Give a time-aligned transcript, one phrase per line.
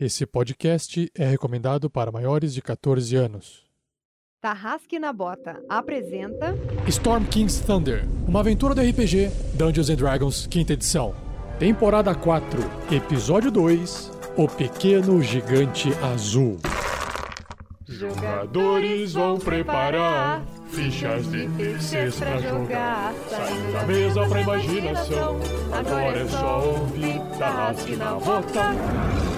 [0.00, 3.64] Esse podcast é recomendado para maiores de 14 anos.
[4.40, 6.54] Tarrasque na Bota apresenta
[6.86, 11.16] Storm King's Thunder, uma aventura do RPG Dungeons and Dragons, quinta edição.
[11.58, 12.60] Temporada 4,
[12.94, 16.58] episódio 2, O Pequeno Gigante Azul.
[17.88, 23.12] Jogadores vão preparar fichas de terceiros pra jogar.
[23.28, 25.40] Saindo da mesa pra imaginação.
[25.72, 29.37] Agora é só ouvir Tarrasque na Bota.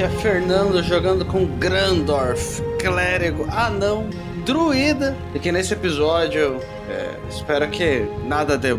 [0.00, 4.08] Aqui é Fernando jogando com Grandorf, clérigo, anão,
[4.46, 5.14] druida.
[5.34, 8.74] E que nesse episódio, é, espero que nada dê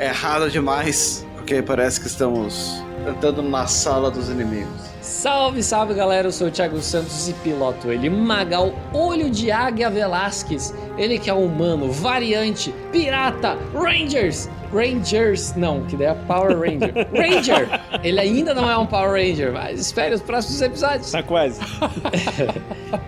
[0.00, 4.82] errado demais, porque parece que estamos entrando na sala dos inimigos.
[5.00, 9.88] Salve, salve galera, eu sou o Thiago Santos e piloto ele, Magal Olho de Águia
[9.88, 10.74] Velasquez.
[10.98, 16.92] Ele que é humano, variante, pirata, Rangers, Rangers, não, que daí é Power Ranger.
[17.14, 17.68] Ranger!
[18.02, 21.10] Ele ainda não é um Power Ranger, mas espere os próximos episódios.
[21.12, 21.60] Tá quase.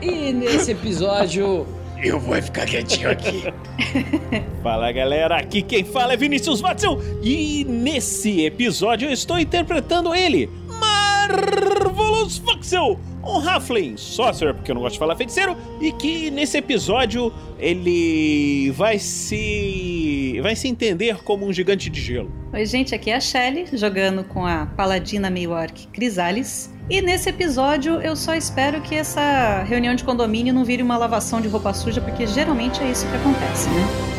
[0.03, 1.65] E nesse episódio,
[2.03, 3.45] eu vou ficar quietinho aqui.
[4.63, 10.51] Fala galera, aqui quem fala é Vinícius Watson e nesse episódio eu estou interpretando ele,
[10.69, 16.57] Marvelous Voxel, um Halfling Sorcerer, porque eu não gosto de falar feiticeiro, e que nesse
[16.59, 22.31] episódio ele vai se vai se entender como um gigante de gelo.
[22.53, 26.73] Oi, gente, aqui é a Shelly, jogando com a paladina meio orc Crisales.
[26.89, 31.41] E nesse episódio eu só espero que essa reunião de condomínio não vire uma lavação
[31.41, 34.17] de roupa suja, porque geralmente é isso que acontece, né?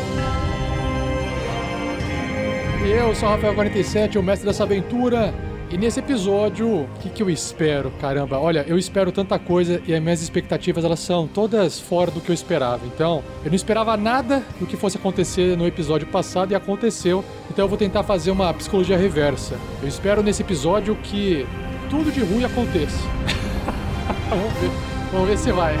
[2.84, 5.34] Eu sou o Rafael47, o mestre dessa aventura.
[5.70, 7.92] E nesse episódio, o que, que eu espero?
[8.00, 12.22] Caramba, olha, eu espero tanta coisa e as minhas expectativas elas são todas fora do
[12.22, 12.86] que eu esperava.
[12.86, 17.22] Então, eu não esperava nada do que fosse acontecer no episódio passado e aconteceu.
[17.50, 19.56] Então eu vou tentar fazer uma psicologia reversa.
[19.82, 21.46] Eu espero nesse episódio que
[21.90, 22.98] tudo de ruim aconteça.
[24.30, 24.70] vamos ver,
[25.12, 25.76] vamos ver se vai.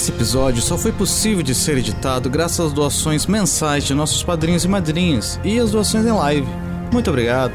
[0.00, 4.64] Esse episódio só foi possível de ser editado graças às doações mensais de nossos padrinhos
[4.64, 6.48] e madrinhas e às doações em live.
[6.90, 7.52] Muito obrigado.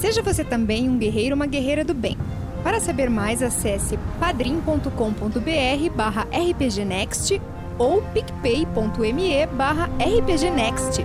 [0.00, 2.16] Seja você também um guerreiro ou uma guerreira do bem.
[2.64, 7.38] Para saber mais, acesse padrim.com.br barra rpgnext
[7.76, 11.04] ou picpay.me barra rpgnext.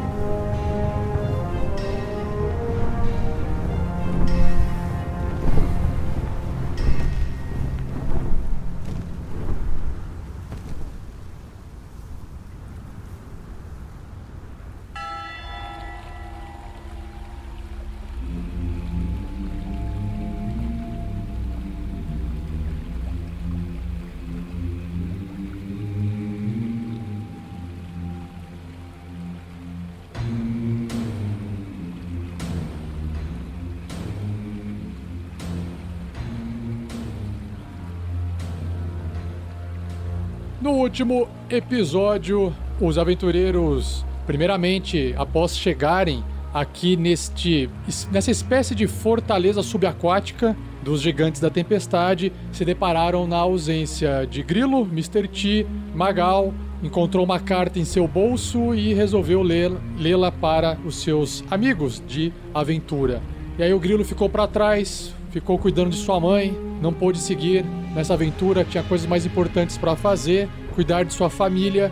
[40.94, 46.24] Último episódio, os aventureiros, primeiramente, após chegarem
[46.54, 47.68] aqui neste
[48.12, 54.82] nessa espécie de fortaleza subaquática dos gigantes da tempestade, se depararam na ausência de Grilo,
[54.84, 55.28] Mr.
[55.28, 56.54] T, Magal,
[56.84, 62.32] encontrou uma carta em seu bolso e resolveu lê- lê-la para os seus amigos de
[62.54, 63.20] aventura.
[63.58, 67.66] E aí o Grilo ficou para trás, ficou cuidando de sua mãe, não pôde seguir
[67.96, 71.92] nessa aventura, tinha coisas mais importantes para fazer, cuidar de sua família.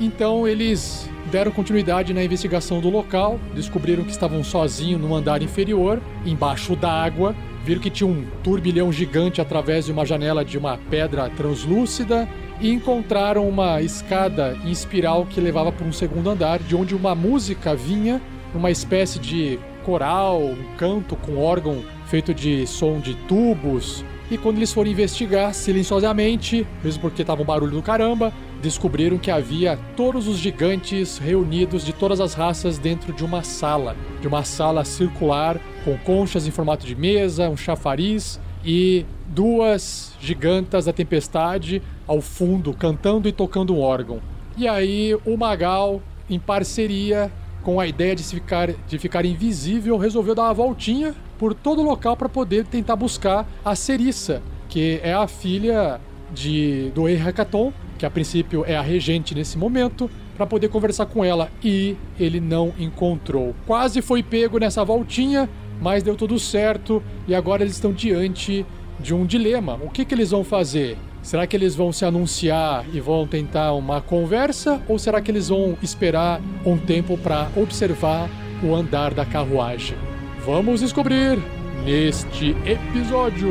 [0.00, 6.00] Então eles deram continuidade na investigação do local, descobriram que estavam sozinhos no andar inferior,
[6.24, 7.34] embaixo d'água,
[7.64, 12.28] viram que tinha um turbilhão gigante através de uma janela de uma pedra translúcida
[12.60, 17.14] e encontraram uma escada em espiral que levava para um segundo andar, de onde uma
[17.14, 18.20] música vinha,
[18.54, 24.04] uma espécie de coral, um canto com órgão feito de som de tubos.
[24.30, 28.32] E quando eles foram investigar silenciosamente, mesmo porque tava um barulho do caramba,
[28.62, 33.94] descobriram que havia todos os gigantes reunidos de todas as raças dentro de uma sala,
[34.22, 40.86] de uma sala circular com conchas em formato de mesa, um chafariz e duas gigantas
[40.86, 44.20] da tempestade ao fundo cantando e tocando um órgão.
[44.56, 46.00] E aí o Magal,
[46.30, 47.30] em parceria
[47.62, 51.84] com a ideia de ficar, de ficar invisível, resolveu dar uma voltinha por todo o
[51.84, 56.00] local para poder tentar buscar a Cerissa, que é a filha
[56.32, 61.06] de do Rei Hackathon, que a princípio é a regente nesse momento, para poder conversar
[61.06, 63.54] com ela e ele não encontrou.
[63.66, 65.48] Quase foi pego nessa voltinha,
[65.80, 68.66] mas deu tudo certo e agora eles estão diante
[68.98, 69.78] de um dilema.
[69.82, 70.96] O que, que eles vão fazer?
[71.22, 75.48] Será que eles vão se anunciar e vão tentar uma conversa ou será que eles
[75.48, 78.28] vão esperar um tempo para observar
[78.62, 80.13] o andar da carruagem?
[80.44, 81.38] Vamos descobrir
[81.86, 83.48] neste episódio.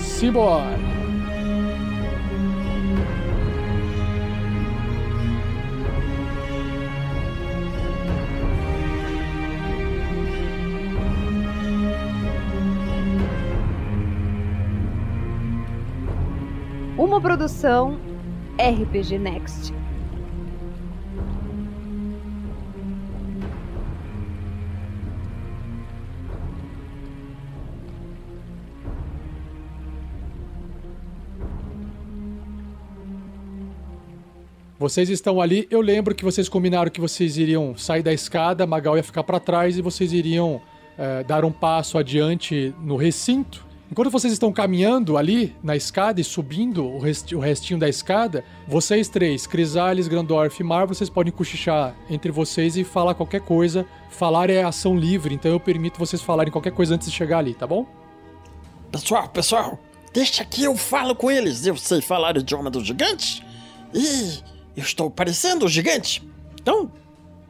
[0.00, 0.76] Simbora!
[16.96, 17.96] Uma produção
[18.58, 19.77] RPG Next.
[34.88, 35.68] Vocês estão ali.
[35.70, 39.38] Eu lembro que vocês combinaram que vocês iriam sair da escada, Magal ia ficar para
[39.38, 40.62] trás e vocês iriam
[40.96, 43.66] é, dar um passo adiante no recinto.
[43.92, 49.10] Enquanto vocês estão caminhando ali na escada e subindo o, o restinho da escada, vocês
[49.10, 53.86] três, Crisales, Grandorf e Mar, vocês podem cochichar entre vocês e falar qualquer coisa.
[54.08, 57.52] Falar é ação livre, então eu permito vocês falarem qualquer coisa antes de chegar ali,
[57.52, 57.86] tá bom?
[58.90, 59.78] Pessoal, pessoal,
[60.14, 61.66] deixa que eu falo com eles.
[61.66, 63.42] Eu sei falar o idioma dos gigantes
[63.92, 66.26] e eu estou parecendo um gigante.
[66.60, 66.90] Então,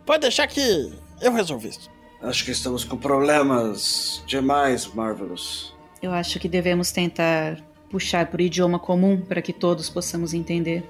[0.07, 1.91] pode deixar que eu resolvo isso.
[2.23, 5.75] Acho que estamos com problemas demais, Marvelous.
[6.03, 7.59] Eu acho que devemos tentar
[7.91, 10.89] puxar por idioma comum para que todos possamos entender.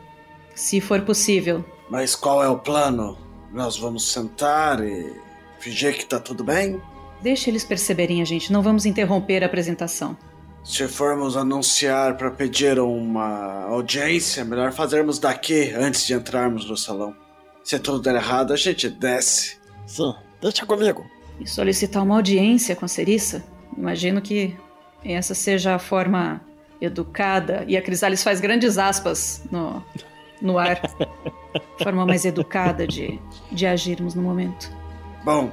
[0.54, 1.64] Se for possível.
[1.90, 3.18] Mas qual é o plano?
[3.52, 5.12] Nós vamos sentar e
[5.58, 6.80] fingir que tá tudo bem?
[7.20, 10.16] Deixe eles perceberem a gente, não vamos interromper a apresentação.
[10.68, 17.16] Se formos anunciar para pedir uma audiência, melhor fazermos daqui antes de entrarmos no salão.
[17.64, 19.56] Se tudo der errado, a gente desce.
[19.86, 21.06] Sim, deixa comigo.
[21.40, 23.42] E solicitar uma audiência com a Cerissa?
[23.74, 24.54] Imagino que
[25.02, 26.42] essa seja a forma
[26.82, 29.82] educada, e a Crisales faz grandes aspas no,
[30.40, 30.82] no ar,
[31.82, 33.18] forma mais educada de,
[33.50, 34.70] de agirmos no momento.
[35.24, 35.50] Bom,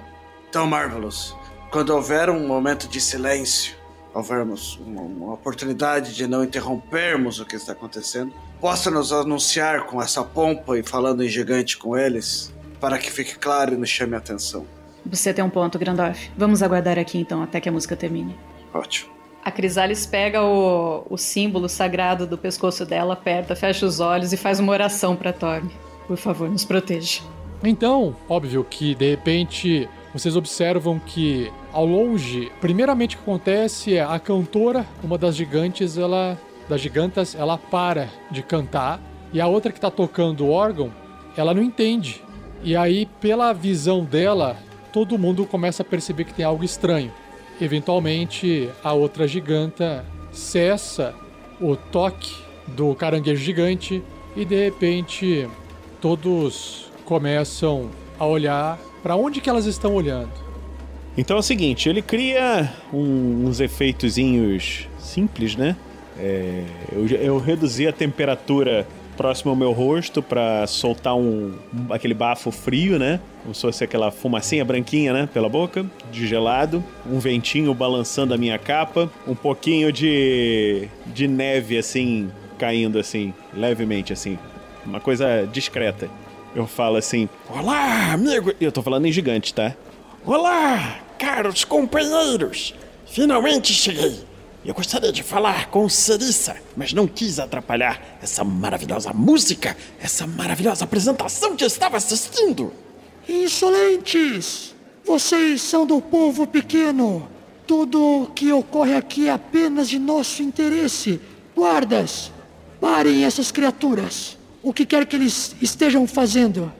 [0.49, 1.33] então, Marvelous,
[1.71, 3.84] quando houver um momento de silêncio,
[4.15, 10.01] houvermos uma, uma oportunidade de não interrompermos o que está acontecendo, possa nos anunciar com
[10.01, 14.15] essa pompa e falando em gigante com eles, para que fique claro e nos chame
[14.15, 14.65] a atenção.
[15.05, 16.31] Você tem um ponto, Grandorf.
[16.37, 18.35] Vamos aguardar aqui então até que a música termine.
[18.73, 19.13] Ótimo.
[19.43, 24.37] A Crisales pega o, o símbolo sagrado do pescoço dela, aperta, fecha os olhos e
[24.37, 25.71] faz uma oração para Torme.
[26.07, 27.21] Por favor, nos proteja.
[27.63, 34.01] Então, óbvio que de repente vocês observam que ao longe, primeiramente o que acontece é
[34.01, 39.01] a cantora, uma das gigantes, ela das gigantas, ela para de cantar
[39.33, 40.89] e a outra que tá tocando o órgão,
[41.35, 42.23] ela não entende.
[42.63, 44.55] E aí, pela visão dela,
[44.93, 47.11] todo mundo começa a perceber que tem algo estranho.
[47.59, 51.13] Eventualmente, a outra giganta cessa
[51.59, 52.33] o toque
[52.67, 54.01] do caranguejo gigante
[54.33, 55.45] e de repente
[55.99, 60.31] todos começam a olhar para onde que elas estão olhando.
[61.15, 65.75] Então é o seguinte, ele cria um, uns efeitozinhos simples, né?
[66.17, 71.53] É, eu, eu reduzi a temperatura próximo ao meu rosto para soltar um
[71.91, 73.19] aquele bafo frio, né?
[73.43, 75.29] Como se fosse aquela fumacinha branquinha, né?
[75.31, 76.83] Pela boca, de gelado.
[77.05, 79.07] Um ventinho balançando a minha capa.
[79.27, 84.39] Um pouquinho de, de neve, assim, caindo, assim, levemente, assim.
[84.83, 86.09] Uma coisa discreta.
[86.55, 88.53] Eu falo assim: Olá, amigo!
[88.61, 89.75] Eu tô falando em gigante, tá?
[90.25, 92.73] Olá, caros companheiros!
[93.05, 94.23] Finalmente cheguei!
[94.63, 100.85] Eu gostaria de falar com Cerissa, mas não quis atrapalhar essa maravilhosa música, essa maravilhosa
[100.85, 102.71] apresentação que eu estava assistindo.
[103.27, 104.73] Insolentes!
[105.03, 107.27] Vocês são do povo pequeno.
[107.67, 111.19] Tudo o que ocorre aqui é apenas de nosso interesse.
[111.55, 112.31] Guardas,
[112.79, 114.37] Parem essas criaturas.
[114.65, 116.71] O que quer que eles estejam fazendo?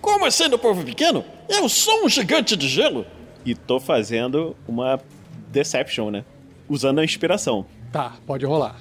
[0.00, 1.22] Como assim do povo pequeno?
[1.46, 3.04] Eu sou um gigante de gelo.
[3.44, 4.98] E tô fazendo uma
[5.52, 6.24] Deception, né?
[6.68, 8.76] Usando a inspiração, Tá, pode rolar.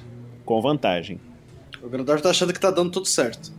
[0.46, 1.20] com vantagem.
[1.84, 3.52] O Grandorf tá achando que tá dando tudo certo.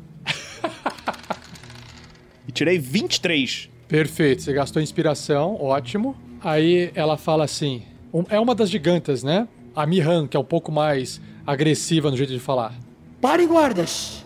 [2.48, 3.68] E tirei 23.
[3.86, 6.16] Perfeito, você gastou inspiração, ótimo.
[6.40, 9.46] Aí ela fala assim: um- é uma das gigantas, né?
[9.74, 12.74] A Mihan, que é um pouco mais agressiva no jeito de falar.
[13.20, 14.24] Parem, guardas.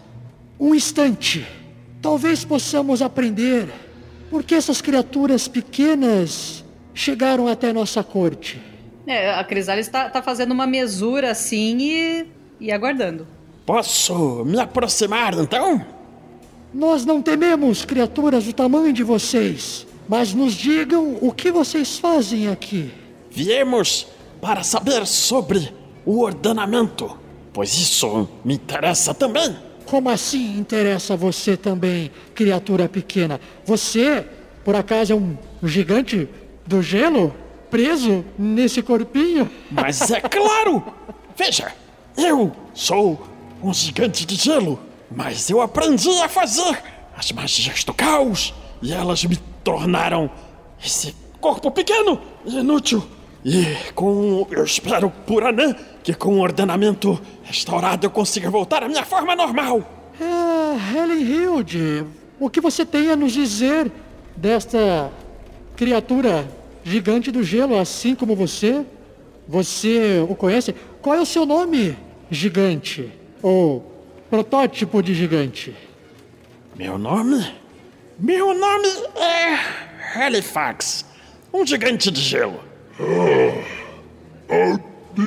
[0.60, 1.46] Um instante.
[2.02, 3.66] Talvez possamos aprender
[4.28, 6.62] por que essas criaturas pequenas
[6.92, 8.60] chegaram até nossa corte.
[9.06, 12.26] É, a Crisalis tá, tá fazendo uma mesura assim e,
[12.60, 13.26] e aguardando.
[13.64, 15.84] Posso me aproximar então?
[16.74, 22.48] Nós não tememos criaturas do tamanho de vocês, mas nos digam o que vocês fazem
[22.48, 22.92] aqui.
[23.30, 24.06] Viemos
[24.40, 25.72] para saber sobre
[26.04, 27.18] o ordenamento,
[27.52, 29.69] pois isso me interessa também.
[29.90, 33.40] Como assim interessa você também, criatura pequena?
[33.64, 34.24] Você,
[34.64, 36.28] por acaso, é um gigante
[36.64, 37.34] do gelo?
[37.68, 39.50] Preso nesse corpinho?
[39.68, 40.80] Mas é claro!
[41.36, 41.72] Veja,
[42.16, 43.26] eu sou
[43.60, 44.78] um gigante de gelo,
[45.10, 46.80] mas eu aprendi a fazer
[47.16, 50.30] as magias do caos e elas me tornaram
[50.84, 53.04] esse corpo pequeno e inútil.
[53.44, 58.88] E com, eu espero por Anã que com o ordenamento restaurado eu consiga voltar à
[58.88, 60.12] minha forma normal.
[60.20, 62.04] É, Helen Hilde,
[62.38, 63.90] o que você tem a nos dizer
[64.36, 65.10] desta
[65.74, 66.46] criatura
[66.84, 68.84] gigante do gelo, assim como você?
[69.48, 70.74] Você o conhece?
[71.00, 71.96] Qual é o seu nome,
[72.30, 73.10] gigante?
[73.42, 73.90] Ou
[74.28, 75.74] protótipo de gigante?
[76.76, 77.44] Meu nome?
[78.18, 81.06] Meu nome é Halifax,
[81.52, 82.69] um gigante de gelo.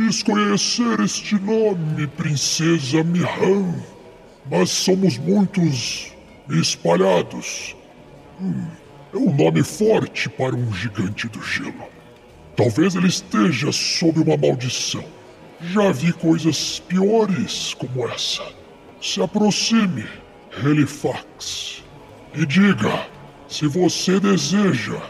[0.08, 3.76] Desconhecer este nome, princesa Mihan,
[4.50, 6.14] mas somos muitos
[6.50, 7.76] espalhados.
[8.40, 8.66] Hum,
[9.14, 11.84] é um nome forte para um gigante do gelo.
[12.56, 15.04] Talvez ele esteja sob uma maldição.
[15.62, 18.44] Já vi coisas piores como essa.
[19.02, 20.06] Se aproxime,
[20.64, 21.84] Halifax,
[22.34, 23.08] e diga
[23.48, 25.02] se você deseja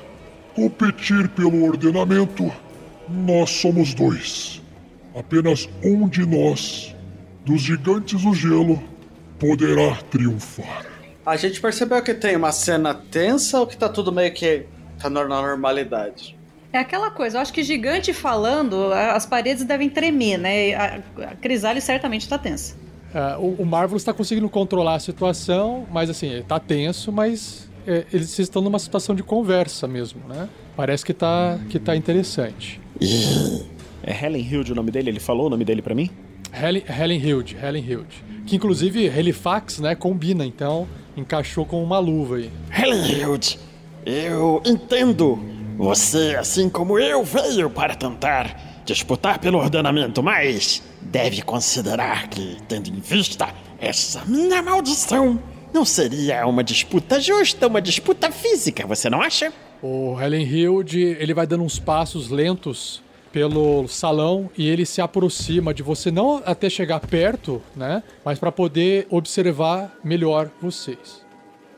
[0.55, 2.51] competir pelo ordenamento.
[3.09, 4.61] Nós somos dois.
[5.15, 6.95] Apenas um de nós,
[7.45, 8.81] dos gigantes do gelo,
[9.39, 10.85] poderá triunfar.
[11.25, 14.65] A gente percebeu que tem uma cena tensa ou que tá tudo meio que
[14.99, 16.37] tá na normalidade?
[16.71, 20.73] É aquela coisa, eu acho que gigante falando, as paredes devem tremer, né?
[20.73, 22.75] A, a Crisalis certamente tá tensa.
[23.13, 28.05] Ah, o, o Marvel está conseguindo controlar a situação, mas assim, tá tenso, mas é,
[28.11, 30.49] eles estão numa situação de conversa mesmo, né?
[30.75, 32.79] Parece que tá, que tá interessante.
[34.01, 35.09] É Helen Hilde o nome dele?
[35.09, 36.09] Ele falou o nome dele pra mim?
[36.53, 38.23] Helen, Helen Hilde, Helen Hilde.
[38.45, 42.51] Que inclusive Halifax, né, combina, então encaixou com uma luva aí.
[42.71, 43.59] Helen Hilde,
[44.05, 45.39] eu entendo.
[45.77, 52.89] Você, assim como eu, veio para tentar disputar pelo ordenamento, mas deve considerar que, tendo
[52.89, 53.47] em vista
[53.79, 55.39] essa minha maldição,
[55.73, 59.51] não seria uma disputa justa, uma disputa física, você não acha?
[59.81, 63.01] O Helen Hilde, ele vai dando uns passos lentos
[63.31, 68.03] pelo salão e ele se aproxima de você, não até chegar perto, né?
[68.23, 71.23] Mas para poder observar melhor vocês.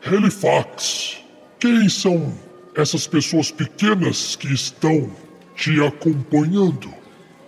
[0.05, 1.17] Halifax,
[1.59, 2.33] quem são
[2.75, 5.09] essas pessoas pequenas que estão
[5.55, 6.93] te acompanhando?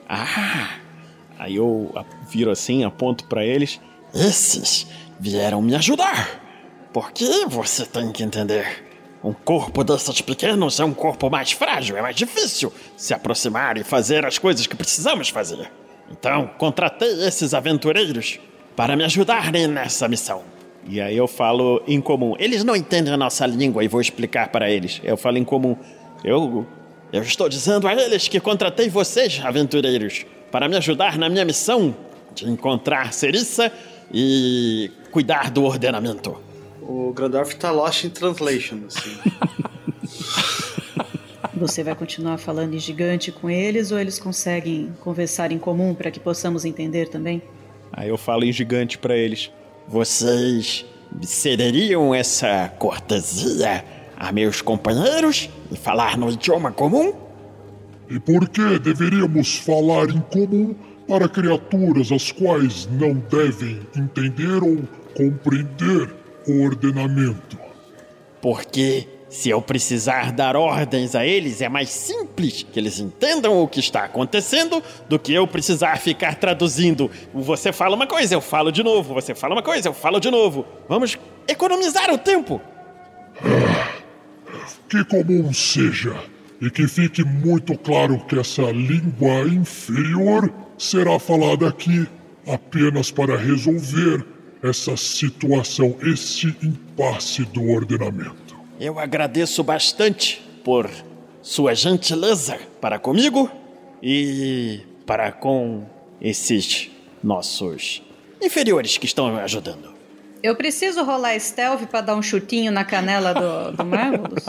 [0.08, 0.70] Ah,
[1.38, 1.94] Aí eu
[2.32, 3.80] viro assim, aponto pra eles.
[4.14, 4.88] esses
[5.20, 6.42] vieram me ajudar.
[6.94, 8.86] Porque você tem que entender.
[9.24, 13.84] Um corpo desses pequenos é um corpo mais frágil, é mais difícil se aproximar e
[13.84, 15.72] fazer as coisas que precisamos fazer.
[16.10, 18.40] Então, contratei esses aventureiros
[18.76, 20.44] para me ajudarem nessa missão.
[20.88, 22.36] E aí eu falo em comum.
[22.40, 25.02] Eles não entendem a nossa língua e vou explicar para eles.
[25.04, 25.76] Eu falo em comum.
[26.24, 26.66] Eu.
[27.12, 31.96] Eu estou dizendo a eles que contratei vocês, aventureiros, para me ajudar na minha missão
[32.36, 33.72] de encontrar Cerissa
[34.12, 36.38] e cuidar do ordenamento.
[36.82, 39.18] O Grandorf tá lost in translation, assim.
[41.56, 46.12] Você vai continuar falando em gigante com eles ou eles conseguem conversar em comum para
[46.12, 47.42] que possamos entender também?
[47.92, 49.52] Aí eu falo em gigante pra eles.
[49.88, 50.86] Vocês
[51.24, 53.84] cederiam essa cortesia
[54.16, 57.14] a meus companheiros e falar no idioma comum?
[58.10, 60.76] E por que deveríamos falar em comum
[61.08, 64.78] para criaturas as quais não devem entender ou
[65.16, 66.14] compreender
[66.48, 67.58] o ordenamento?
[68.42, 73.68] Porque Se eu precisar dar ordens a eles, é mais simples que eles entendam o
[73.68, 77.12] que está acontecendo do que eu precisar ficar traduzindo.
[77.34, 79.14] Você fala uma coisa, eu falo de novo.
[79.14, 80.66] Você fala uma coisa, eu falo de novo.
[80.88, 82.62] Vamos economizar o tempo.
[84.90, 86.16] Que comum seja,
[86.62, 92.08] e que fique muito claro que essa língua inferior será falada aqui
[92.46, 94.26] apenas para resolver
[94.62, 98.56] essa situação, esse impasse do ordenamento.
[98.80, 100.90] Eu agradeço bastante por
[101.42, 103.50] sua gentileza para comigo
[104.02, 105.86] e para com
[106.22, 106.90] esses
[107.24, 108.02] nossos
[108.42, 109.87] inferiores que estão me ajudando.
[110.44, 114.46] Eu preciso rolar stealth pra dar um chutinho na canela do, do Marvelous?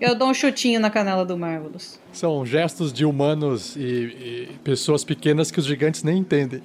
[0.00, 2.00] Eu dou um chutinho na canela do Marvelous.
[2.12, 6.62] São gestos de humanos e, e pessoas pequenas que os gigantes nem entendem.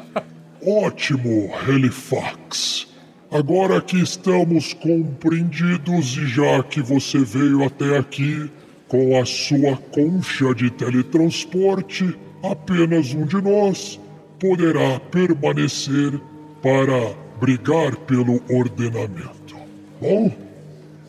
[0.62, 2.86] Ótimo, Helifax.
[3.30, 8.50] Agora que estamos compreendidos e já que você veio até aqui
[8.88, 13.98] com a sua concha de teletransporte, apenas um de nós
[14.38, 16.20] poderá permanecer
[16.62, 19.56] para brigar pelo ordenamento.
[20.00, 20.30] Bom,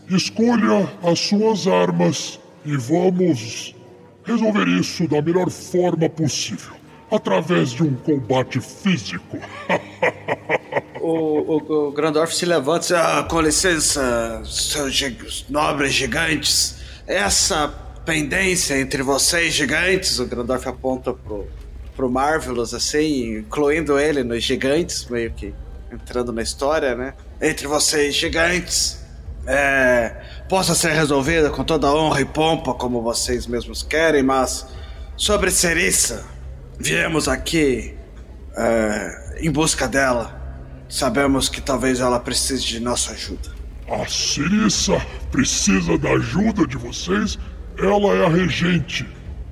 [0.10, 3.76] escolha as suas armas e vamos
[4.24, 6.76] resolver isso da melhor forma possível
[7.10, 9.38] através de um combate físico.
[11.00, 16.80] O, o, o Grandorf se levanta e diz, ah, com licença, seus nobres gigantes.
[17.08, 17.70] Essa
[18.06, 21.48] pendência entre vocês gigantes, o Grandorf aponta pro,
[21.96, 25.54] pro Marvelous, assim, incluindo ele nos gigantes, meio que
[25.91, 27.13] entrando na história, né?
[27.41, 29.00] Entre vocês gigantes,
[29.46, 30.15] é,
[30.50, 34.67] possa ser resolvida com toda honra e pompa, como vocês mesmos querem, mas
[35.15, 36.25] sobre Cerissa,
[36.77, 37.96] viemos aqui
[38.56, 40.36] é, em busca dela.
[40.89, 43.58] Sabemos que talvez ela precise de nossa ajuda.
[43.89, 45.01] A Cirissa
[45.32, 47.39] precisa da ajuda de vocês.
[47.77, 49.08] Ela é a regente.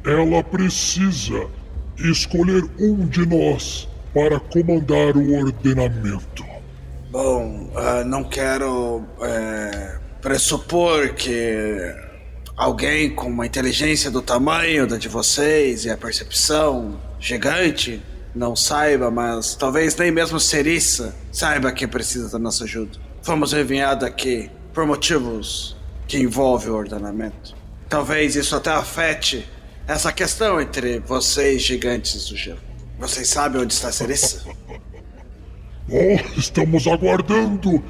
[0.06, 1.48] Ela precisa
[1.98, 6.46] escolher um de nós para comandar o ordenamento.
[7.12, 11.94] Bom, ah, não quero é, pressupor que
[12.56, 18.02] alguém com uma inteligência do tamanho da de vocês e a percepção gigante
[18.34, 22.98] não saiba, mas talvez nem mesmo Cerissa saiba que precisa da nossa ajuda.
[23.22, 25.76] Fomos enviados aqui por motivos
[26.08, 27.54] que envolvem o ordenamento.
[27.90, 29.46] Talvez isso até afete
[29.86, 32.65] essa questão entre vocês gigantes do gelo.
[32.98, 34.44] Vocês sabem onde está Cerissa?
[35.88, 37.84] Bom, estamos aguardando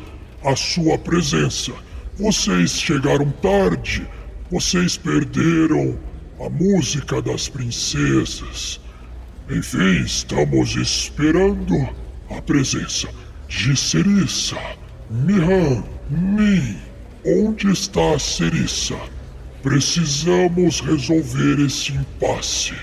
[0.43, 1.71] a sua presença.
[2.17, 4.07] Vocês chegaram tarde.
[4.49, 5.97] Vocês perderam
[6.39, 8.79] a música das princesas.
[9.49, 11.87] Enfim, estamos esperando
[12.29, 13.07] a presença
[13.47, 14.57] de Cerissa.
[15.09, 16.77] Mihan, Min,
[17.23, 18.97] onde está a Cerissa?
[19.61, 22.73] Precisamos resolver esse impasse.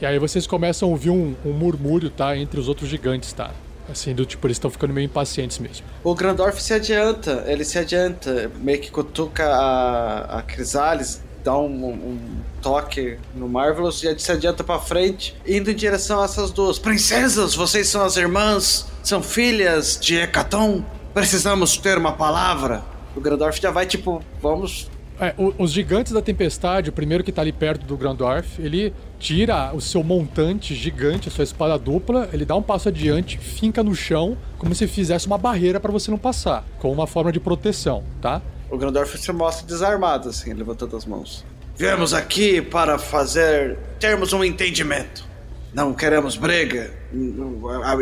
[0.00, 2.36] E aí vocês começam a ouvir um, um murmúrio, tá?
[2.36, 3.50] Entre os outros gigantes, tá?
[3.88, 5.86] Assim, do tipo, eles estão ficando meio impacientes mesmo.
[6.02, 11.90] O Grandorf se adianta, ele se adianta, meio que cutuca a, a Crisales, dá um,
[11.90, 12.18] um
[12.62, 16.78] toque no Marvelous e se adianta pra frente, indo em direção a essas duas.
[16.78, 22.82] Princesas, vocês são as irmãs, são filhas de Hecaton, precisamos ter uma palavra.
[23.14, 24.88] O Grandorf já vai tipo, vamos
[25.20, 28.92] É, os gigantes da tempestade, o primeiro que tá ali perto do Grandorf, ele
[29.24, 33.82] tira o seu montante gigante, a sua espada dupla, ele dá um passo adiante, finca
[33.82, 37.40] no chão, como se fizesse uma barreira pra você não passar, com uma forma de
[37.40, 38.42] proteção, tá?
[38.70, 41.42] O Grandorf se mostra desarmado, assim, levantando as mãos.
[41.74, 43.78] Viemos aqui para fazer.
[43.98, 45.24] termos um entendimento.
[45.72, 46.92] Não queremos briga.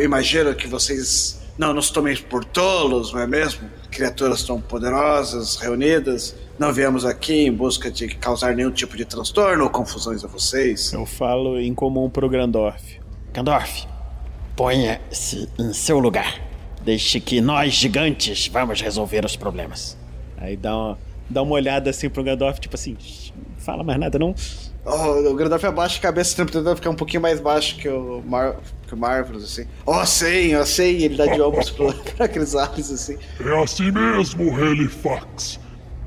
[0.03, 3.71] Imagino que vocês não nos tomem por tolos, não é mesmo?
[3.93, 6.35] Criaturas tão poderosas, reunidas.
[6.59, 10.93] Não viemos aqui em busca de causar nenhum tipo de transtorno ou confusões a vocês.
[10.93, 12.99] Eu falo em comum pro Grandorf.
[13.35, 13.87] Gandorf,
[14.57, 16.41] ponha-se em seu lugar.
[16.83, 19.97] Deixe que nós, gigantes, vamos resolver os problemas.
[20.39, 24.01] Aí dá uma, dá uma olhada assim pro Grandorf, tipo assim, "Shh, não fala mais
[24.01, 24.35] nada não.
[24.85, 28.57] Oh, o Grandorf abaixa a cabeça, tentando ficar um pouquinho mais baixo que o, Mar
[28.97, 29.67] Marvelous, assim.
[29.85, 31.05] Oh, sei, eu sei.
[31.05, 33.19] Ele dá de ombros pro, pra Crisales, assim.
[33.41, 35.59] É assim mesmo, Helifax,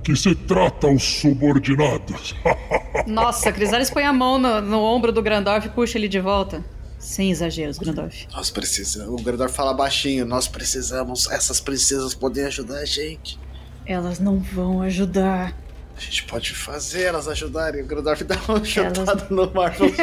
[0.03, 2.35] que se trata os subordinados.
[3.07, 6.63] Nossa, Crisales põe a mão no, no ombro do Grandorf e puxa ele de volta.
[6.97, 8.27] Sem exageros, Grandorf.
[8.33, 9.21] Nós precisamos.
[9.21, 10.25] O Grandorf fala baixinho.
[10.25, 11.29] Nós precisamos.
[11.29, 13.37] Essas princesas podem ajudar a gente.
[13.85, 15.55] Elas não vão ajudar.
[15.97, 17.81] A gente pode fazer elas ajudarem.
[17.81, 19.95] O Grandorf dá uma chutada no Marvelous.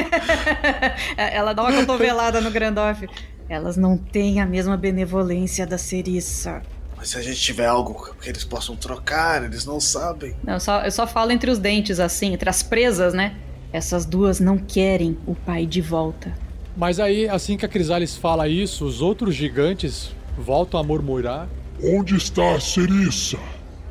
[1.16, 3.06] Ela dá uma cotovelada no Grandorf.
[3.48, 6.62] Elas não têm a mesma benevolência da Cerissa.
[6.96, 10.34] Mas se a gente tiver algo que eles possam trocar, eles não sabem.
[10.42, 13.34] Não, eu só, eu só falo entre os dentes, assim, entre as presas, né?
[13.72, 16.32] Essas duas não querem o pai de volta.
[16.76, 21.48] Mas aí, assim que a Crisalis fala isso, os outros gigantes voltam a murmurar.
[21.82, 23.38] Onde está a Cerissa?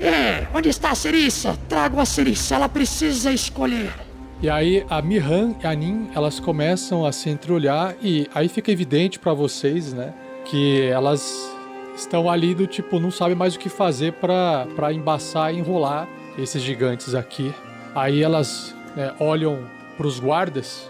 [0.02, 1.56] É, onde está a Cerissa?
[1.70, 3.94] Trago a Cerissa, ela precisa escolher.
[4.42, 8.72] E aí a Mihan e a Nin, elas começam a se entreolhar e aí fica
[8.72, 10.12] evidente pra vocês, né,
[10.46, 11.48] que elas
[11.96, 16.08] estão ali do tipo, não sabem mais o que fazer pra pra embaçar e enrolar
[16.40, 17.54] esses gigantes aqui.
[17.94, 19.60] Aí elas né, olham
[19.96, 20.90] pros guardas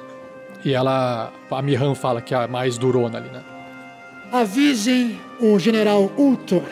[0.63, 3.41] e ela, a Mihan fala que é a mais durona ali, né.
[4.31, 6.63] Avisem o general Ultor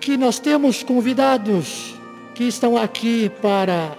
[0.00, 1.94] que nós temos convidados
[2.34, 3.96] que estão aqui para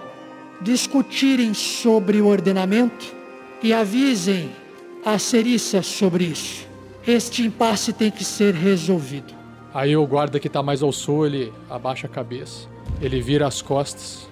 [0.60, 3.14] discutirem sobre o ordenamento
[3.62, 4.50] e avisem
[5.04, 6.66] a Cerissa sobre isso.
[7.06, 9.32] Este impasse tem que ser resolvido.
[9.72, 12.68] Aí o guarda que tá mais ao sul, ele abaixa a cabeça,
[13.00, 14.28] ele vira as costas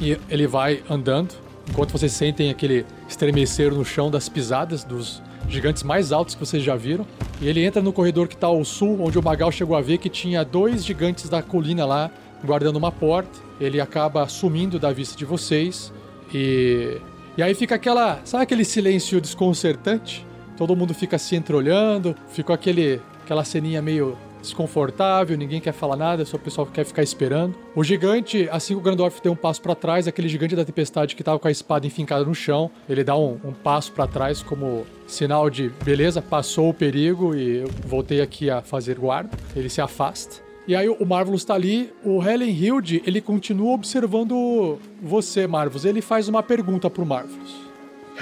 [0.00, 1.34] e ele vai andando,
[1.68, 6.62] enquanto vocês sentem aquele estremecer no chão das pisadas dos gigantes mais altos que vocês
[6.62, 7.06] já viram.
[7.40, 9.98] E ele entra no corredor que tá ao sul, onde o Magal chegou a ver
[9.98, 12.10] que tinha dois gigantes da colina lá
[12.44, 13.38] guardando uma porta.
[13.60, 15.92] Ele acaba sumindo da vista de vocês
[16.32, 17.00] e
[17.38, 20.26] e aí fica aquela, sabe aquele silêncio desconcertante?
[20.56, 26.24] Todo mundo fica se entreolhando, ficou aquele aquela ceninha meio desconfortável, ninguém quer falar nada,
[26.24, 27.54] só o pessoal quer ficar esperando.
[27.74, 31.14] O gigante, assim que o Grandorf deu um passo para trás, aquele gigante da tempestade
[31.14, 34.42] que tava com a espada enfincada no chão, ele dá um, um passo para trás
[34.42, 39.30] como sinal de beleza, passou o perigo e eu voltei aqui a fazer guarda.
[39.54, 40.48] Ele se afasta.
[40.68, 45.86] E aí o Marvelous tá ali, o Helen Hilde, ele continua observando você, Marvelous.
[45.86, 47.56] Ele faz uma pergunta pro Marvelous.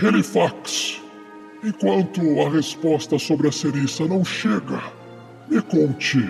[0.01, 1.03] Helifax,
[1.65, 4.81] enquanto a resposta sobre a Cerissa não chega,
[5.49, 6.29] me conte,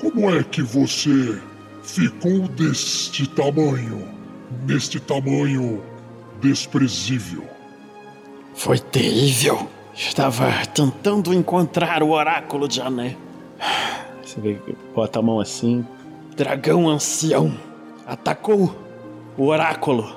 [0.00, 1.40] como é que você
[1.82, 4.08] ficou deste tamanho,
[4.66, 5.82] neste tamanho
[6.40, 7.44] desprezível?
[8.54, 9.68] Foi terrível.
[9.94, 13.16] Estava tentando encontrar o oráculo de Ané.
[14.22, 15.86] Você vê, que bota a mão assim.
[16.36, 17.54] Dragão ancião
[18.06, 18.74] atacou
[19.36, 20.16] o oráculo,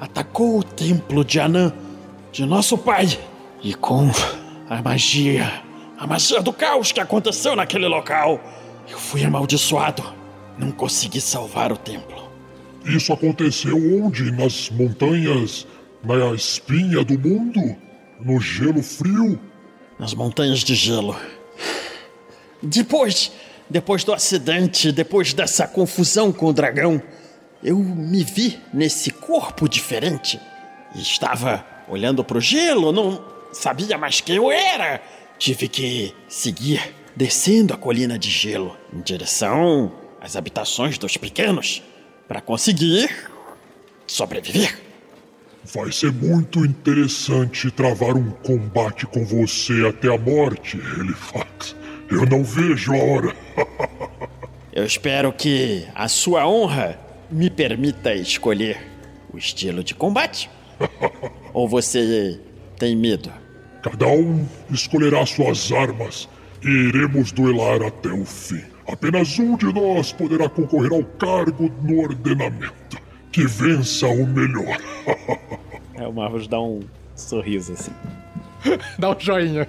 [0.00, 1.72] atacou o templo de Anã,
[2.30, 3.18] de nosso pai.
[3.62, 4.10] E com
[4.68, 5.62] a magia,
[5.98, 8.40] a magia do caos que aconteceu naquele local,
[8.88, 10.02] eu fui amaldiçoado.
[10.58, 12.30] Não consegui salvar o templo.
[12.84, 14.30] Isso aconteceu onde?
[14.30, 15.66] Nas montanhas,
[16.02, 17.76] na espinha do mundo?
[18.20, 19.40] No gelo frio?
[19.98, 21.16] Nas montanhas de gelo.
[22.62, 23.32] Depois,
[23.68, 27.02] depois do acidente, depois dessa confusão com o dragão,
[27.62, 30.40] eu me vi nesse corpo diferente.
[30.94, 35.00] E estava olhando pro gelo, não sabia mais quem eu era.
[35.44, 36.80] Tive que seguir
[37.14, 41.82] descendo a colina de gelo em direção às habitações dos pequenos
[42.26, 43.10] para conseguir
[44.06, 44.80] sobreviver.
[45.66, 51.76] Vai ser muito interessante travar um combate com você até a morte, Helifax.
[52.10, 53.36] Eu não vejo a hora.
[54.72, 56.98] Eu espero que a sua honra
[57.30, 58.78] me permita escolher
[59.30, 60.48] o estilo de combate.
[61.52, 62.40] Ou você
[62.78, 63.43] tem medo?
[63.84, 66.26] Cada um escolherá suas armas
[66.62, 68.62] e iremos duelar até o fim.
[68.88, 72.96] Apenas um de nós poderá concorrer ao cargo no ordenamento.
[73.30, 74.78] Que vença o melhor.
[75.96, 76.80] É, o Marvelous dá um
[77.14, 77.92] sorriso assim.
[78.98, 79.68] Dá um joinha.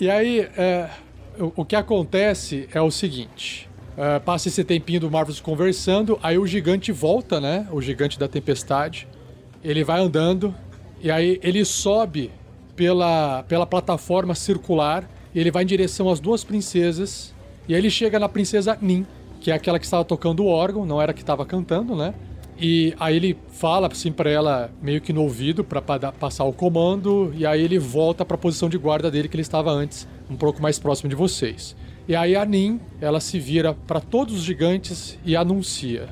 [0.00, 0.90] e aí, é,
[1.38, 3.70] o, o que acontece é o seguinte.
[3.96, 7.68] é, passa esse tempinho do Marvelous conversando, aí o gigante volta, né?
[7.70, 9.06] O gigante da tempestade.
[9.68, 10.54] Ele vai andando,
[11.02, 12.30] e aí ele sobe
[12.74, 17.34] pela, pela plataforma circular, ele vai em direção às duas princesas,
[17.68, 19.06] e aí ele chega na princesa Nin,
[19.40, 22.14] que é aquela que estava tocando o órgão, não era a que estava cantando, né?
[22.58, 26.44] E aí ele fala assim pra ela meio que no ouvido pra pa- dar- passar
[26.44, 30.08] o comando e aí ele volta pra posição de guarda dele que ele estava antes,
[30.30, 31.76] um pouco mais próximo de vocês.
[32.08, 36.08] E aí a Nin, ela se vira pra todos os gigantes e anuncia: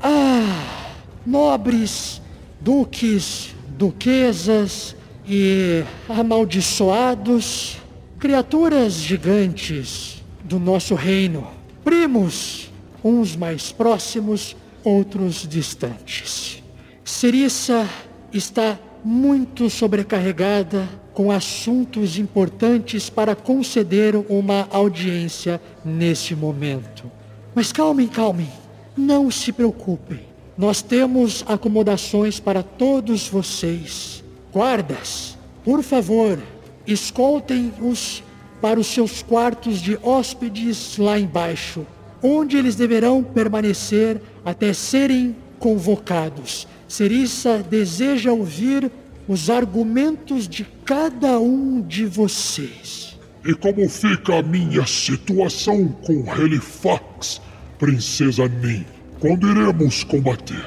[0.00, 0.94] Ah,
[1.26, 2.21] nobres,
[2.62, 4.94] duques, duquesas
[5.26, 7.76] e amaldiçoados,
[8.18, 11.48] criaturas gigantes do nosso reino,
[11.84, 12.70] primos,
[13.02, 16.62] uns mais próximos, outros distantes.
[17.04, 17.88] Cerissa
[18.32, 27.10] está muito sobrecarregada com assuntos importantes para conceder uma audiência neste momento.
[27.54, 28.48] Mas calmem, calmem.
[28.96, 30.31] Não se preocupem.
[30.62, 34.22] Nós temos acomodações para todos vocês.
[34.52, 36.38] Guardas, por favor,
[36.86, 38.22] escoltem os
[38.60, 41.84] para os seus quartos de hóspedes lá embaixo,
[42.22, 46.68] onde eles deverão permanecer até serem convocados.
[46.86, 48.88] Serissa deseja ouvir
[49.26, 53.18] os argumentos de cada um de vocês.
[53.44, 57.40] E como fica a minha situação com Halifax,
[57.80, 59.01] Princesa Nin?
[59.22, 60.66] Quando iremos combater?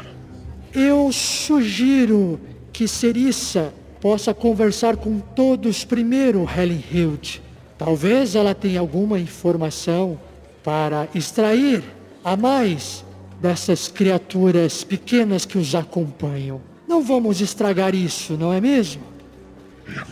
[0.73, 2.39] Eu sugiro
[2.71, 7.41] que Serissa possa conversar com todos primeiro, Helen Hild.
[7.77, 10.17] Talvez ela tenha alguma informação
[10.63, 11.83] para extrair
[12.23, 13.03] a mais
[13.41, 16.61] dessas criaturas pequenas que os acompanham.
[16.87, 19.03] Não vamos estragar isso, não é mesmo?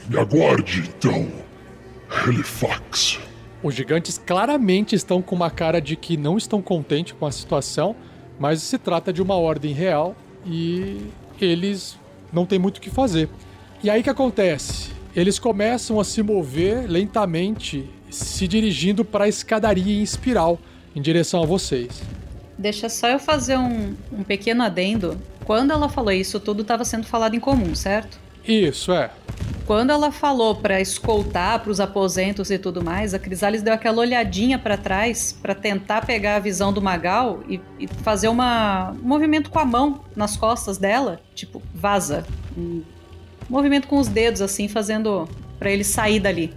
[0.10, 1.29] Me aguarde, então,
[2.10, 3.21] Halifax.
[3.63, 7.95] Os gigantes claramente estão com uma cara de que não estão contentes com a situação,
[8.39, 10.15] mas se trata de uma ordem real
[10.46, 11.08] e
[11.39, 11.98] eles
[12.32, 13.30] não têm muito o que fazer.
[13.84, 14.91] E aí que acontece?
[15.15, 20.60] Eles começam a se mover lentamente, se dirigindo para a escadaria em espiral,
[20.96, 22.02] em direção a vocês.
[22.58, 25.19] Deixa só eu fazer um, um pequeno adendo.
[25.46, 28.22] Quando ela falou isso, tudo estava sendo falado em comum, certo?
[28.45, 29.10] Isso, é.
[29.65, 34.01] Quando ela falou para escoltar para os aposentos e tudo mais, a Crisales deu aquela
[34.01, 39.08] olhadinha para trás para tentar pegar a visão do Magal e, e, fazer uma, um
[39.08, 42.25] movimento com a mão nas costas dela, tipo, vaza.
[42.58, 42.84] Um
[43.49, 46.53] movimento com os dedos, assim, fazendo para ele sair dali.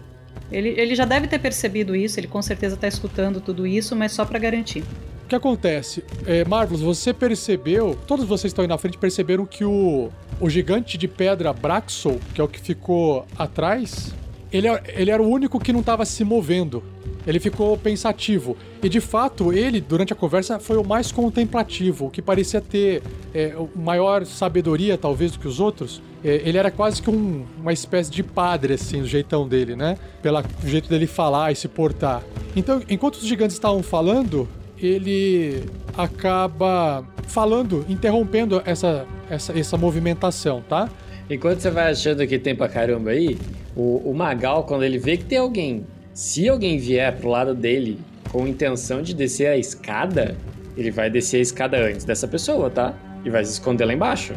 [0.50, 4.12] Ele, ele já deve ter percebido isso, ele com certeza está escutando tudo isso, mas
[4.12, 4.84] só para garantir.
[5.26, 6.04] O que acontece?
[6.24, 6.44] É,
[6.76, 10.08] você percebeu, todos vocês estão aí na frente perceberam que o,
[10.38, 14.14] o gigante de pedra Braxol, que é o que ficou atrás,
[14.52, 16.80] ele, ele era o único que não estava se movendo.
[17.26, 18.56] Ele ficou pensativo.
[18.80, 23.02] E de fato, ele, durante a conversa, foi o mais contemplativo, o que parecia ter
[23.34, 26.00] é, maior sabedoria, talvez, do que os outros.
[26.22, 29.98] É, ele era quase que um, uma espécie de padre, assim, o jeitão dele, né?
[30.22, 32.22] Pelo jeito dele falar e se portar.
[32.54, 35.64] Então, enquanto os gigantes estavam falando, ele
[35.96, 40.88] acaba falando, interrompendo essa, essa, essa movimentação, tá?
[41.28, 43.38] Enquanto você vai achando que tem pra caramba aí,
[43.74, 45.84] o, o Magal, quando ele vê que tem alguém
[46.16, 48.00] se alguém vier pro lado dele
[48.32, 50.34] com intenção de descer a escada,
[50.74, 52.94] ele vai descer a escada antes dessa pessoa, tá?
[53.22, 54.32] E vai se esconder lá embaixo.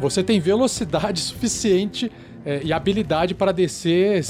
[0.00, 2.10] Você tem velocidade suficiente
[2.46, 4.24] é, e habilidade para descer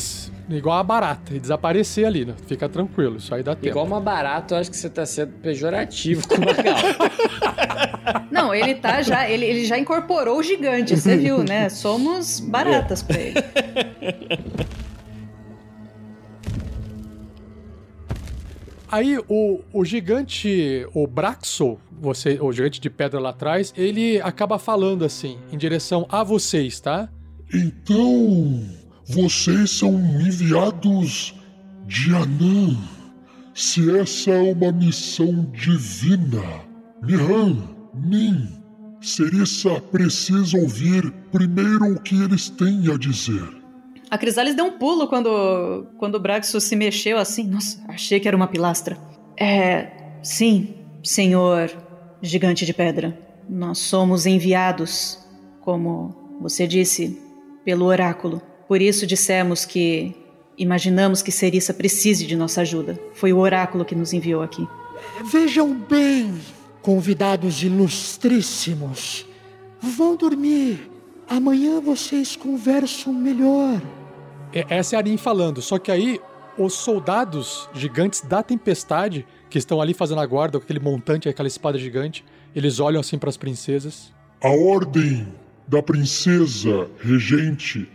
[0.49, 2.35] igual a barata e desaparecer ali, né?
[2.47, 3.69] Fica tranquilo, isso aí dá tempo.
[3.69, 6.77] Igual uma barata, eu acho que você tá sendo pejorativo com o Magal.
[8.31, 11.69] Não, ele tá já, ele, ele já incorporou o gigante, você viu, né?
[11.69, 13.35] Somos baratas pra ele.
[18.91, 24.59] Aí o, o gigante, o Braxo, você, o gigante de pedra lá atrás, ele acaba
[24.59, 27.11] falando assim, em direção a vocês, tá?
[27.53, 28.63] Então,
[29.09, 31.35] vocês são enviados
[31.87, 32.77] de Anã.
[33.55, 36.43] Se essa é uma missão divina,
[37.03, 37.57] Mihan,
[37.95, 38.49] Nin,
[39.01, 43.49] Serissa precisa ouvir primeiro o que eles têm a dizer.
[44.11, 47.45] A Crisales deu um pulo quando, quando o Braxo se mexeu assim.
[47.45, 48.97] Nossa, achei que era uma pilastra.
[49.39, 49.91] É.
[50.23, 51.71] Sim, senhor
[52.21, 53.19] gigante de pedra.
[53.49, 55.19] Nós somos enviados,
[55.61, 57.21] como você disse,
[57.65, 58.43] pelo oráculo.
[58.69, 60.15] Por isso dissemos que
[60.59, 63.01] imaginamos que Serissa precise de nossa ajuda.
[63.15, 64.69] Foi o oráculo que nos enviou aqui.
[65.33, 66.39] Vejam bem,
[66.83, 69.27] convidados ilustríssimos.
[69.81, 70.91] Vão dormir.
[71.27, 73.81] Amanhã vocês conversam melhor.
[74.53, 76.21] É, essa é a Arin falando, só que aí
[76.59, 81.49] os soldados gigantes da tempestade, que estão ali fazendo a guarda com aquele montante, aquela
[81.49, 84.13] espada gigante, eles olham assim para as princesas.
[84.43, 85.29] A ordem
[85.67, 87.89] da princesa regente,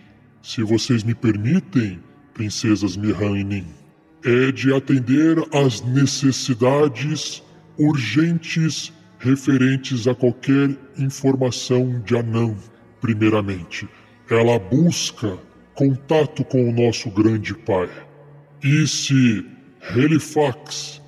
[0.43, 1.99] se vocês me permitem,
[2.34, 3.63] princesas Mihan
[4.25, 7.41] é de atender às necessidades
[7.79, 12.53] urgentes referentes a qualquer informação de Anã,
[12.99, 13.88] primeiramente.
[14.29, 15.39] Ela busca
[15.73, 17.89] contato com o nosso grande pai.
[18.62, 19.45] E se
[19.95, 21.01] Halifax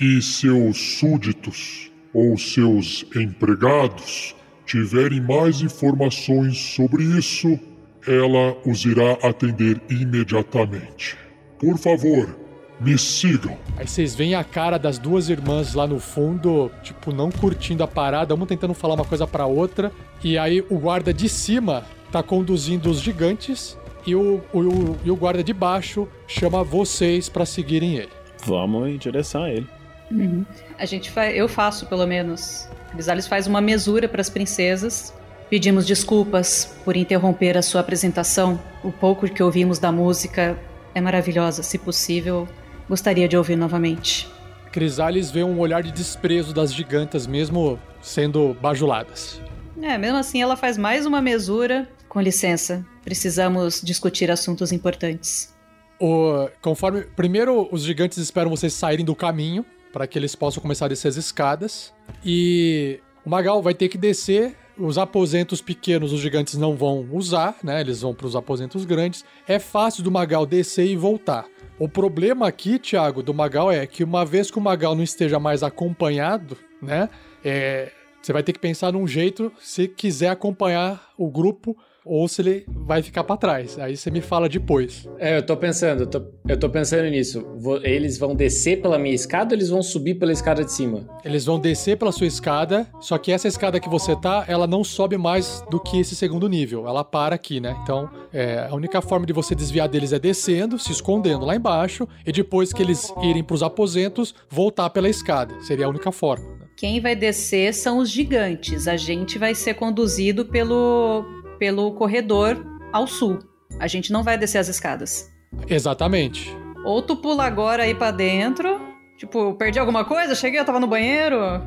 [0.00, 4.34] e seus súditos ou seus empregados
[4.66, 7.58] tiverem mais informações sobre isso,
[8.06, 11.16] ela os irá atender imediatamente.
[11.58, 12.36] Por favor,
[12.80, 13.56] me sigam.
[13.76, 17.88] Aí vocês veem a cara das duas irmãs lá no fundo, tipo, não curtindo a
[17.88, 19.92] parada, uma tentando falar uma coisa para outra.
[20.24, 25.16] E aí o guarda de cima tá conduzindo os gigantes e o, o, e o
[25.16, 28.10] guarda de baixo chama vocês para seguirem ele.
[28.44, 29.66] Vamos em direção a ele.
[30.10, 30.44] Uhum.
[30.78, 32.68] A gente faz, eu faço pelo menos.
[32.90, 35.14] Crisales faz uma mesura para as princesas.
[35.50, 38.62] Pedimos desculpas por interromper a sua apresentação.
[38.84, 40.56] O pouco que ouvimos da música
[40.94, 41.64] é maravilhosa.
[41.64, 42.48] Se possível,
[42.88, 44.30] gostaria de ouvir novamente.
[44.70, 49.42] Crisales vê um olhar de desprezo das gigantas, mesmo sendo bajuladas.
[49.82, 51.88] É, mesmo assim ela faz mais uma mesura.
[52.08, 55.52] Com licença, precisamos discutir assuntos importantes.
[56.00, 57.02] O, conforme.
[57.16, 61.08] Primeiro, os gigantes esperam vocês saírem do caminho para que eles possam começar a descer
[61.08, 61.92] as escadas.
[62.24, 64.56] E o Magal vai ter que descer.
[64.80, 67.82] Os aposentos pequenos os gigantes não vão usar, né?
[67.82, 69.24] Eles vão para os aposentos grandes.
[69.46, 71.46] É fácil do Magal descer e voltar.
[71.78, 75.38] O problema aqui, Thiago, do Magal é que uma vez que o Magal não esteja
[75.38, 77.10] mais acompanhado, né?
[77.44, 82.42] É, você vai ter que pensar num jeito se quiser acompanhar o grupo ou se
[82.42, 83.78] ele vai ficar para trás.
[83.78, 85.08] Aí você me fala depois.
[85.18, 87.46] É, eu tô pensando, eu tô, eu tô pensando nisso.
[87.56, 91.08] Vou, eles vão descer pela minha escada ou eles vão subir pela escada de cima?
[91.24, 94.82] Eles vão descer pela sua escada, só que essa escada que você tá, ela não
[94.82, 96.86] sobe mais do que esse segundo nível.
[96.86, 97.76] Ela para aqui, né?
[97.82, 102.08] Então, é, a única forma de você desviar deles é descendo, se escondendo lá embaixo,
[102.26, 105.54] e depois que eles irem pros aposentos, voltar pela escada.
[105.60, 106.60] Seria a única forma.
[106.76, 108.88] Quem vai descer são os gigantes.
[108.88, 111.24] A gente vai ser conduzido pelo,
[111.60, 112.56] pelo corredor
[112.92, 113.38] ao sul.
[113.78, 115.30] A gente não vai descer as escadas.
[115.68, 116.56] Exatamente.
[116.84, 118.80] Ou tu pula agora aí pra dentro.
[119.18, 120.34] Tipo, perdi alguma coisa?
[120.34, 121.38] Cheguei, eu tava no banheiro.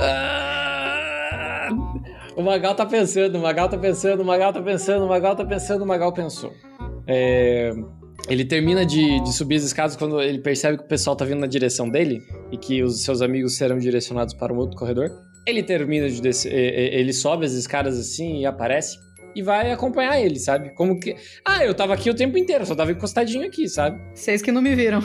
[0.00, 1.68] Ah!
[2.36, 5.44] O Magal tá pensando, o Magal tá pensando, o Magal tá pensando, o Magal tá
[5.44, 6.52] pensando, o Magal pensou.
[7.06, 7.72] É...
[8.28, 11.40] Ele termina de, de, subir as escadas quando ele percebe que o pessoal tá vindo
[11.40, 15.10] na direção dele e que os seus amigos serão direcionados para um outro corredor.
[15.46, 18.98] Ele termina de descer, ele sobe as escadas assim e aparece
[19.34, 20.70] e vai acompanhar ele, sabe?
[20.70, 21.16] Como que.
[21.44, 24.00] Ah, eu tava aqui o tempo inteiro, só tava encostadinho aqui, sabe?
[24.14, 25.02] Vocês que não me viram.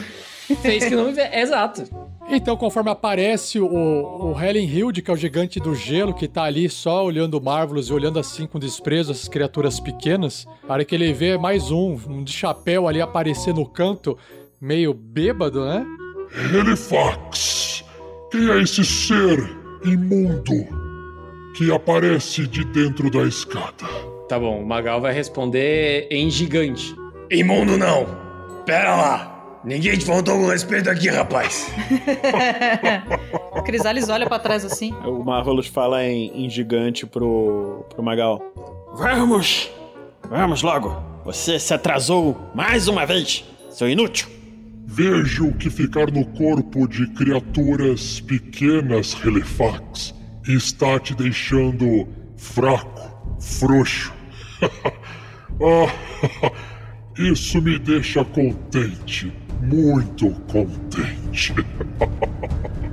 [0.47, 1.83] Vocês que não me viram, exato.
[2.29, 6.43] Então, conforme aparece o, o Helen Hild, que é o gigante do gelo, que tá
[6.43, 10.93] ali só olhando Marvelous e olhando assim com desprezo essas criaturas pequenas, a hora que
[10.93, 14.17] ele vê mais um, um de chapéu ali aparecer no canto,
[14.59, 15.85] meio bêbado, né?
[16.53, 17.85] Helifax!
[18.29, 20.53] Quem é esse ser imundo
[21.55, 23.87] que aparece de dentro da escada?
[24.29, 26.95] Tá bom, o Magal vai responder em gigante.
[27.31, 28.05] Imundo não!
[28.65, 29.59] Pera lá!
[29.63, 31.69] Ninguém te faltou com respeito aqui, rapaz.
[33.51, 34.93] o Crisales olha para trás assim.
[35.05, 38.41] O Marvelous fala em, em, gigante pro, pro Magal.
[38.95, 39.69] Vamos!
[40.29, 40.95] Vamos logo!
[41.25, 44.36] Você se atrasou mais uma vez, seu inútil!
[44.89, 50.15] Vejo que ficar no corpo de criaturas pequenas, Relefax,
[50.47, 54.13] está te deixando fraco, frouxo.
[55.61, 56.51] ah,
[57.19, 61.53] isso me deixa contente muito contente.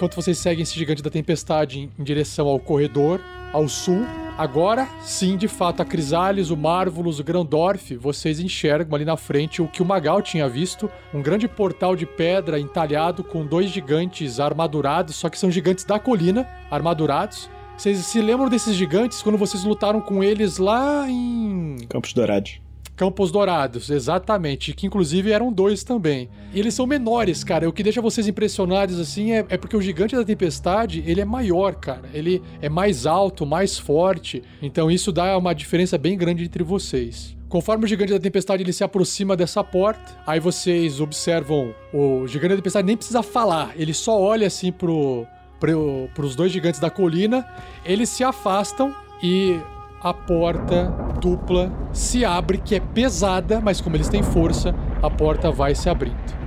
[0.00, 3.20] Enquanto vocês seguem esse gigante da tempestade em direção ao corredor,
[3.52, 4.06] ao sul,
[4.38, 9.60] Agora, sim, de fato, a Crisales, o Marvulus, o Grandorf, vocês enxergam ali na frente
[9.60, 14.40] o que o Magal tinha visto: um grande portal de pedra entalhado com dois gigantes
[14.40, 17.50] armadurados, só que são gigantes da colina, armadurados.
[17.76, 21.76] Vocês se lembram desses gigantes quando vocês lutaram com eles lá em.
[21.90, 22.62] Campos Dourados.
[23.00, 24.74] Campos Dourados, exatamente.
[24.74, 26.28] Que inclusive eram dois também.
[26.52, 27.66] E eles são menores, cara.
[27.66, 31.24] O que deixa vocês impressionados assim é, é, porque o Gigante da Tempestade, ele é
[31.24, 32.10] maior, cara.
[32.12, 34.42] Ele é mais alto, mais forte.
[34.60, 37.34] Então isso dá uma diferença bem grande entre vocês.
[37.48, 42.50] Conforme o Gigante da Tempestade ele se aproxima dessa porta, aí vocês observam o Gigante
[42.50, 45.26] da Tempestade nem precisa falar, ele só olha assim pro,
[45.58, 47.48] pro, pros dois gigantes da colina,
[47.82, 49.58] eles se afastam e
[50.02, 55.50] a porta dupla se abre, que é pesada, mas como eles têm força, a porta
[55.50, 56.40] vai se abrindo.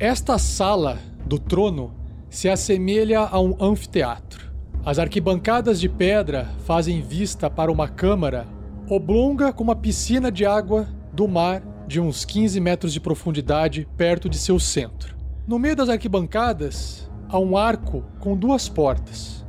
[0.00, 2.01] Esta sala do trono
[2.32, 4.50] se assemelha a um anfiteatro.
[4.86, 8.48] As arquibancadas de pedra fazem vista para uma câmara
[8.88, 14.30] oblonga com uma piscina de água do mar de uns 15 metros de profundidade perto
[14.30, 15.14] de seu centro.
[15.46, 19.44] No meio das arquibancadas há um arco com duas portas.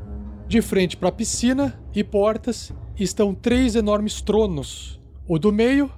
[0.46, 5.00] De frente para a piscina e portas estão três enormes tronos.
[5.26, 5.90] O do meio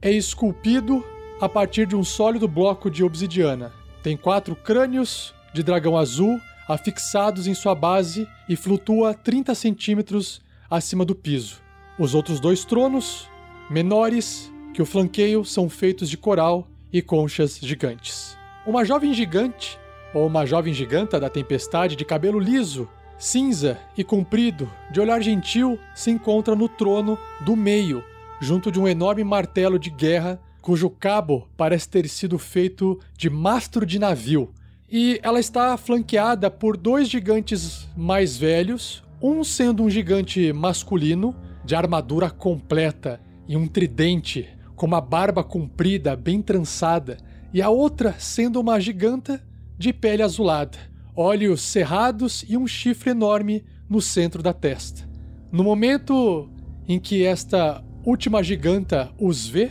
[0.00, 1.04] é esculpido
[1.40, 3.72] a partir de um sólido bloco de obsidiana.
[4.04, 10.40] Tem quatro crânios de dragão azul afixados em sua base e flutua 30 centímetros
[10.70, 11.60] acima do piso.
[11.98, 13.28] Os outros dois tronos
[13.68, 18.38] menores que o flanqueio são feitos de coral e conchas gigantes.
[18.64, 19.76] Uma jovem gigante,
[20.14, 22.88] ou uma jovem giganta da tempestade de cabelo liso,
[23.18, 28.04] cinza e comprido, de olhar gentil, se encontra no trono do meio,
[28.40, 33.84] junto de um enorme martelo de guerra cujo cabo parece ter sido feito de mastro
[33.84, 34.52] de navio.
[34.90, 41.74] E ela está flanqueada por dois gigantes mais velhos, um sendo um gigante masculino, de
[41.74, 47.18] armadura completa e um tridente, com uma barba comprida, bem trançada,
[47.52, 49.44] e a outra sendo uma giganta
[49.76, 50.78] de pele azulada,
[51.14, 55.06] olhos cerrados e um chifre enorme no centro da testa.
[55.52, 56.48] No momento
[56.86, 59.70] em que esta última giganta os vê,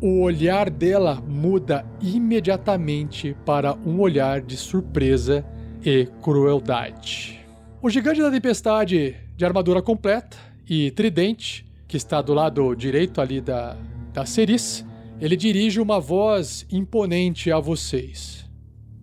[0.00, 5.44] o olhar dela muda imediatamente para um olhar de surpresa
[5.84, 7.40] e crueldade.
[7.82, 10.36] O gigante da tempestade, de armadura completa
[10.68, 13.76] e tridente, que está do lado direito ali da,
[14.12, 14.84] da Ceris,
[15.20, 18.44] ele dirige uma voz imponente a vocês.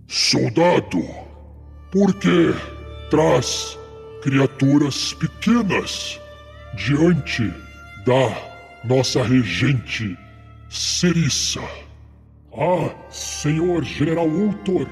[0.07, 1.01] Soldado,
[1.91, 2.53] por que
[3.09, 3.77] traz
[4.21, 6.19] criaturas pequenas
[6.75, 7.51] diante
[8.05, 8.51] da
[8.83, 10.17] nossa regente
[10.72, 11.59] Cerissa?
[12.53, 14.88] Ah, senhor general Ultor,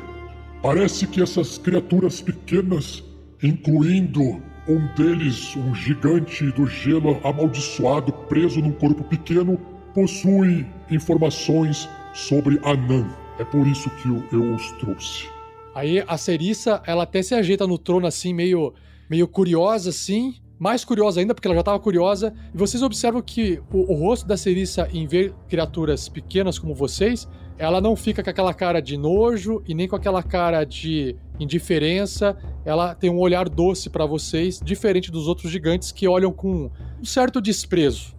[0.62, 3.02] parece que essas criaturas pequenas,
[3.42, 4.22] incluindo
[4.68, 9.58] um deles, um gigante do gelo amaldiçoado preso num corpo pequeno,
[9.96, 13.10] possui informações sobre Anan.
[13.40, 15.30] É por isso que eu, eu os trouxe.
[15.74, 18.74] Aí a Cerissa, ela até se ajeita no trono assim, meio,
[19.10, 20.36] meio curiosa assim.
[20.60, 22.34] Mais curiosa ainda, porque ela já estava curiosa.
[22.54, 27.26] E vocês observam que o, o rosto da Cerissa, em ver criaturas pequenas como vocês,
[27.58, 32.38] ela não fica com aquela cara de nojo e nem com aquela cara de indiferença.
[32.66, 36.70] Ela tem um olhar doce para vocês, diferente dos outros gigantes que olham com
[37.02, 38.14] um certo desprezo.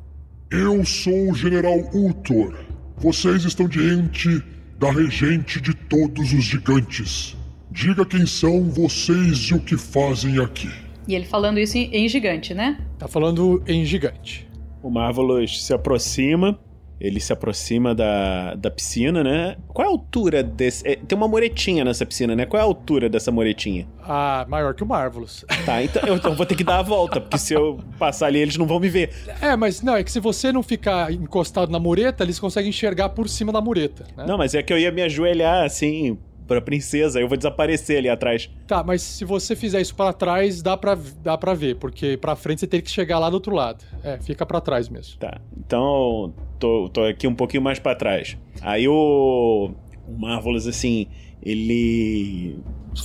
[0.50, 2.58] Eu sou o General Ultor.
[2.96, 4.42] Vocês estão diante
[4.78, 7.36] da regente de todos os gigantes.
[7.70, 10.89] Diga quem são vocês e o que fazem aqui.
[11.06, 12.78] E ele falando isso em, em gigante, né?
[12.98, 14.48] Tá falando em gigante.
[14.82, 16.58] O Marvelous se aproxima,
[17.00, 19.56] ele se aproxima da, da piscina, né?
[19.68, 20.86] Qual é a altura desse.
[20.86, 22.44] é, tem uma muretinha nessa piscina, né?
[22.44, 23.88] Qual é a altura dessa muretinha?
[24.02, 25.44] Ah, maior que o Marvelous.
[25.64, 28.38] Tá, então eu, então vou ter que dar a volta, porque se eu passar ali,
[28.38, 29.10] eles não vão me ver.
[29.40, 33.10] É, mas não, é que se você não ficar encostado na mureta, eles conseguem enxergar
[33.10, 34.06] por cima da mureta.
[34.16, 34.24] Né?
[34.26, 36.18] Não, mas é que eu ia me ajoelhar assim
[36.50, 38.50] pra princesa, eu vou desaparecer ali atrás.
[38.66, 42.34] Tá, mas se você fizer isso pra trás, dá pra, dá pra ver, porque pra
[42.34, 43.84] frente você tem que chegar lá do outro lado.
[44.02, 45.16] É, fica pra trás mesmo.
[45.20, 48.36] Tá, então tô, tô aqui um pouquinho mais pra trás.
[48.60, 49.70] Aí o,
[50.08, 51.06] o Marvelous, assim,
[51.40, 52.58] ele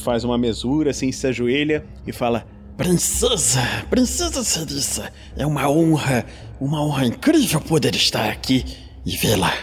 [0.04, 6.26] faz uma mesura, assim, se ajoelha e fala: Princesa, Princesa Cerissa, é uma honra,
[6.60, 8.66] uma honra incrível poder estar aqui
[9.06, 9.54] e vê-la.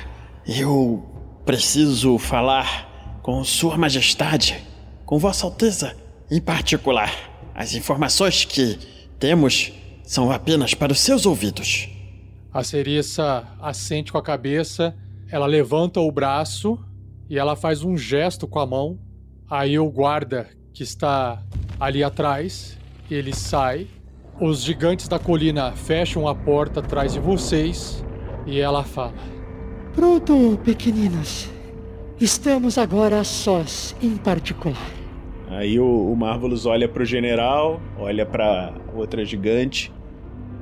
[0.47, 1.05] Eu
[1.45, 2.92] preciso falar
[3.23, 4.63] com Sua Majestade,
[5.07, 5.97] com Vossa Alteza
[6.31, 7.15] em particular.
[7.55, 8.79] As informações que
[9.19, 11.89] temos são apenas para os seus ouvidos.
[12.53, 14.95] A Cerissa assente com a cabeça,
[15.31, 16.79] ela levanta o braço
[17.31, 18.99] e ela faz um gesto com a mão.
[19.49, 21.43] Aí o guarda que está
[21.79, 22.77] ali atrás,
[23.11, 23.87] ele sai.
[24.41, 28.05] Os gigantes da colina fecham a porta atrás de vocês
[28.47, 29.15] e ela fala:
[29.95, 31.49] Pronto, pequeninas.
[32.23, 34.79] Estamos agora a sós, em particular.
[35.49, 39.93] Aí o, o Marvelous olha pro general, olha pra outra gigante.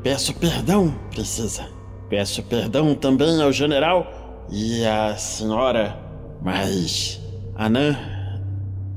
[0.02, 1.68] Peço perdão, princesa.
[2.08, 5.98] Peço perdão também ao general e à senhora,
[6.40, 7.20] mas
[7.54, 7.94] Anã,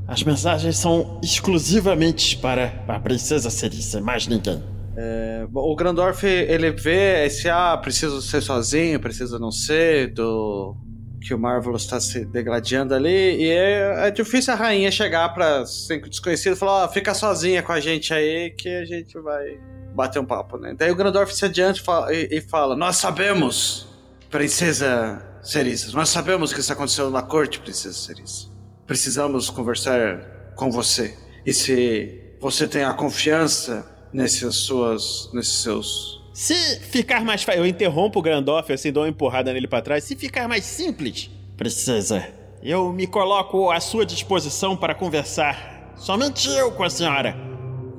[0.08, 4.64] as mensagens são exclusivamente para a princesa Cerissa, mais ninguém.
[4.96, 10.78] É, bom, o Grandorf, ele vê esse, ah, preciso ser sozinho, preciso não ser, do
[11.24, 15.66] que o Marvelous está se degradando ali, e é, é difícil a rainha chegar pra
[15.66, 19.58] cinco desconhecidos e falar, ó, fica sozinha com a gente aí que a gente vai
[19.96, 20.76] bater um papo, né?
[20.78, 23.88] Daí o Grandorf se adianta e fala, e, fala nós sabemos,
[24.30, 28.48] princesa Cerissa, nós sabemos o que está acontecendo na corte, princesa Cerissa.
[28.86, 31.18] Precisamos conversar com você.
[31.46, 37.44] E se você tem a confiança nesses suas, nesses seus Se ficar mais.
[37.44, 40.04] fa- Eu interrompo o Gandalf, assim, dou uma empurrada nele pra trás.
[40.04, 42.28] Se ficar mais simples, Princesa,
[42.64, 45.94] eu me coloco à sua disposição para conversar.
[45.96, 47.36] Somente eu com a senhora.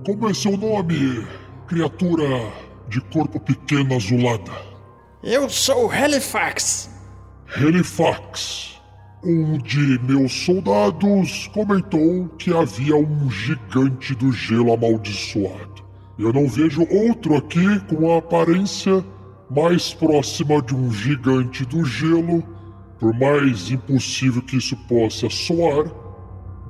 [0.05, 1.25] Como é seu nome,
[1.69, 2.25] criatura
[2.89, 4.53] de corpo pequeno azulada?
[5.23, 6.91] Eu sou Halifax.
[7.57, 8.75] Helifax.
[9.25, 15.74] Um de meus soldados comentou que havia um gigante do gelo amaldiçoado.
[16.19, 19.05] Eu não vejo outro aqui com a aparência
[19.51, 22.43] mais próxima de um gigante do gelo,
[22.99, 25.85] por mais impossível que isso possa soar,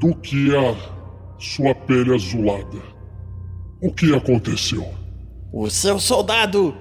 [0.01, 0.75] do que a
[1.39, 2.79] sua pele azulada.
[3.83, 4.87] O que aconteceu?
[5.53, 6.75] O seu soldado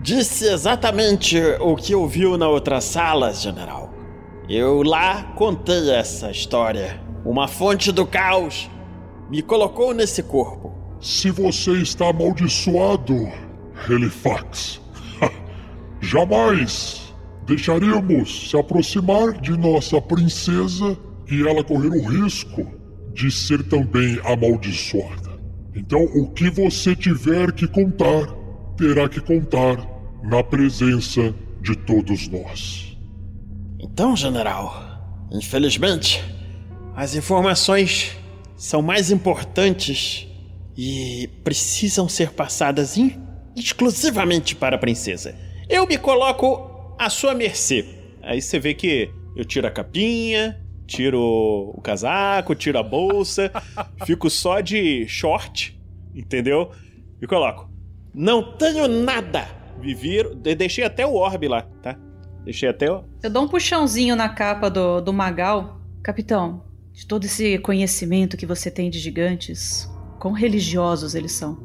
[0.00, 3.92] disse exatamente o que ouviu na outra sala, general.
[4.48, 7.00] Eu lá contei essa história.
[7.24, 8.70] Uma fonte do caos
[9.28, 10.77] me colocou nesse corpo.
[11.00, 13.28] Se você está amaldiçoado,
[13.88, 14.80] Helifax,
[16.00, 17.14] jamais
[17.46, 20.98] deixaremos se aproximar de nossa princesa
[21.30, 22.66] e ela correr o risco
[23.14, 25.38] de ser também amaldiçoada.
[25.74, 28.26] Então, o que você tiver que contar,
[28.76, 29.76] terá que contar
[30.22, 32.96] na presença de todos nós.
[33.78, 36.22] Então, general, infelizmente,
[36.94, 38.16] as informações
[38.56, 40.27] são mais importantes
[40.80, 42.96] e precisam ser passadas
[43.56, 45.34] exclusivamente para a princesa.
[45.68, 47.84] Eu me coloco à sua mercê.
[48.22, 51.20] Aí você vê que eu tiro a capinha, tiro
[51.76, 53.50] o casaco, tiro a bolsa,
[54.06, 55.76] fico só de short,
[56.14, 56.70] entendeu?
[57.20, 57.68] E coloco.
[58.14, 59.48] Não tenho nada.
[59.80, 61.98] Vivi, de- deixei até o orbe lá, tá?
[62.44, 63.02] Deixei até o.
[63.20, 65.80] Eu dou um puxãozinho na capa do, do Magal.
[66.04, 66.62] Capitão,
[66.92, 69.88] de todo esse conhecimento que você tem de gigantes,
[70.18, 71.56] quão religiosos eles são?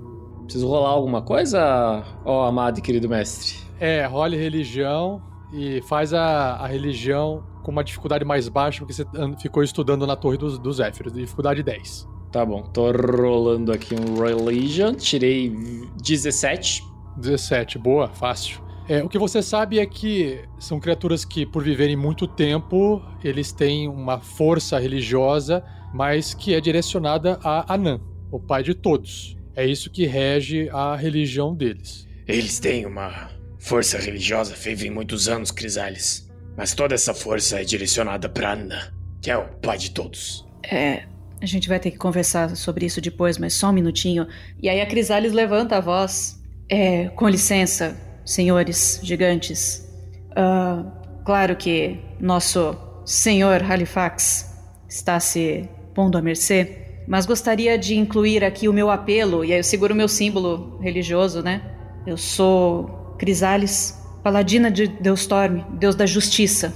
[0.43, 3.57] Preciso rolar alguma coisa, ó amado e querido mestre?
[3.79, 9.05] É, role religião e faz a, a religião com uma dificuldade mais baixa, porque você
[9.41, 12.07] ficou estudando na Torre dos, dos Zéfiros, dificuldade 10.
[12.31, 15.55] Tá bom, tô rolando aqui um Religion, tirei
[16.01, 16.83] 17.
[17.15, 18.61] 17, boa, fácil.
[18.89, 23.53] É, o que você sabe é que são criaturas que, por viverem muito tempo, eles
[23.53, 28.01] têm uma força religiosa, mas que é direcionada a Anan,
[28.35, 29.37] o pai de todos.
[29.55, 32.07] É isso que rege a religião deles.
[32.27, 33.29] Eles têm uma
[33.59, 36.27] força religiosa, vivem muitos anos, Crisales.
[36.57, 40.45] Mas toda essa força é direcionada pra Anna, que é o pai de todos.
[40.63, 41.03] É,
[41.39, 44.27] a gente vai ter que conversar sobre isso depois, mas só um minutinho.
[44.61, 46.41] E aí a Crisales levanta a voz.
[46.67, 49.87] É, com licença, senhores gigantes.
[50.35, 50.83] Ah,
[51.23, 52.75] claro que nosso
[53.05, 54.51] senhor Halifax
[54.89, 59.59] está se pondo à mercê, mas gostaria de incluir aqui o meu apelo, e aí
[59.59, 61.61] eu seguro o meu símbolo religioso, né?
[62.05, 66.73] Eu sou Crisales, paladina de Deustorm, deus da justiça,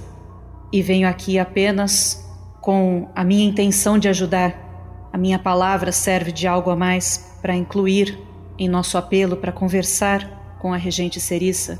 [0.72, 2.26] e venho aqui apenas
[2.60, 5.08] com a minha intenção de ajudar.
[5.12, 8.18] A minha palavra serve de algo a mais para incluir
[8.58, 11.78] em nosso apelo para conversar com a regente Cerissa.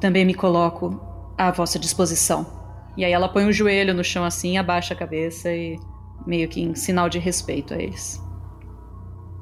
[0.00, 1.00] Também me coloco
[1.36, 2.46] à vossa disposição.
[2.96, 5.78] E aí ela põe o joelho no chão assim, abaixa a cabeça e
[6.26, 8.20] meio que em sinal de respeito a eles.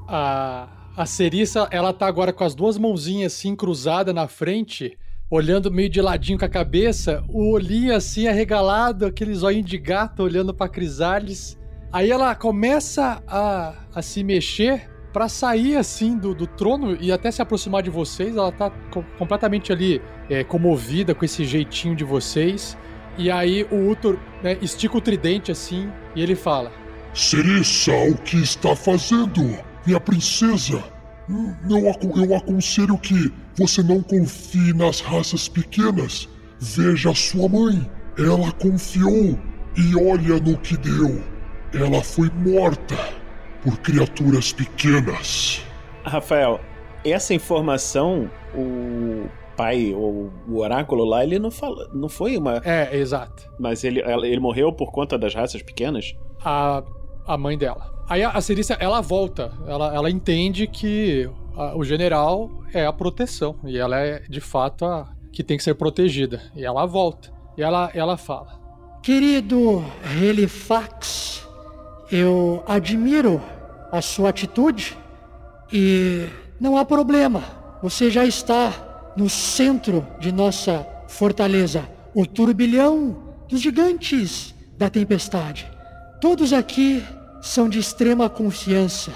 [0.08, 4.98] A, a Cerissa, ela tá agora com as duas mãozinhas assim cruzadas na frente,
[5.30, 10.22] olhando meio de ladinho com a cabeça, o olhinho assim arregalado, aquele zóio de gato
[10.22, 11.58] olhando pra Crisales.
[11.92, 17.30] Aí ela começa a, a se mexer pra sair assim do, do trono e até
[17.30, 18.36] se aproximar de vocês.
[18.36, 22.76] Ela tá co- completamente ali é, comovida com esse jeitinho de vocês.
[23.18, 26.72] E aí o Uthor né, estica o tridente assim e ele fala:
[27.14, 29.58] Cerissa, o que está fazendo?
[29.86, 30.82] Minha princesa,
[31.28, 36.28] eu aconselho que você não confie nas raças pequenas.
[36.58, 39.38] Veja sua mãe, ela confiou
[39.76, 41.22] e olha no que deu.
[41.72, 42.96] Ela foi morta
[43.62, 45.62] por criaturas pequenas.
[46.04, 46.60] Rafael,
[47.04, 49.26] essa informação, o
[49.60, 52.60] pai, ou o oráculo lá, ele não fala, não foi uma.
[52.64, 53.48] É, exato.
[53.58, 56.14] Mas ele, ele morreu por conta das raças pequenas?
[56.44, 56.82] a,
[57.26, 57.84] a mãe dela.
[58.08, 62.92] Aí a, a Cerícia, ela volta, ela, ela entende que a- o general é a
[62.92, 66.40] proteção, e ela é de fato a que tem que ser protegida.
[66.56, 68.58] E ela volta, e ela, ela fala:
[69.02, 69.84] Querido
[70.20, 71.46] Helifax,
[72.10, 73.40] eu admiro
[73.92, 74.96] a sua atitude
[75.72, 76.26] e
[76.60, 77.42] não há problema.
[77.82, 78.72] Você já está
[79.16, 83.16] no centro de nossa fortaleza, o turbilhão
[83.48, 85.70] dos gigantes da tempestade.
[86.20, 87.02] Todos aqui
[87.42, 89.12] são de extrema confiança.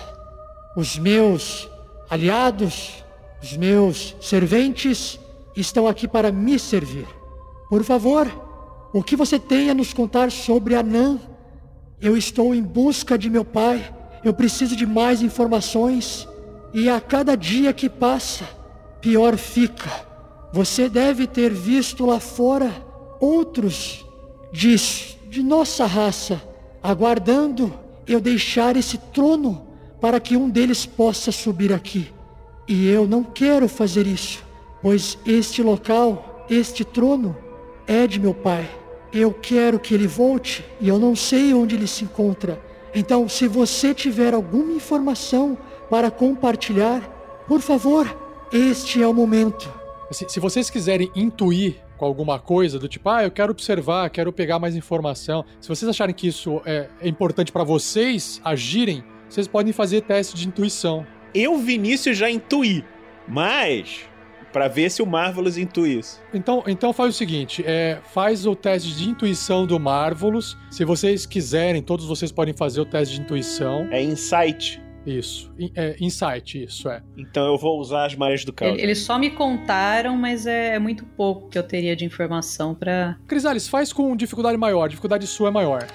[0.76, 1.68] Os meus
[2.11, 3.05] aliados,
[3.42, 5.18] os meus serventes
[5.57, 7.07] estão aqui para me servir.
[7.68, 8.26] Por favor,
[8.92, 11.18] o que você tem a nos contar sobre Anã?
[12.01, 13.92] Eu estou em busca de meu pai.
[14.24, 16.28] Eu preciso de mais informações.
[16.72, 18.45] E a cada dia que passa,
[19.05, 19.90] pior fica.
[20.50, 22.72] Você deve ter visto lá fora
[23.20, 24.07] outros
[24.50, 24.74] de,
[25.28, 26.40] de nossa raça,
[26.82, 27.70] aguardando
[28.07, 29.66] eu deixar esse trono
[30.00, 32.11] para que um deles possa subir aqui.
[32.66, 34.42] E eu não quero fazer isso.
[34.80, 37.36] pois este local, este trono,
[37.86, 38.66] é de meu pai.
[39.12, 42.59] Eu quero que ele volte e eu não sei onde ele se encontra.
[42.94, 45.59] Então, se você tiver alguma informação
[45.90, 47.02] para compartilhar,
[47.46, 48.24] por favor,
[48.55, 49.68] este é o momento.
[50.12, 54.32] Se, se vocês quiserem intuir com alguma coisa do tipo, ah, eu quero observar, quero
[54.32, 55.44] pegar mais informação.
[55.61, 60.36] Se vocês acharem que isso é, é importante para vocês agirem, vocês podem fazer teste
[60.36, 61.05] de intuição.
[61.34, 62.84] Eu, Vinícius, já intuí,
[63.26, 64.02] mas
[64.52, 66.22] para ver se o Marvelous intui isso.
[66.32, 70.57] Então, então faz o seguinte, é, faz o teste de intuição do Marvelous.
[70.70, 73.88] Se vocês quiserem, todos vocês podem fazer o teste de intuição.
[73.90, 74.84] É insight.
[75.07, 77.02] Isso, in- é, insight, isso é.
[77.16, 78.72] Então eu vou usar as marés do caos.
[78.72, 82.74] Ele- Eles só me contaram, mas é, é muito pouco que eu teria de informação
[82.74, 83.16] pra.
[83.28, 85.86] Crisales, faz com dificuldade maior, dificuldade sua é maior.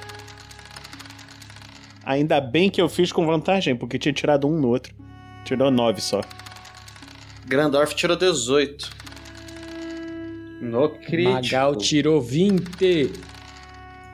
[2.06, 4.94] Ainda bem que eu fiz com vantagem, porque tinha tirado um no outro.
[5.46, 6.22] Tirou nove só.
[7.48, 8.90] Grandorf tirou 18.
[10.62, 11.30] No crítico.
[11.32, 13.12] Magal tirou 20.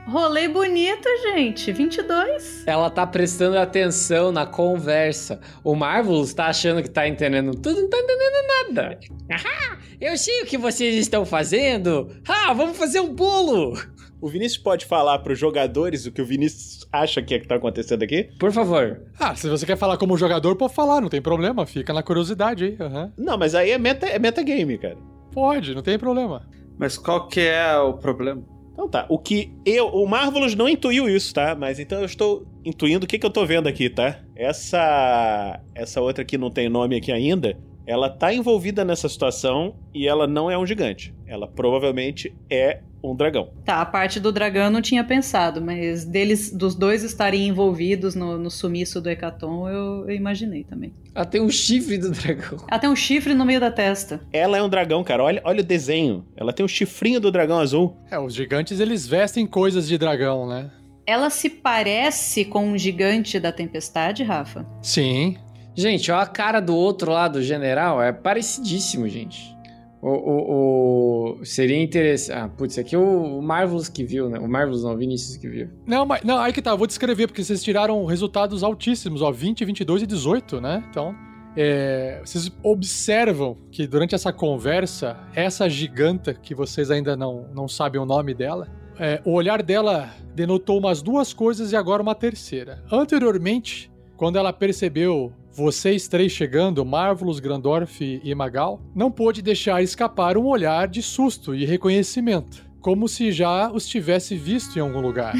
[0.07, 1.71] Rolê bonito, gente.
[1.71, 2.63] 22.
[2.67, 5.39] Ela tá prestando atenção na conversa.
[5.63, 8.99] O Marvelous tá achando que tá entendendo tudo, não tá entendendo nada.
[9.31, 12.07] Ahá, eu sei o que vocês estão fazendo.
[12.27, 13.73] Ah, vamos fazer um bolo.
[14.21, 17.55] O Vinícius pode falar pros jogadores o que o Vinícius acha que é que tá
[17.55, 18.29] acontecendo aqui?
[18.39, 19.01] Por favor.
[19.19, 22.63] Ah, se você quer falar como jogador, pode falar, não tem problema, fica na curiosidade
[22.63, 22.77] aí.
[22.79, 23.11] aham.
[23.17, 24.97] Não, mas aí é meta, é metagame, cara.
[25.33, 26.47] Pode, não tem problema.
[26.77, 28.43] Mas qual que é o problema?
[28.75, 29.87] Então tá, o que eu.
[29.87, 31.55] O Marvelous não intuiu isso, tá?
[31.55, 34.19] Mas então eu estou intuindo o que, que eu tô vendo aqui, tá?
[34.35, 35.61] Essa.
[35.73, 37.57] Essa outra que não tem nome aqui ainda.
[37.87, 41.13] Ela tá envolvida nessa situação e ela não é um gigante.
[41.27, 43.49] Ela provavelmente é um dragão.
[43.63, 48.15] Tá, a parte do dragão eu não tinha pensado, mas deles, dos dois estarem envolvidos
[48.15, 50.93] no, no sumiço do Hecaton, eu, eu imaginei também.
[51.13, 52.57] Ela tem um chifre do dragão.
[52.67, 54.21] Ela tem um chifre no meio da testa.
[54.33, 55.23] Ela é um dragão, cara.
[55.23, 56.25] Olha, olha o desenho.
[56.35, 57.95] Ela tem o chifrinho do dragão azul.
[58.09, 60.71] É, os gigantes eles vestem coisas de dragão, né?
[61.07, 64.65] Ela se parece com um gigante da tempestade, Rafa?
[64.81, 65.37] Sim.
[65.75, 69.55] Gente, ó a cara do outro lá do general, é parecidíssimo, gente.
[70.01, 72.37] O, o, o- Seria interessante.
[72.37, 74.39] Ah, putz, aqui é o Marvelous que viu, né?
[74.39, 75.69] O Marvelous não, o Vinícius que viu.
[75.85, 79.31] Não, mas não, aí que tá, eu vou descrever, porque vocês tiraram resultados altíssimos, ó,
[79.31, 80.83] 20, 22 e 18, né?
[80.89, 81.15] Então,
[81.57, 87.99] é, vocês observam que durante essa conversa, essa giganta, que vocês ainda não, não sabem
[87.99, 88.67] o nome dela,
[88.99, 92.83] é, o olhar dela denotou umas duas coisas e agora uma terceira.
[92.91, 100.37] Anteriormente, quando ela percebeu vocês três chegando, Marvelous, Grandorf e Magal, não pôde deixar escapar
[100.37, 105.33] um olhar de susto e reconhecimento, como se já os tivesse visto em algum lugar.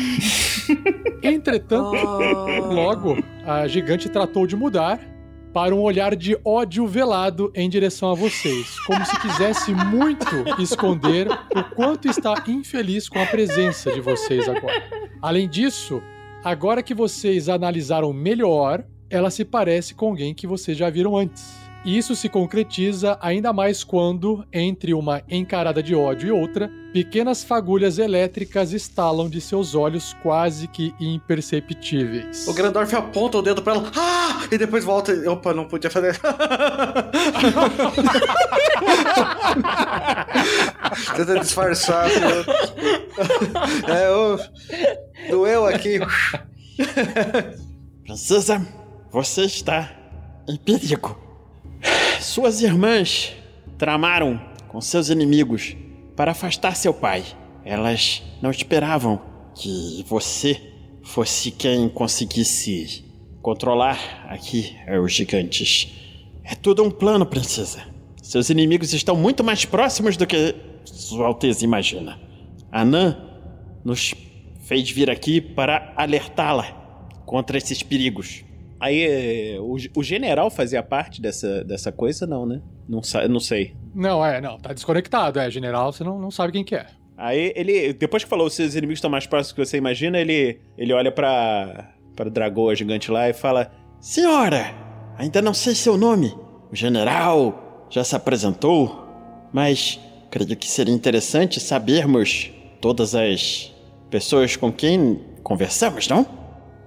[1.22, 1.92] Entretanto,
[2.72, 5.02] logo, a gigante tratou de mudar
[5.54, 11.28] para um olhar de ódio velado em direção a vocês, como se quisesse muito esconder
[11.30, 14.82] o quanto está infeliz com a presença de vocês agora.
[15.22, 16.02] Além disso,
[16.42, 18.86] agora que vocês analisaram melhor,
[19.16, 21.64] ela se parece com alguém que vocês já viram antes.
[21.84, 27.44] E isso se concretiza ainda mais quando, entre uma encarada de ódio e outra, pequenas
[27.44, 32.48] fagulhas elétricas estalam de seus olhos quase que imperceptíveis.
[32.48, 33.92] O Grandorf aponta o dedo pra ela.
[33.96, 34.48] Ah!
[34.52, 35.12] E depois volta.
[35.12, 36.20] e- Opa, não podia fazer.
[41.16, 42.10] Tenta disfarçar.
[42.10, 42.46] filho.
[43.88, 44.40] É, ô.
[45.30, 46.00] Doeu aqui.
[48.04, 48.66] Princesa,
[49.16, 49.96] você está
[50.46, 51.18] em perigo.
[52.20, 53.34] Suas irmãs
[53.78, 54.38] tramaram
[54.68, 55.74] com seus inimigos
[56.18, 57.24] para afastar seu pai.
[57.64, 59.22] Elas não esperavam
[59.54, 60.62] que você
[61.02, 63.06] fosse quem conseguisse
[63.42, 65.94] controlar aqui os gigantes.
[66.44, 67.84] É tudo um plano, princesa.
[68.22, 70.54] Seus inimigos estão muito mais próximos do que
[70.84, 72.20] Sua Alteza imagina.
[72.70, 73.18] Anã
[73.82, 74.14] nos
[74.66, 76.66] fez vir aqui para alertá-la
[77.26, 78.45] contra esses perigos.
[78.80, 82.62] Aí, é, o, o general fazia parte dessa, dessa coisa, não, né?
[82.88, 83.74] Não, sa- não sei.
[83.94, 86.86] Não, é, não, tá desconectado, é, general, você não, não sabe quem que é.
[87.18, 90.60] Aí ele, depois que falou, seus inimigos estão mais próximos do que você imagina, ele,
[90.78, 93.72] ele olha pra, pra dragoa gigante lá e fala:
[94.02, 94.76] Senhora,
[95.18, 96.36] ainda não sei seu nome.
[96.70, 99.08] O general já se apresentou,
[99.54, 99.98] mas
[100.30, 102.52] creio que seria interessante sabermos
[102.82, 103.74] todas as
[104.10, 106.26] pessoas com quem conversamos, não?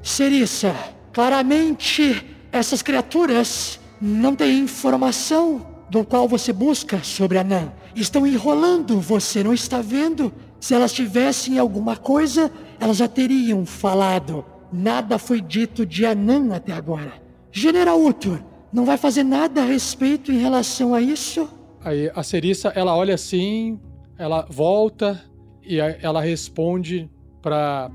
[0.03, 0.75] Serissa,
[1.19, 7.73] claramente essas criaturas não têm informação do qual você busca sobre Anã.
[7.93, 10.33] Estão enrolando, você não está vendo?
[10.61, 14.45] Se elas tivessem alguma coisa, elas já teriam falado.
[14.73, 17.15] Nada foi dito de Anã até agora.
[17.51, 18.39] General Utur,
[18.73, 21.49] não vai fazer nada a respeito em relação a isso?
[21.85, 23.81] Aí a Cerissa, ela olha assim,
[24.17, 25.21] ela volta
[25.65, 27.11] e ela responde
[27.43, 27.91] pra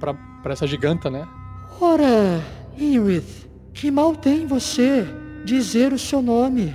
[0.50, 1.26] essa giganta, né?
[1.80, 2.44] Ora,
[2.78, 5.06] Inrith, que mal tem você
[5.46, 6.74] dizer o seu nome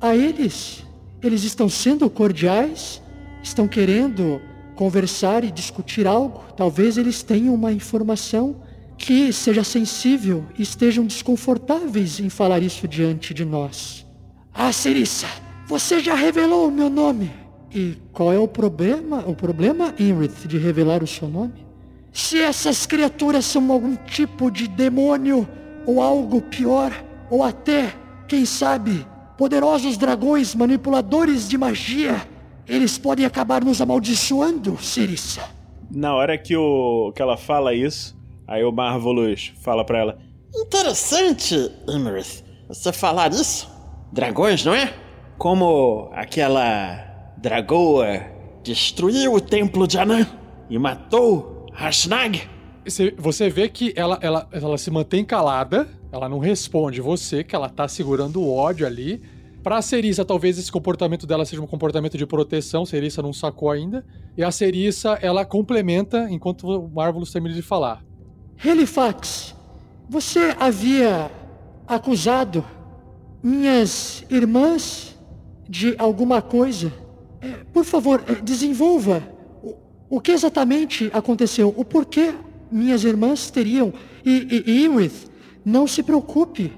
[0.00, 0.84] a eles?
[1.22, 3.02] Eles estão sendo cordiais?
[3.42, 4.40] Estão querendo
[4.74, 6.42] conversar e discutir algo?
[6.56, 8.62] Talvez eles tenham uma informação
[8.96, 14.04] que seja sensível e estejam desconfortáveis em falar isso diante de nós.
[14.52, 15.28] Ah, Cerissa,
[15.66, 17.30] você já revelou o meu nome.
[17.72, 19.24] E qual é o problema?
[19.26, 21.67] O problema, Inrith, de revelar o seu nome?
[22.12, 25.48] Se essas criaturas são algum tipo de demônio
[25.86, 26.92] ou algo pior,
[27.30, 27.94] ou até,
[28.26, 29.06] quem sabe,
[29.36, 32.26] poderosos dragões manipuladores de magia,
[32.66, 35.42] eles podem acabar nos amaldiçoando, Cerissa.
[35.90, 40.18] Na hora que, o, que ela fala isso, aí o Marvelous fala pra ela:
[40.54, 43.70] Interessante, Imerith, você falar isso.
[44.12, 44.92] Dragões, não é?
[45.38, 48.20] Como aquela dragoa
[48.62, 50.26] destruiu o templo de Anã
[50.68, 52.42] e matou Harshnag.
[52.84, 57.54] Você- Você vê que ela, ela, ela se mantém calada, ela não responde você, que
[57.54, 59.22] ela tá segurando o ódio ali.
[59.62, 64.04] Pra Cerissa, talvez esse comportamento dela seja um comportamento de proteção, Cerissa não sacou ainda.
[64.36, 68.02] E a Cerissa, ela complementa enquanto o Marvelous termina de falar.
[68.64, 69.54] Helifax,
[70.08, 71.30] você havia
[71.86, 72.64] acusado
[73.42, 75.16] minhas irmãs
[75.68, 76.92] de alguma coisa.
[77.40, 79.22] É, por favor, é, desenvolva
[80.08, 82.34] o, que exatamente aconteceu, o porquê
[82.70, 83.92] minhas irmãs teriam.
[84.24, 85.30] E, e Iwith,
[85.64, 86.72] não se preocupe.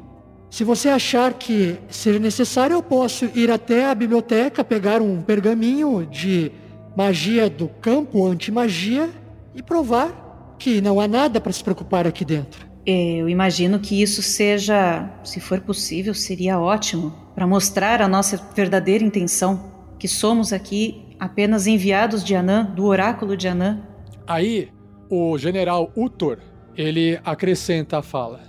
[0.50, 6.04] Se você achar que seja necessário, eu posso ir até a biblioteca, pegar um pergaminho
[6.06, 6.50] de
[6.96, 9.08] magia do campo anti-magia
[9.54, 12.68] e provar que não há nada para se preocupar aqui dentro.
[12.84, 19.04] Eu imagino que isso seja, se for possível, seria ótimo para mostrar a nossa verdadeira
[19.04, 23.80] intenção, que somos aqui apenas enviados de Anã, do oráculo de Anã.
[24.26, 24.70] Aí,
[25.10, 26.38] o general Utor,
[26.74, 28.40] ele acrescenta a fala.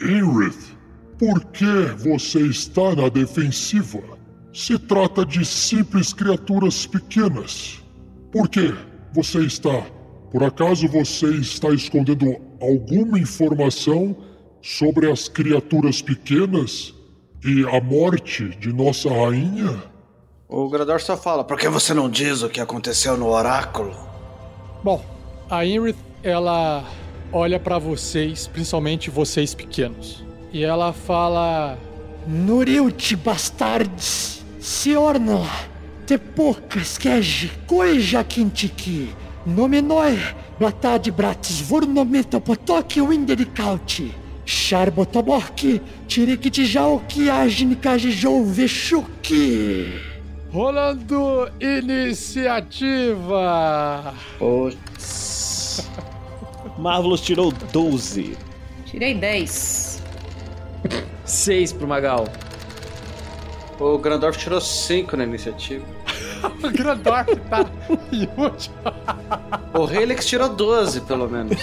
[0.00, 0.76] Inrith,
[1.18, 1.64] por que
[1.98, 4.02] você está na defensiva?
[4.52, 7.82] Se trata de simples criaturas pequenas.
[8.32, 8.74] Por que
[9.12, 9.82] você está?
[10.32, 14.16] Por acaso você está escondendo alguma informação
[14.60, 16.94] sobre as criaturas pequenas
[17.44, 19.95] e a morte de nossa rainha?
[20.48, 23.96] O Grador só fala, por que você não diz o que aconteceu no oráculo?
[24.82, 25.04] Bom,
[25.50, 26.84] a Inrith, ela
[27.32, 30.24] olha pra vocês, principalmente vocês pequenos.
[30.52, 31.76] E ela fala:
[32.28, 35.50] Nurilt bastards, Siornala,
[36.06, 39.12] Tepoca, Skege, Coeja Quintiki,
[39.44, 40.16] Nomenoi,
[40.60, 50.15] Blatad Bratis, Vornometa, Potok, Windericauti, Charbotobok, Tirikitijauki, Ajnikajijou, Vexuki.
[50.52, 53.24] Rolando iniciativa!
[54.38, 55.88] Putz.
[56.78, 58.36] Marvelous tirou 12.
[58.86, 60.02] Tirei 10.
[61.24, 62.26] 6 pro Magal.
[63.78, 65.84] O Grandorf tirou 5 na iniciativa.
[66.62, 67.66] O Grandorf tá
[68.12, 68.76] em último.
[69.74, 71.58] O Helix tirou 12, pelo menos.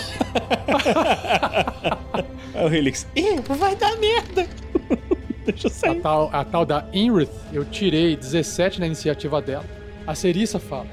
[2.54, 3.08] Aí o Helix.
[3.16, 4.46] Ih, vai dar merda.
[5.48, 6.02] Deixa eu A sair.
[6.02, 9.66] tal, a tal da Inrith, eu tirei 17 na iniciativa dela.
[10.08, 10.88] A Cerissa fala: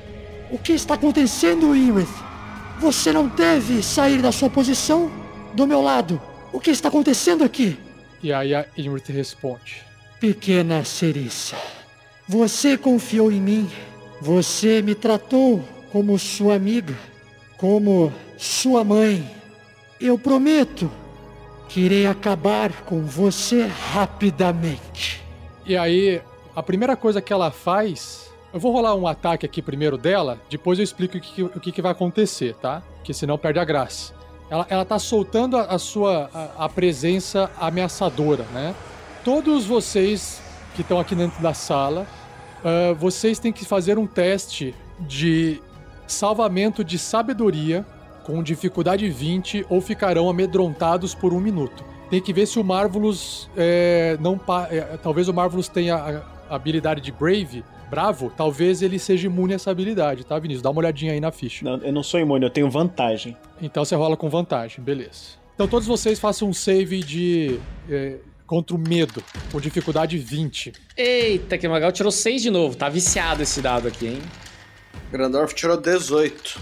[0.50, 2.08] O que está acontecendo, Inrith?
[2.80, 5.10] Você não deve sair da sua posição
[5.54, 6.20] do meu lado.
[6.52, 7.78] O que está acontecendo aqui?
[8.22, 9.82] E aí a Inrith responde:
[10.18, 11.56] Pequena Cerissa,
[12.28, 13.70] você confiou em mim.
[14.20, 16.94] Você me tratou como sua amiga,
[17.56, 19.28] como sua mãe.
[19.98, 20.90] Eu prometo
[21.70, 25.22] que irei acabar com você rapidamente.
[25.64, 26.20] E aí,
[26.54, 28.28] a primeira coisa que ela faz.
[28.52, 31.80] Eu vou rolar um ataque aqui primeiro dela, depois eu explico o que, o que,
[31.80, 32.82] vai acontecer, tá?
[32.96, 34.12] Porque senão perde a graça.
[34.50, 38.74] Ela, ela tá soltando a, a sua a, a presença ameaçadora, né?
[39.24, 40.42] Todos vocês
[40.74, 42.04] que estão aqui dentro da sala,
[42.64, 45.62] ah, vocês têm que fazer um teste de
[46.08, 47.86] salvamento de sabedoria
[48.30, 51.84] com dificuldade 20 ou ficarão amedrontados por um minuto.
[52.08, 54.36] Tem que ver se o Marvelous é, não.
[54.38, 56.22] pa- é, talvez o Marvelous tenha a,
[56.52, 60.62] a habilidade de Brave, bravo, talvez ele seja imune a essa habilidade, tá, Vinícius?
[60.62, 61.64] Dá uma olhadinha aí na ficha.
[61.64, 63.36] Não, eu não sou imune, eu tenho vantagem.
[63.60, 65.38] Então você rola com vantagem, beleza.
[65.54, 67.58] Então todos vocês façam um save de.
[67.88, 68.16] é,
[68.46, 69.22] contra o medo,
[69.52, 70.72] com dificuldade 20.
[70.96, 72.74] Eita, que o Magal tirou 6 de novo.
[72.76, 74.18] Tá viciado esse dado aqui, hein?
[75.12, 76.58] Grandorf tirou 18.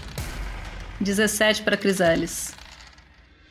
[0.99, 2.53] 17 para Crisales.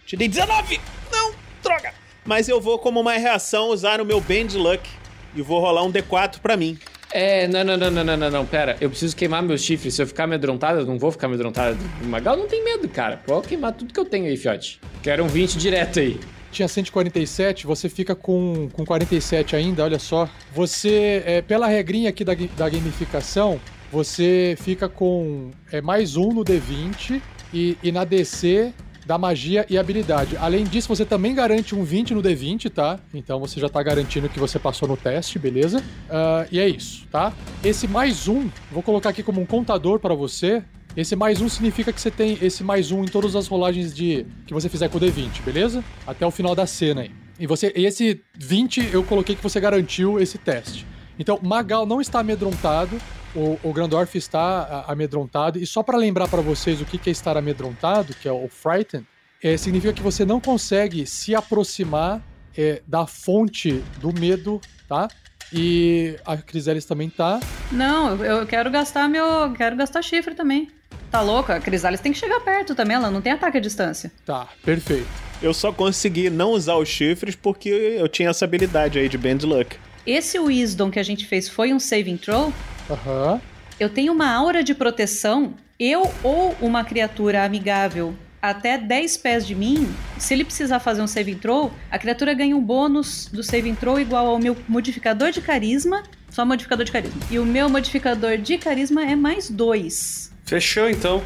[0.07, 0.80] Tirei 19!
[1.11, 1.32] Não,
[1.62, 1.92] droga!
[2.24, 4.88] Mas eu vou, como uma reação, usar o meu Band Luck
[5.34, 6.78] e vou rolar um D4 pra mim.
[7.11, 8.76] É, não, não, não, não, não, não, não, pera.
[8.80, 9.94] Eu preciso queimar meus chifres.
[9.94, 11.78] Se eu ficar amedrontado, eu não vou ficar amedrontado.
[12.03, 13.16] O Magal não tem medo, cara.
[13.16, 14.78] Pode queimar tudo que eu tenho aí, fiote.
[15.03, 16.20] Quero um 20 direto aí.
[16.51, 20.28] Tinha 147, você fica com, com 47 ainda, olha só.
[20.53, 23.61] Você, é, pela regrinha aqui da, da gamificação,
[23.92, 27.20] você fica com é, mais um no D20
[27.53, 28.72] e, e na DC
[29.09, 30.36] da magia e habilidade.
[30.36, 33.01] Além disso, você também garante um 20 no D20, tá?
[33.14, 35.82] Então você já tá garantindo que você passou no teste, beleza?
[36.11, 37.32] Ah, e é isso, tá?
[37.64, 40.62] Esse mais um, vou colocar aqui como um contador para você.
[40.94, 44.26] Esse mais um significa que você tem esse mais um em todas as rolagens de
[44.46, 45.82] que você fizer com o D20, beleza?
[46.07, 47.11] Até o final da cena aí.
[47.40, 50.86] E você, e esse 20 eu coloquei que você garantiu esse teste.
[51.18, 52.99] Então, Magal não está amedrontado,
[53.35, 55.59] o, o Grandorf está amedrontado.
[55.59, 58.49] E só para lembrar para vocês o que que é estar amedrontado, que é o
[58.49, 59.07] Frightened,
[59.43, 62.20] é, significa que você não consegue se aproximar
[62.57, 65.09] é, da fonte do medo, tá?
[65.53, 67.41] E a Criselis também tá.
[67.72, 69.53] Não, eu- eu quero gastar meu.
[69.57, 70.68] Quero gastar chifre também.
[71.11, 71.55] Tá louca?
[71.55, 74.12] A Crisalis tem que chegar perto também, ela não tem ataque à distância.
[74.26, 75.07] Tá, perfeito.
[75.41, 79.39] Eu só consegui não usar os chifres porque eu tinha essa habilidade aí de Band
[79.45, 79.76] Luck.
[80.07, 82.53] Esse Wisdom que a gente fez foi um saving throw.
[82.91, 83.41] Aham.
[83.78, 85.55] Eu tenho uma aura de proteção.
[85.78, 91.07] Eu ou uma criatura amigável até 10 pés de mim, se ele precisar fazer um
[91.07, 95.41] saving throw, a criatura ganha um bônus do saving throw igual ao meu modificador de
[95.41, 96.03] carisma.
[96.30, 97.20] Só modificador de carisma.
[97.30, 100.32] E o meu modificador de carisma é mais 2.
[100.45, 101.22] Fechou então.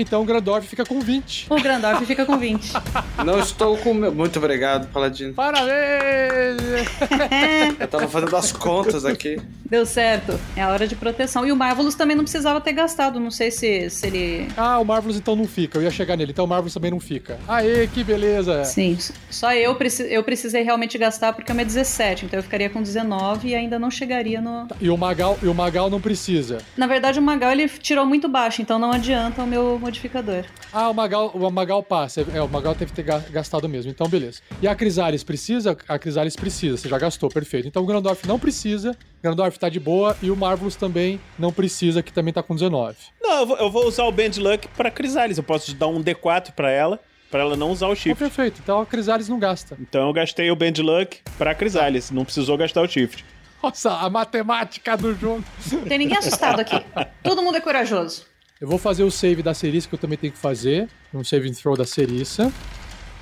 [0.00, 1.46] Então o Grandorf fica com 20.
[1.50, 2.72] O Grandorf fica com 20.
[3.24, 3.92] Não estou com.
[3.94, 5.34] meu- Muito obrigado, Paladino.
[5.34, 6.56] Parabéns!
[7.80, 9.40] Eu tava fazendo as contas aqui.
[9.68, 10.38] Deu certo.
[10.56, 11.46] É a hora de proteção.
[11.46, 13.20] E o Marvelous também não precisava ter gastado.
[13.20, 14.48] Não sei se, se ele.
[14.56, 15.78] Ah, o Marvelous então não fica.
[15.78, 16.32] Eu ia chegar nele.
[16.32, 17.38] Então o Marvelous também não fica.
[17.46, 18.64] Aê, que beleza!
[18.64, 18.96] Sim.
[19.30, 20.04] Só eu, preci...
[20.10, 22.24] eu precisei realmente gastar porque o meu é 17.
[22.24, 24.66] Então eu ficaria com 19 e ainda não chegaria no.
[24.80, 26.58] E o Magal, e o Magal não precisa.
[26.76, 30.44] Na verdade, o Magal ele tirou muito baixo, então não adianta o meu modificador.
[30.72, 32.24] Ah, o Magal, o Magal passa.
[32.34, 33.90] É, o Magal teve que ter ga- gastado mesmo.
[33.90, 34.40] Então, beleza.
[34.60, 35.76] E a Crisalis precisa?
[35.88, 36.76] A Crisalis precisa.
[36.76, 37.66] Você já gastou, perfeito.
[37.66, 38.90] Então o Grandorf não precisa.
[38.90, 40.16] O Grandorf tá de boa.
[40.22, 42.96] E o Marvelous também não precisa, que também tá com 19.
[43.20, 45.38] Não, eu vou, eu vou usar o Band Luck pra Crisalis.
[45.38, 48.14] Eu posso dar um D4 pra ela, pra ela não usar o Oh, chifre.
[48.14, 48.60] perfeito.
[48.62, 49.76] Então a Crisalis não gasta.
[49.80, 52.10] Então eu gastei o Band Luck pra Crisalis.
[52.10, 53.24] Não precisou gastar o chifre.
[53.62, 55.42] Nossa, a matemática do jogo.
[55.88, 56.80] Tem ninguém assustado aqui.
[57.24, 58.24] Todo mundo é corajoso.
[58.60, 60.88] Eu vou fazer o save da Cerissa, que eu também tenho que fazer.
[61.14, 62.52] Um saving throw da Cerissa.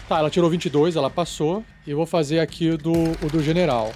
[0.08, 1.62] Tá, ela tirou 22, ela passou.
[1.86, 3.92] E eu vou fazer aqui o do, o do general.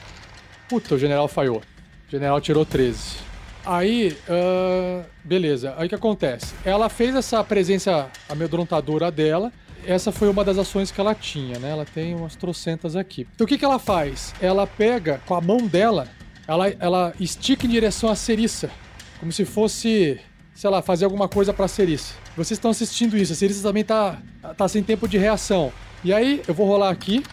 [0.69, 1.63] Puta, o general falhou.
[2.07, 3.17] O general tirou 13.
[3.65, 5.75] Aí, ah, beleza.
[5.79, 6.55] Aí o que acontece?
[6.63, 9.51] Ela fez essa presença amedrontadora dela.
[9.87, 11.71] Essa foi uma das ações que ela tinha, né?
[11.71, 13.27] Ela tem umas trocentas aqui.
[13.35, 14.35] Então o que, que ela faz?
[14.43, 16.07] Ela pega com a mão dela,
[16.47, 18.71] ela, ela estica em direção à Cerissa.
[19.19, 20.21] Como se fosse,
[20.61, 22.13] sei lá, fazer alguma coisa pra Cerissa.
[22.37, 23.33] Vocês estão assistindo isso.
[23.33, 24.19] A Cerissa também tá,
[24.59, 25.73] tá sem tempo de reação.
[26.05, 27.25] E aí, eu vou rolar aqui.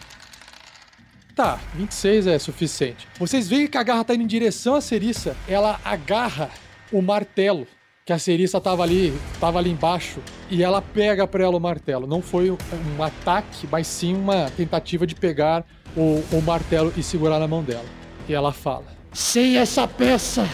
[1.36, 3.05] Tá, 26 é suficiente.
[3.19, 5.36] Vocês veem que a garra tá indo em direção à Cerissa.
[5.45, 6.49] Ela agarra
[6.89, 7.67] o martelo.
[8.05, 10.21] Que a Cerissa tava ali, tava ali embaixo.
[10.49, 12.07] E ela pega pra ela o martelo.
[12.07, 12.57] Não foi um,
[12.97, 15.65] um ataque, mas sim uma tentativa de pegar
[15.97, 17.84] o, o martelo e segurar na mão dela.
[18.30, 20.47] E ela fala: Sem essa peça,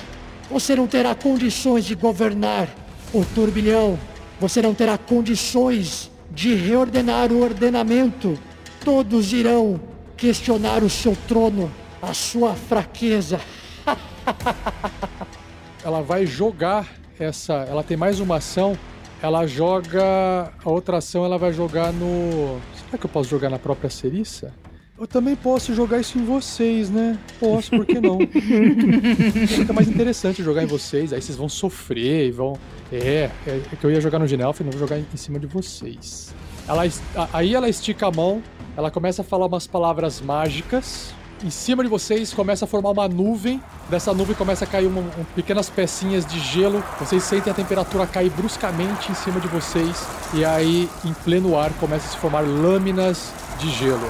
[0.49, 2.67] você não terá condições de governar
[3.13, 3.97] o turbilhão.
[4.39, 8.37] Você não terá condições de reordenar o ordenamento.
[8.83, 9.79] Todos irão
[10.17, 11.71] questionar o seu trono,
[12.01, 13.39] a sua fraqueza.
[15.83, 16.87] ela vai jogar
[17.19, 17.53] essa.
[17.69, 18.77] Ela tem mais uma ação.
[19.21, 20.51] Ela joga.
[20.63, 22.59] A outra ação ela vai jogar no.
[22.85, 24.53] Será que eu posso jogar na própria Cerissa?
[25.03, 27.19] Eu também posso jogar isso em vocês, né?
[27.37, 28.19] Posso, por que não?
[29.49, 32.53] Fica mais interessante jogar em vocês, aí vocês vão sofrer e vão.
[32.89, 35.45] É, é que eu ia jogar no Ginelf e não vou jogar em cima de
[35.45, 36.33] vocês.
[36.65, 36.83] Ela,
[37.33, 38.41] aí ela estica a mão,
[38.77, 41.13] ela começa a falar umas palavras mágicas.
[41.43, 43.61] Em cima de vocês começa a formar uma nuvem.
[43.89, 46.81] Dessa nuvem começa a cair uma- um- pequenas pecinhas de gelo.
[46.97, 50.07] Vocês sentem a temperatura cair bruscamente em cima de vocês.
[50.33, 54.09] E aí, em pleno ar, começa a se formar lâminas de gelo.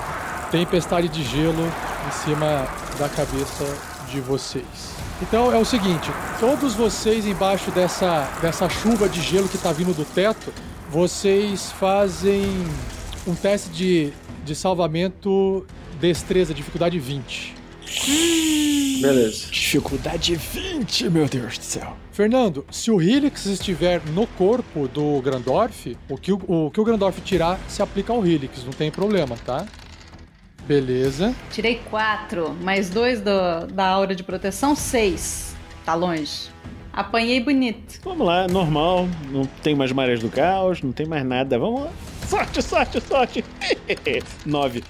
[0.54, 1.66] Tempestade de gelo
[2.08, 2.68] em cima
[2.99, 3.66] da cabeça
[4.12, 4.93] de vocês.
[5.20, 9.95] Então é o seguinte, todos vocês embaixo dessa, dessa chuva de gelo que tá vindo
[9.95, 10.54] do teto,
[10.91, 12.45] vocês fazem
[13.26, 14.14] um teste de,
[14.45, 15.66] de salvamento
[15.99, 17.56] destreza, dificuldade 20.
[19.01, 19.47] Beleza.
[19.49, 21.97] Dificuldade 20, meu Deus do céu.
[22.12, 26.84] Fernando, se o Helix estiver no corpo do Grandorf, o que o, o que o
[26.84, 29.66] Grandorf tirar se aplica ao Helix, não tem problema, tá?
[30.68, 31.36] Beleza.
[31.51, 35.55] Tirei 4, mais 2 da aura de proteção, 6.
[35.86, 36.49] Tá longe.
[36.91, 37.99] Apanhei bonito.
[38.03, 39.07] Vamos lá, normal.
[39.32, 41.57] Não tem mais marés do caos, não tem mais nada.
[41.57, 41.89] Vamos lá.
[42.28, 43.43] Sorte, sorte, sorte.
[44.45, 44.84] Nove.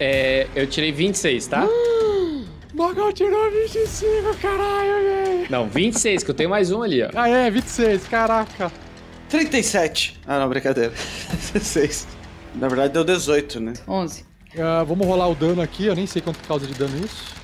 [0.00, 1.68] É, eu tirei 26, tá?
[2.74, 5.46] Magal tirou 25, caralho, velho.
[5.50, 7.10] Não, 26, que eu tenho mais um ali, ó.
[7.14, 8.72] Ah, é, 26, caraca.
[9.28, 10.18] 37.
[10.26, 10.92] Ah, não, brincadeira.
[11.52, 12.08] 16.
[12.54, 13.72] Na verdade deu 18, né?
[13.86, 14.24] 11.
[14.58, 17.34] Ah, vamos rolar o dano aqui, eu nem sei quanto causa de dano isso.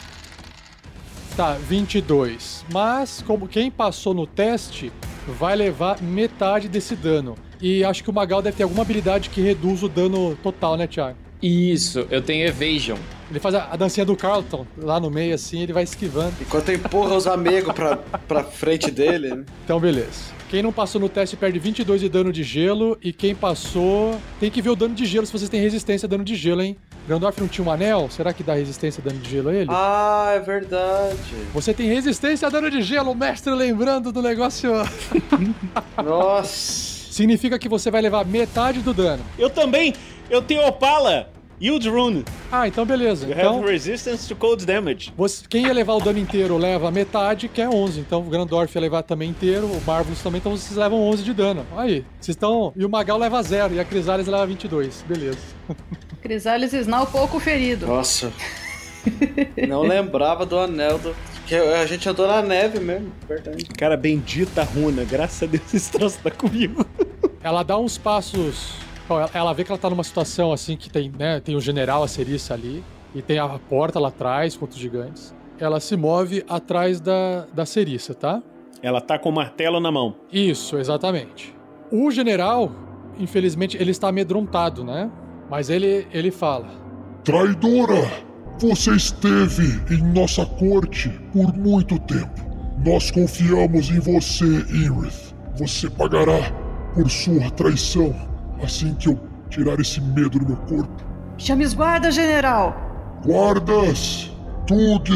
[1.36, 2.64] Tá, 22.
[2.72, 4.92] Mas, como quem passou no teste,
[5.26, 7.36] vai levar metade desse dano.
[7.60, 10.86] E acho que o Magal deve ter alguma habilidade que reduz o dano total, né,
[10.86, 11.16] Thiago?
[11.40, 12.98] Isso, eu tenho Evasion.
[13.30, 16.34] Ele faz a, a dancinha do Carlton lá no meio, assim, ele vai esquivando.
[16.40, 19.44] Enquanto empurra os amigos pra, pra frente dele, né?
[19.64, 20.37] Então, beleza.
[20.48, 22.96] Quem não passou no teste perde 22 de dano de gelo.
[23.02, 24.18] E quem passou.
[24.40, 26.62] Tem que ver o dano de gelo se vocês têm resistência a dano de gelo,
[26.62, 26.76] hein?
[27.06, 28.08] Grandorf não tinha um anel?
[28.10, 29.70] Será que dá resistência a dano de gelo a ele?
[29.70, 31.18] Ah, é verdade.
[31.52, 34.72] Você tem resistência a dano de gelo, mestre lembrando do negócio.
[36.02, 36.98] Nossa.
[37.12, 39.22] Significa que você vai levar metade do dano.
[39.38, 39.94] Eu também.
[40.30, 41.30] Eu tenho Opala.
[41.60, 42.24] Yield Rune.
[42.52, 43.26] Ah, então beleza.
[43.26, 45.12] You Então, have resistance to cold damage.
[45.16, 48.00] você- quem ia levar o dano inteiro leva metade, que é 11.
[48.00, 51.34] Então o Grandorf ia levar também inteiro, o Marvelous também, então vocês levam 11 de
[51.34, 51.66] dano.
[51.76, 52.72] Aí, vocês estão...
[52.76, 55.04] E o Magal leva 0 e a Crisales leva 22.
[55.08, 55.38] Beleza.
[56.22, 57.86] Crisales Snau pouco ferido.
[57.86, 58.32] Nossa.
[59.68, 61.14] Não lembrava do anel do.
[61.46, 63.64] Que a gente andou na neve mesmo, verdade.
[63.78, 65.02] Cara, bendita runa.
[65.04, 66.84] Graças a Deus esse troço tá comigo.
[67.42, 68.72] Ela dá uns passos.
[69.08, 71.40] Ela- Ela vê que ela tá numa situação assim que tem, né?
[71.40, 72.82] Tem o general, a Cerissa ali,
[73.14, 75.34] e tem a porta lá atrás contra os gigantes.
[75.58, 78.42] Ela se move atrás da, da Cerissa, tá?
[78.82, 80.14] Ela tá com o martelo na mão.
[80.32, 81.54] Isso, exatamente.
[81.90, 82.70] O general,
[83.18, 85.10] infelizmente, ele está amedrontado, né?
[85.50, 86.68] Mas ele, ele fala:
[87.24, 88.28] Traidora!
[88.60, 92.40] Você esteve em nossa corte por muito tempo.
[92.84, 95.32] Nós confiamos em você, Inrith.
[95.56, 96.38] Você pagará
[96.94, 98.12] por sua traição
[98.62, 101.04] assim que eu tirar esse medo do meu corpo.
[101.36, 102.76] Chame os guardas, general.
[103.24, 104.32] Guardas!
[104.66, 105.08] Tug!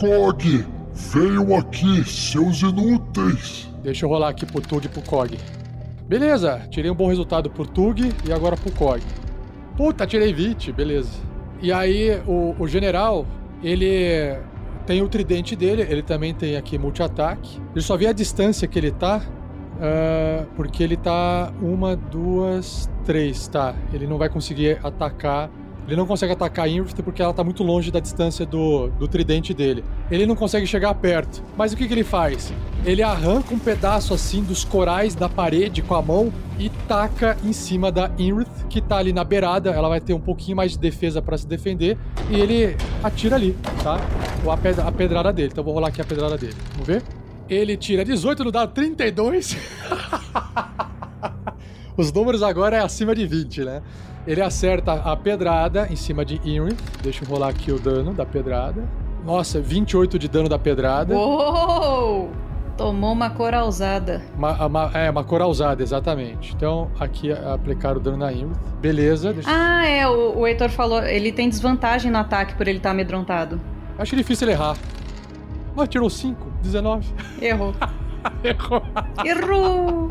[0.00, 0.66] Cog!
[0.92, 3.68] Venham aqui, seus inúteis!
[3.82, 5.38] Deixa eu rolar aqui pro Tug e pro Cog.
[6.08, 9.02] Beleza, tirei um bom resultado pro Tug e agora pro Cog.
[9.76, 11.10] Puta, tirei 20, beleza.
[11.60, 13.26] E aí, o, o general,
[13.62, 14.38] ele
[14.86, 17.60] tem o tridente dele, ele também tem aqui multi-ataque.
[17.74, 19.20] Ele só vê a distância que ele tá,
[19.80, 23.74] ah, porque ele tá uma, duas, três, tá?
[23.92, 25.50] Ele não vai conseguir atacar.
[25.86, 29.06] Ele não consegue atacar a Inrith porque ela tá muito longe da distância do, do
[29.06, 29.84] tridente dele.
[30.10, 31.44] Ele não consegue chegar perto.
[31.56, 32.52] Mas o que, que ele faz?
[32.84, 37.52] Ele arranca um pedaço assim dos corais da parede com a mão e taca em
[37.52, 39.70] cima da Inrith, que tá ali na beirada.
[39.70, 41.96] Ela vai ter um pouquinho mais de defesa para se defender.
[42.30, 44.00] E ele atira ali, tá?
[44.44, 45.50] A, a pedrada dele.
[45.52, 46.54] Então eu vou rolar aqui a pedrada dele.
[46.72, 47.02] Vamos ver?
[47.48, 49.56] Ele tira 18 no dado 32.
[51.96, 53.82] Os números agora é acima de 20, né?
[54.26, 56.76] Ele acerta a pedrada em cima de Inri.
[57.02, 58.84] Deixa eu rolar aqui o dano da pedrada.
[59.24, 61.14] Nossa, 28 de dano da pedrada.
[61.16, 62.30] Uou!
[62.76, 64.20] Tomou uma coralzada.
[64.36, 66.52] Uma, uma- é, uma coralzada, exatamente.
[66.54, 68.52] Então, aqui aplicar o dano na Inri.
[68.80, 69.34] Beleza.
[69.46, 73.58] Ah, é, o, o Heitor falou, ele tem desvantagem no ataque por ele estar amedrontado.
[73.98, 74.76] Acho difícil ele errar.
[75.76, 77.06] Oh, tirou 5, 19.
[77.40, 77.74] Errou.
[78.42, 78.82] Errou.
[79.24, 80.08] Errou!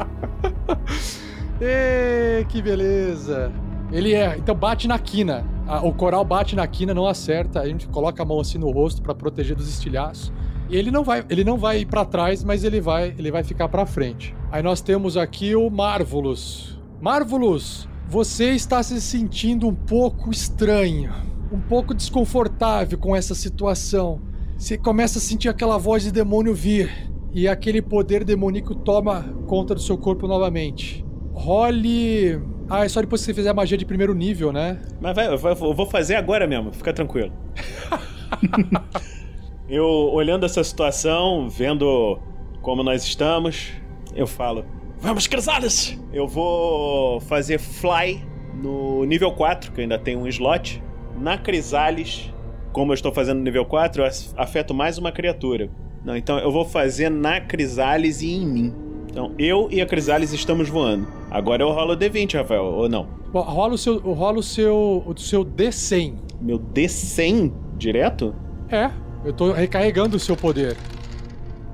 [1.59, 3.51] Ê, que beleza.
[3.91, 5.45] Ele é, então bate na quina.
[5.83, 7.61] O coral bate na quina, não acerta.
[7.61, 10.31] A gente coloca a mão assim no rosto pra proteger dos estilhaços.
[10.69, 13.43] E ele não vai, ele não vai ir para trás, mas ele vai, ele vai
[13.43, 14.35] ficar pra frente.
[14.51, 16.79] Aí nós temos aqui o Marvelous.
[17.01, 21.11] Marvelous, você está se sentindo um pouco estranho,
[21.51, 24.19] um pouco desconfortável com essa situação.
[24.57, 26.89] Você começa a sentir aquela voz de demônio vir
[27.33, 31.05] e aquele poder demoníaco toma conta do seu corpo novamente.
[31.33, 32.39] Role.
[32.69, 34.79] Ah, é só depois que você fizer a magia de primeiro nível, né?
[35.01, 37.31] Mas vai, eu vou- eu vou fazer agora mesmo, fica tranquilo.
[39.67, 42.17] eu, olhando essa situação, vendo
[42.61, 43.73] como nós estamos,
[44.15, 44.65] eu falo:
[44.99, 45.99] Vamos, Crisales!
[46.13, 48.25] Eu vou fazer fly
[48.55, 50.81] no nível 4, que eu ainda tenho um slot.
[51.19, 52.33] Na Crisales,
[52.75, 55.69] como eu estou fazendo no nível 4, eu af- afeto mais uma criatura.
[56.03, 58.73] Não, então eu vou fazer na Crisales e em mim.
[59.09, 61.07] Então eu e a Crisales estamos voando.
[61.31, 63.07] Agora eu rolo o D20, Rafael, ou não?
[63.31, 66.15] Bom, rola o seu, rola o seu, o seu D100.
[66.41, 68.35] Meu D100 direto?
[68.69, 68.91] É,
[69.23, 70.75] eu tô recarregando o seu poder.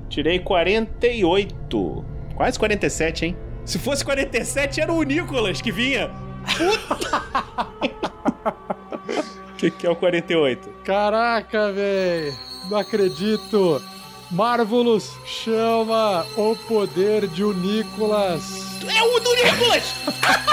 [0.08, 2.04] Tirei 48.
[2.36, 3.36] Quase 47, hein?
[3.64, 6.12] Se fosse 47, era o Nicolas que vinha.
[6.60, 6.72] O
[9.62, 10.68] que, que é o 48?
[10.84, 12.34] Caraca, velho!
[12.68, 13.80] Não acredito!
[14.30, 18.80] Marvelous chama o poder de o Nicolas.
[18.82, 19.94] É o do Nicolas!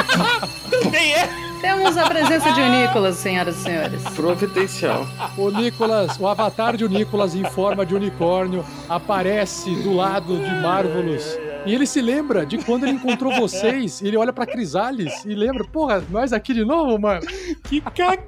[0.69, 1.48] Também é!
[1.61, 4.03] Temos a presença de Nicolas, senhoras e senhores.
[4.15, 5.05] Providencial.
[5.37, 10.51] O Nicolas, o avatar de o Nicolas em forma de unicórnio aparece do lado de
[10.61, 11.37] Marvelous.
[11.65, 15.65] E ele se lembra de quando ele encontrou vocês, ele olha pra Crisales e lembra,
[15.65, 17.21] porra, nós aqui de novo, mano?
[17.65, 18.23] Que cagada!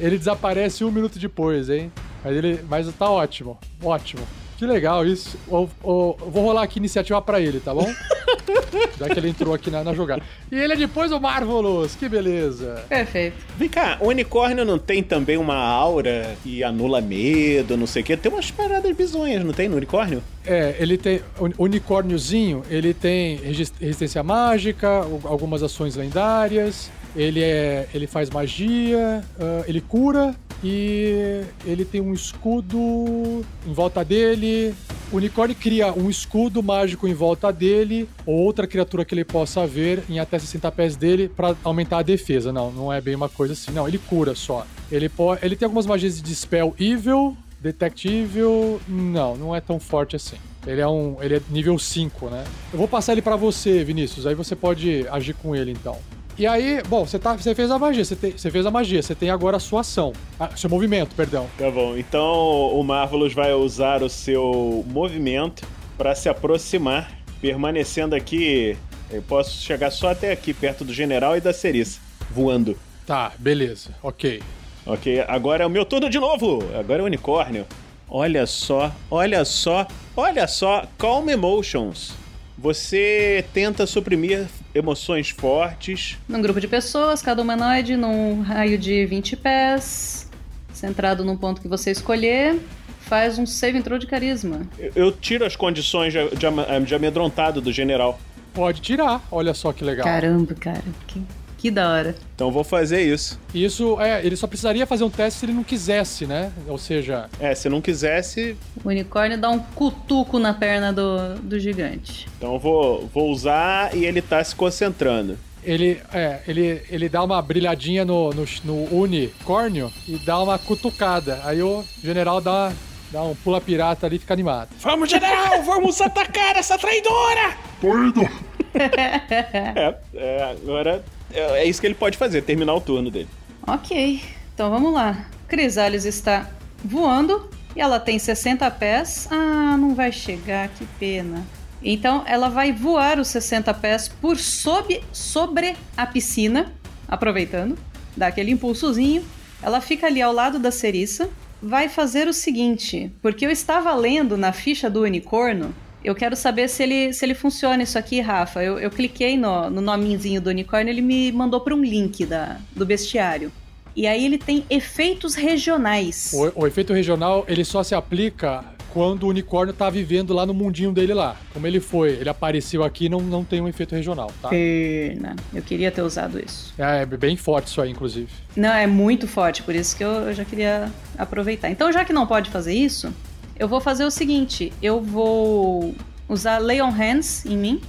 [0.00, 1.92] Ele desaparece um minuto depois, hein?
[2.24, 2.64] Mas ele.
[2.68, 3.58] Mas tá ótimo.
[3.82, 4.22] Ótimo.
[4.62, 5.36] Que legal isso.
[5.50, 7.92] Eu, eu- eu vou rolar aqui iniciativa pra ele, tá bom?
[8.96, 10.22] Já que ele entrou aqui na, na jogada.
[10.52, 12.84] E ele é depois o Marvelous, que beleza.
[12.88, 13.36] Perfeito.
[13.58, 18.04] Vem cá, o unicórnio não tem também uma aura que anula medo, não sei o
[18.04, 18.16] quê?
[18.16, 20.22] Tem umas paradas bizonhas, não tem no unicórnio?
[20.46, 21.20] É, ele tem.
[21.40, 23.38] O unicórniozinho, ele tem
[23.80, 24.88] resistência mágica,
[25.24, 26.88] algumas ações lendárias.
[27.14, 27.88] Ele é.
[27.92, 30.34] Ele faz magia, ah, ele cura
[30.64, 34.74] e ele tem um escudo em volta dele.
[35.10, 39.66] O unicórnio cria um escudo mágico em volta dele, ou outra criatura que ele possa
[39.66, 42.50] ver em até 60 pés dele pra aumentar a defesa.
[42.52, 43.72] Não, não é bem uma coisa assim.
[43.72, 44.66] Não, ele cura só.
[44.90, 49.78] Ele, po- ele tem algumas magias de Dispel Evil, Detect Evil, não, não é tão
[49.78, 50.36] forte assim.
[50.66, 52.44] Ele é um, ele é nível 5, né?
[52.72, 55.98] Eu vou passar ele pra você, Vinícius, aí você pode agir com ele então.
[56.38, 59.02] E aí, bom, você, tá, você fez a magia, você, tem- você fez a magia,
[59.02, 61.46] você tem agora a sua ação, ah, seu movimento, perdão.
[61.58, 65.62] Tá bom, então o Marvelous vai usar o seu movimento
[65.98, 67.10] pra se aproximar,
[67.40, 68.76] permanecendo aqui.
[69.10, 72.78] Eu posso chegar só até aqui, perto do general e da Ceriça, voando.
[73.06, 74.42] Tá, beleza, ok.
[74.86, 76.60] Ok, agora é o meu turno de novo!
[76.76, 77.66] Agora é o unicórnio.
[78.08, 82.12] Olha só, olha só, olha só, Calm Emotions.
[82.58, 86.18] Você tenta suprimir emoções fortes.
[86.28, 90.30] Num grupo de pessoas, cada humanoide num raio de 20 pés,
[90.72, 92.60] centrado num ponto que você escolher,
[93.00, 94.62] faz um save throw de carisma.
[94.78, 98.18] Eu, eu tiro as condições de, de, de amedrontado do general.
[98.54, 100.04] Pode tirar, olha só que legal.
[100.04, 101.22] Caramba, cara, que,
[101.62, 102.14] que da hora.
[102.34, 103.38] Então vou fazer isso.
[103.54, 106.50] Isso, é, ele só precisaria fazer um teste se ele não quisesse, né?
[106.66, 111.58] Ou seja, É, se não quisesse, O unicórnio dá um cutuco na perna do, do
[111.60, 112.26] gigante.
[112.36, 115.38] então eu vou, vou usar e ele tá se concentrando.
[115.62, 121.40] ele, é, ele, ele dá uma brilhadinha no, no, no unicórnio e dá uma cutucada.
[121.44, 122.72] Aí o general dá,
[123.12, 124.70] dá um pula pirata ali e fica animado.
[124.80, 127.56] Vamos, general, vamos atacar essa traidora!
[127.80, 128.28] Tô indo.
[129.74, 133.28] É, é, agora é, é isso que ele pode fazer, terminar o turno dele.
[133.66, 134.20] Ok,
[134.54, 135.26] então vamos lá.
[135.48, 136.50] Crisales está
[136.84, 139.28] voando e ela tem 60 pés.
[139.30, 141.44] Ah, não vai chegar, que pena.
[141.82, 146.72] Então ela vai voar os 60 pés por sob, sobre a piscina,
[147.08, 147.76] aproveitando,
[148.16, 149.24] dá aquele impulsozinho.
[149.62, 151.28] Ela fica ali ao lado da Ceriça.
[151.60, 155.72] Vai fazer o seguinte, porque eu estava lendo na ficha do unicórnio.
[156.04, 158.62] Eu quero saber se ele, se ele funciona isso aqui, Rafa.
[158.62, 162.58] Eu, eu cliquei no, no nomezinho do unicórnio, ele me mandou para um link da,
[162.74, 163.52] do bestiário.
[163.94, 166.32] E aí ele tem efeitos regionais.
[166.32, 170.52] O, o efeito regional, ele só se aplica quando o unicórnio tá vivendo lá no
[170.52, 171.36] mundinho dele lá.
[171.52, 174.50] Como ele foi, ele apareceu aqui, não, não tem um efeito regional, tá?
[174.50, 175.34] Pena.
[175.52, 176.74] Eu queria ter usado isso.
[176.78, 178.28] É, é bem forte isso aí, inclusive.
[178.54, 181.70] Não, é muito forte, por isso que eu, eu já queria aproveitar.
[181.70, 183.12] Então, já que não pode fazer isso,
[183.58, 185.94] eu vou fazer o seguinte: eu vou
[186.28, 187.80] usar Lay on Hands em mim,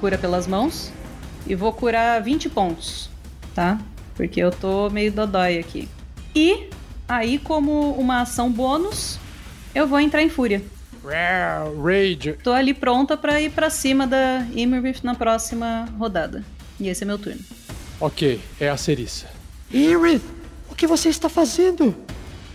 [0.00, 0.90] cura pelas mãos,
[1.46, 3.10] e vou curar 20 pontos,
[3.54, 3.78] tá?
[4.14, 5.88] Porque eu tô meio dodói aqui.
[6.34, 6.68] E
[7.08, 9.18] aí, como uma ação bônus,
[9.74, 10.62] eu vou entrar em fúria.
[11.82, 12.34] Rage.
[12.42, 16.44] Tô ali pronta pra ir pra cima da Imerith na próxima rodada.
[16.78, 17.40] E esse é meu turno.
[18.00, 19.26] Ok, é a Ceriça.
[19.70, 20.22] Irith,
[20.70, 21.94] o que você está fazendo?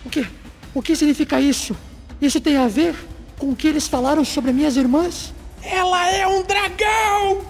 [0.04, 0.28] O que,
[0.74, 1.76] o que significa isso?
[2.22, 2.96] Isso tem a ver
[3.38, 5.34] com o que eles falaram sobre minhas irmãs?
[5.62, 7.42] Ela é um dragão!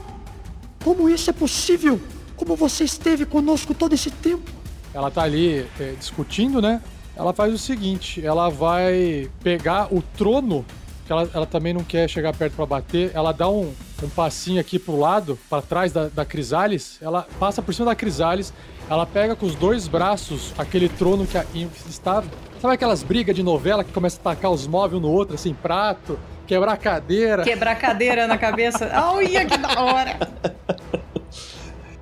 [0.84, 2.00] Como isso é possível?
[2.36, 4.52] Como você esteve conosco todo esse tempo?
[4.94, 6.82] Ela tá ali é, discutindo, né?
[7.16, 10.66] Ela faz o seguinte: ela vai pegar o trono,
[11.06, 13.12] que ela, ela também não quer chegar perto pra bater.
[13.14, 13.74] Ela dá um,
[14.04, 16.98] um passinho aqui pro lado, pra trás da, da Crisales.
[17.02, 18.54] Ela passa por cima da Crisales.
[18.90, 22.28] Ela pega com os dois braços aquele trono que a Invis estava.
[22.62, 25.54] Sabe aquelas brigas de novela que começa a tacar os móveis um no outro, assim,
[25.54, 27.44] prato, quebrar a cadeira?
[27.44, 28.92] Quebrar a cadeira na cabeça.
[29.12, 30.18] Olha que da hora!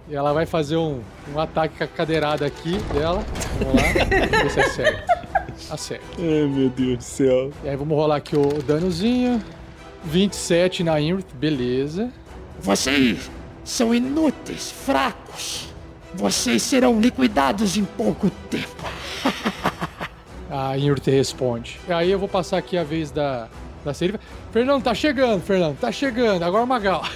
[0.09, 1.01] E ela vai fazer um,
[1.33, 3.23] um ataque com a cadeirada aqui dela.
[3.59, 4.39] Vamos lá.
[4.43, 5.23] ver se acerta.
[5.71, 6.05] Acerta.
[6.19, 7.51] Ai, meu Deus do céu.
[7.63, 9.41] E aí vamos rolar aqui o danozinho.
[10.03, 12.11] 27 na Imrit, beleza.
[12.59, 13.31] Vocês
[13.63, 15.72] são inúteis, fracos.
[16.15, 18.83] Vocês serão liquidados em pouco tempo.
[20.49, 21.79] A Inurt responde.
[21.89, 23.47] Aí eu vou passar aqui a vez da,
[23.83, 24.19] da Serifa.
[24.51, 26.43] Fernando, tá chegando, Fernando, tá chegando.
[26.43, 27.03] Agora o Magal.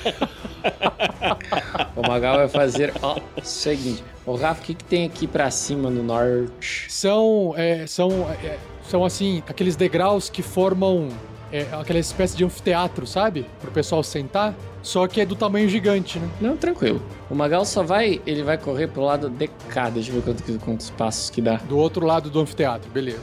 [1.96, 4.04] O Magal vai fazer ó, o seguinte.
[4.26, 6.86] Ô, Rafa, o que, que tem aqui pra cima no norte?
[6.90, 8.58] São, é, são, é,
[8.88, 11.10] são assim, aqueles degraus que formam
[11.52, 13.46] é, aquela espécie de anfiteatro, sabe?
[13.60, 14.54] Pro pessoal sentar.
[14.88, 16.30] Só que é do tamanho gigante, né?
[16.40, 17.02] Não, tranquilo.
[17.30, 18.22] O Magal só vai.
[18.26, 19.90] Ele vai correr pro lado de cá.
[19.90, 21.56] Deixa eu ver quanto- quantos passos que dá.
[21.58, 23.20] Do outro lado do anfiteatro, beleza.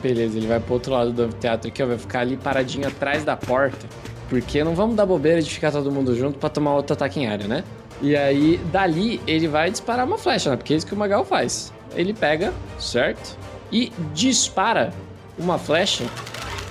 [0.00, 1.86] Beleza, ele vai pro outro lado do anfiteatro aqui, ó.
[1.86, 3.84] Vai ficar ali paradinho atrás da porta.
[4.28, 7.26] Porque não vamos dar bobeira de ficar todo mundo junto pra tomar outro ataque em
[7.26, 7.64] área, né?
[8.00, 10.56] E aí, dali, ele vai disparar uma flecha, né?
[10.56, 11.72] Porque é isso que o Magal faz.
[11.96, 13.36] Ele pega, certo?
[13.72, 14.92] E dispara
[15.36, 16.04] uma flecha.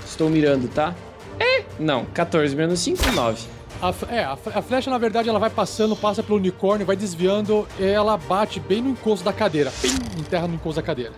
[0.05, 0.95] Estou mirando, tá?
[1.37, 2.05] É, não.
[2.13, 3.56] 14 menos 5, 9.
[3.81, 7.67] A, é, a, a flecha, na verdade, ela vai passando, passa pelo unicórnio, vai desviando
[7.79, 9.71] e ela bate bem no encosto da cadeira.
[9.81, 11.13] Pim, enterra no encosto da cadeira.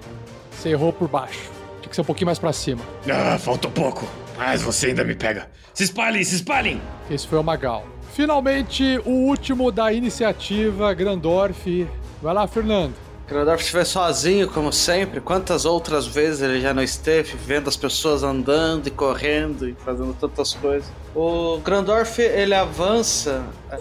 [0.52, 1.50] Você errou por baixo.
[1.80, 2.82] Tinha que ser um pouquinho mais pra cima.
[3.10, 4.06] Ah, faltou pouco.
[4.38, 5.50] Mas você ainda me pega.
[5.74, 6.82] Se espalhem, se espalhem!
[7.10, 7.86] Esse foi o Magal.
[8.14, 11.88] Finalmente, o último da iniciativa, Grandorf.
[12.22, 12.94] Vai lá, Fernando.
[13.30, 18.24] Grandorf estiver sozinho, como sempre, quantas outras vezes ele já não esteve vendo as pessoas
[18.24, 20.90] andando e correndo e fazendo tantas coisas.
[21.16, 23.78] O Grandorf, ele avança eh,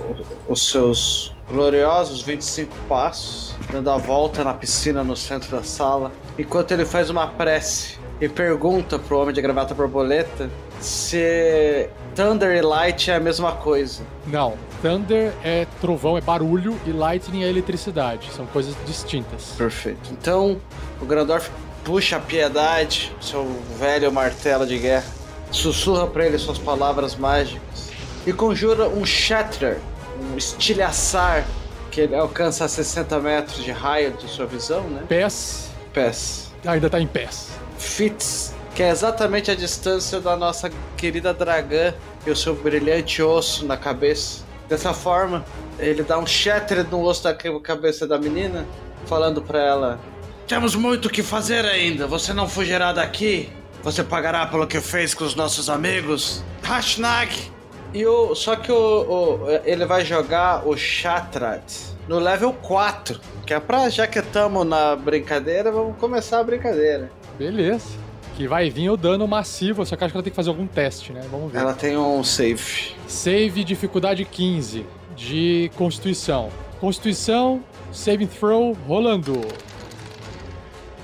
[0.46, 6.72] os seus gloriosos 25 passos, dando a volta na piscina no centro da sala, enquanto
[6.72, 10.50] ele faz uma prece e pergunta pro homem de gravata borboleta
[10.80, 14.02] se Thunder e Light é a mesma coisa.
[14.26, 18.30] Não, Thunder é trovão, é barulho e Lightning é eletricidade.
[18.32, 19.54] São coisas distintas.
[19.56, 20.10] Perfeito.
[20.12, 20.60] Então,
[21.00, 21.50] o Grandorf
[21.84, 23.46] puxa a piedade, seu
[23.78, 25.06] velho martelo de guerra,
[25.50, 27.90] sussurra pra ele suas palavras mágicas
[28.26, 29.78] e conjura um Shatter,
[30.20, 31.44] um estilhaçar
[31.90, 35.02] que ele alcança a 60 metros de raio de sua visão, né?
[35.08, 35.70] Pés.
[35.92, 36.52] Pés.
[36.66, 37.57] Ainda tá em pés.
[37.78, 41.94] Fits, que é exatamente a distância da nossa querida dragã
[42.26, 44.42] e o seu brilhante osso na cabeça.
[44.68, 45.44] Dessa forma,
[45.78, 48.66] ele dá um shatter no osso da cabeça da menina,
[49.06, 50.00] falando pra ela:
[50.46, 53.50] Temos muito o que fazer ainda, você não fugirá daqui,
[53.82, 56.42] você pagará pelo que fez com os nossos amigos.
[56.62, 57.50] Hashtag!
[57.94, 61.62] E o, só que o, o- ele vai jogar o Shatrat
[62.06, 67.10] no level 4, que é pra, já que estamos na brincadeira, vamos começar a brincadeira.
[67.38, 67.96] Beleza.
[68.36, 70.66] Que vai vir o dano massivo, só que acho que ela tem que fazer algum
[70.66, 71.22] teste, né?
[71.30, 71.58] Vamos ver.
[71.58, 72.94] Ela tem um save.
[73.06, 74.86] Save dificuldade 15
[75.16, 76.50] de Constituição.
[76.80, 77.62] Constituição,
[77.92, 79.40] saving throw, rolando.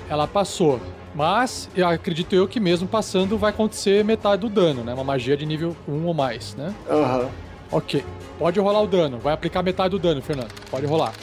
[0.09, 0.79] Ela passou.
[1.13, 4.93] Mas eu acredito eu que mesmo passando vai acontecer metade do dano, né?
[4.93, 6.73] Uma magia de nível 1 ou mais, né?
[6.89, 7.29] Aham.
[7.71, 8.03] Ok.
[8.37, 9.17] Pode rolar o dano.
[9.17, 10.51] Vai aplicar metade do dano, Fernando.
[10.69, 11.13] Pode rolar.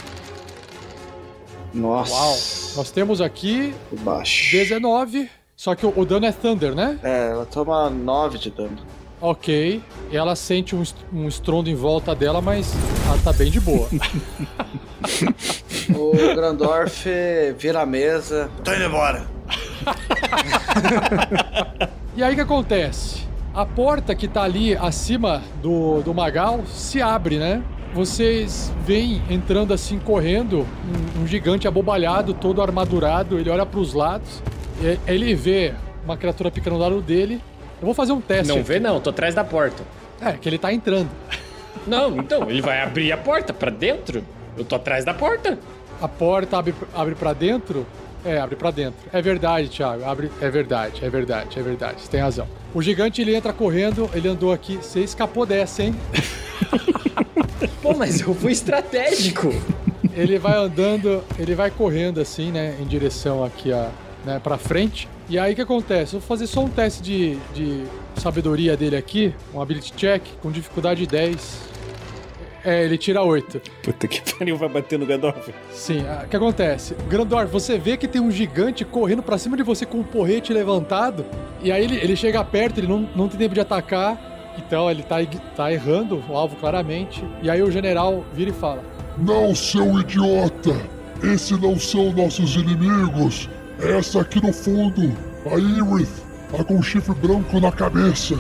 [1.72, 2.12] Nossa.
[2.12, 2.36] Uau.
[2.76, 4.50] Nós temos aqui Baixo.
[4.52, 5.30] 19.
[5.56, 6.98] Só que o, o dano é Thunder, né?
[7.02, 8.76] É, ela toma 9 de dano.
[9.20, 9.80] Ok.
[10.12, 10.82] Ela sente um,
[11.12, 12.72] um estrondo em volta dela, mas
[13.06, 13.88] ela tá bem de boa.
[15.96, 17.06] O Grandorf
[17.58, 18.48] vira a mesa.
[18.64, 19.26] Tô indo embora.
[22.14, 23.26] E aí o que acontece?
[23.54, 27.62] A porta que tá ali acima do, do Magal se abre, né?
[27.94, 30.66] Vocês veem entrando assim, correndo,
[31.19, 33.39] um, um gigante abobalhado, todo armadurado.
[33.39, 34.43] Ele olha pros lados,
[34.82, 35.74] e- ele vê
[36.05, 37.40] uma criatura picando do lado dele.
[37.81, 38.48] Eu vou fazer um teste.
[38.48, 38.64] Não aqui.
[38.64, 39.82] vê, não, tô atrás da porta.
[40.20, 41.10] É, que ele tá entrando.
[41.86, 44.24] Não, então, ele vai abrir a porta pra dentro.
[44.56, 45.59] Eu tô atrás da porta.
[46.01, 47.86] A porta abre, abre para dentro?
[48.24, 49.01] É, abre pra dentro.
[49.12, 50.05] É verdade, Thiago.
[50.05, 52.01] Abre, é verdade, é verdade, é verdade.
[52.02, 52.47] Você tem razão.
[52.73, 54.77] O gigante ele entra correndo, ele andou aqui.
[54.77, 55.94] Você escapou dessa, hein?
[57.80, 59.52] Pô, mas eu fui estratégico.
[60.14, 63.90] ele vai andando, ele vai correndo assim, né, em direção aqui a,
[64.24, 65.09] né, para frente.
[65.28, 66.14] E aí o que acontece?
[66.14, 67.84] Eu vou fazer só um teste de, de
[68.16, 71.72] sabedoria dele aqui, um ability check com dificuldade 10.
[72.64, 73.60] É, ele tira 8.
[73.82, 75.48] Puta que pariu, vai bater no Gandalf.
[75.72, 76.94] Sim, ah, o que acontece?
[77.09, 80.52] Grandor, você vê que tem um gigante correndo pra cima de você com um porrete
[80.52, 81.24] levantado.
[81.60, 84.31] E aí ele, ele chega perto, ele não, não tem tempo de atacar.
[84.58, 85.16] Então ele tá,
[85.56, 87.24] tá errando o alvo claramente.
[87.42, 88.82] E aí o general vira e fala:
[89.18, 90.74] Não, seu idiota!
[91.22, 93.48] Esses não são nossos inimigos!
[93.80, 95.12] É essa aqui no fundo,
[95.50, 96.22] a Irith,
[96.58, 98.38] a com chifre branco na cabeça.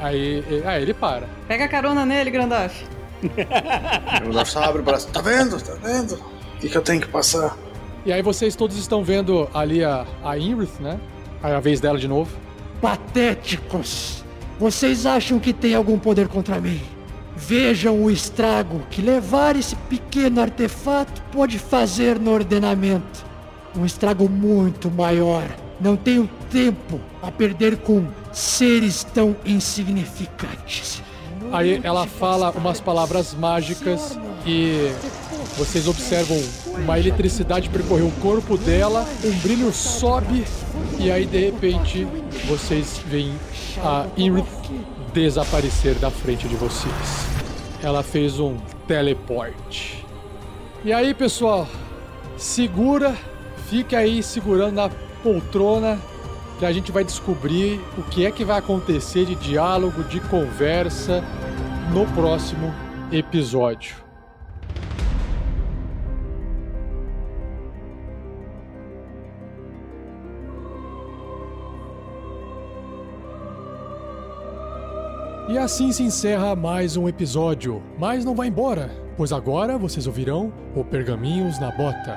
[0.00, 1.28] Aí, aí ele para.
[1.46, 2.84] Pega carona nele, Grandorf
[4.46, 5.08] só abre o braço.
[5.08, 5.60] Tá vendo?
[5.60, 6.14] Tá vendo?
[6.14, 7.56] O que, que eu tenho que passar?
[8.04, 10.98] E aí vocês todos estão vendo ali a, a Inrith, né?
[11.42, 12.34] Aí a vez dela de novo.
[12.80, 14.19] Patéticos!
[14.60, 16.82] Vocês acham que tem algum poder contra mim?
[17.34, 23.24] Vejam o estrago que levar esse pequeno artefato pode fazer no ordenamento.
[23.74, 25.44] Um estrago muito maior.
[25.80, 31.02] Não tenho tempo a perder com seres tão insignificantes.
[31.50, 34.92] Aí ela fala umas palavras mágicas e
[35.56, 36.38] vocês observam
[36.76, 40.44] uma eletricidade percorrer o corpo dela, um brilho sobe
[40.98, 42.06] e aí de repente
[42.46, 43.32] vocês veem
[43.82, 44.46] a Ingrid
[45.12, 47.26] desaparecer da frente de vocês.
[47.82, 50.04] Ela fez um teleporte.
[50.84, 51.66] E aí, pessoal,
[52.36, 53.16] segura,
[53.68, 54.90] fique aí segurando na
[55.22, 55.98] poltrona
[56.58, 61.24] que a gente vai descobrir o que é que vai acontecer de diálogo, de conversa
[61.92, 62.72] no próximo
[63.10, 64.09] episódio.
[75.50, 77.82] E assim se encerra mais um episódio.
[77.98, 82.16] Mas não vai embora, pois agora vocês ouvirão o Pergaminhos na Bota.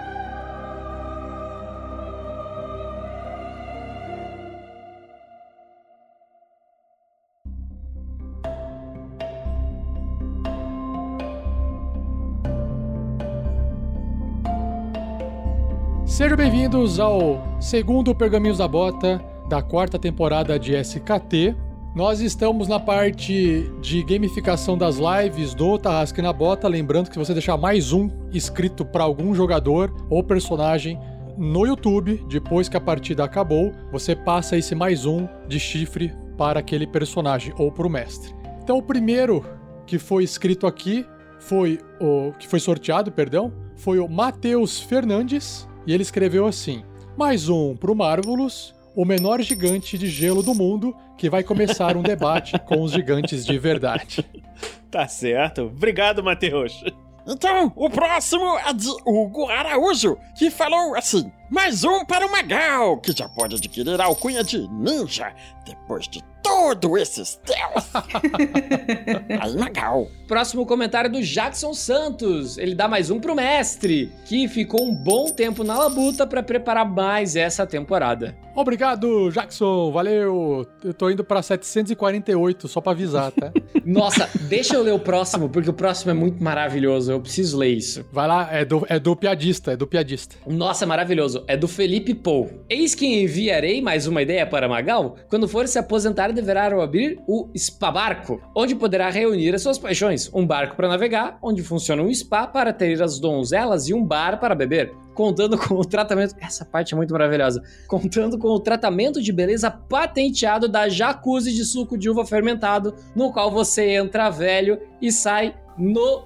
[16.06, 19.20] Sejam bem-vindos ao segundo Pergaminhos da Bota
[19.50, 21.73] da quarta temporada de SKT.
[21.96, 26.68] Nós estamos na parte de gamificação das lives do Tarrasque na Bota.
[26.68, 31.00] Lembrando que se você deixar mais um inscrito para algum jogador ou personagem
[31.38, 36.62] no YouTube, depois que a partida acabou, você passa esse mais um de chifre para
[36.62, 38.34] aquele personagem ou para o mestre.
[38.64, 39.46] Então, o primeiro
[39.86, 41.06] que foi escrito aqui
[41.38, 46.84] foi o que foi sorteado, perdão, foi o Matheus Fernandes e ele escreveu assim:
[47.16, 52.02] mais um pro Marvelous, o menor gigante de gelo do mundo, que vai começar um
[52.02, 54.26] debate com os gigantes de verdade.
[54.90, 55.64] Tá certo.
[55.64, 56.84] Obrigado, Matheus.
[57.26, 62.98] Então, o próximo é de Hugo Araújo, que falou assim: mais um para o Magal,
[62.98, 65.32] que já pode adquirir a alcunha de ninja
[65.64, 67.86] depois de todo esse stealth.
[69.40, 70.08] Aí, Magal.
[70.28, 72.58] Próximo comentário do Jackson Santos.
[72.58, 76.86] Ele dá mais um pro mestre, que ficou um bom tempo na labuta para preparar
[76.86, 78.36] mais essa temporada.
[78.56, 79.92] Obrigado, Jackson.
[79.92, 80.68] Valeu.
[80.84, 83.52] Eu tô indo pra 748, só pra avisar, tá?
[83.86, 87.12] Nossa, deixa eu ler o próximo, porque o próximo é muito maravilhoso.
[87.12, 88.06] Eu preciso ler isso.
[88.12, 90.36] Vai lá, é do, é do piadista, é do piadista.
[90.46, 91.43] Nossa, maravilhoso.
[91.48, 92.64] É do Felipe Pou.
[92.70, 95.18] Eis que enviarei mais uma ideia para Magal.
[95.28, 100.30] Quando for se aposentar, deverá abrir o Spa Barco, onde poderá reunir as suas paixões.
[100.34, 104.40] Um barco para navegar, onde funciona um spa para ter as donzelas e um bar
[104.40, 104.94] para beber.
[105.14, 106.36] Contando com o tratamento.
[106.40, 107.62] Essa parte é muito maravilhosa.
[107.88, 113.32] Contando com o tratamento de beleza patenteado da jacuzzi de suco de uva fermentado, no
[113.32, 116.26] qual você entra velho e sai no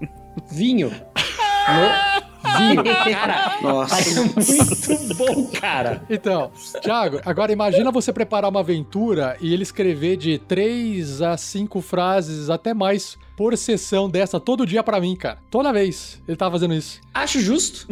[0.52, 0.92] vinho.
[1.68, 2.27] No vinho.
[2.42, 4.10] Cara, Nossa.
[4.10, 6.04] é muito bom, cara.
[6.10, 6.52] Então,
[6.82, 12.50] Thiago, agora imagina você preparar uma aventura e ele escrever de três a cinco frases,
[12.50, 15.40] até mais, por sessão dessa, todo dia pra mim, cara.
[15.50, 17.00] Toda vez ele tá fazendo isso.
[17.14, 17.88] Acho justo.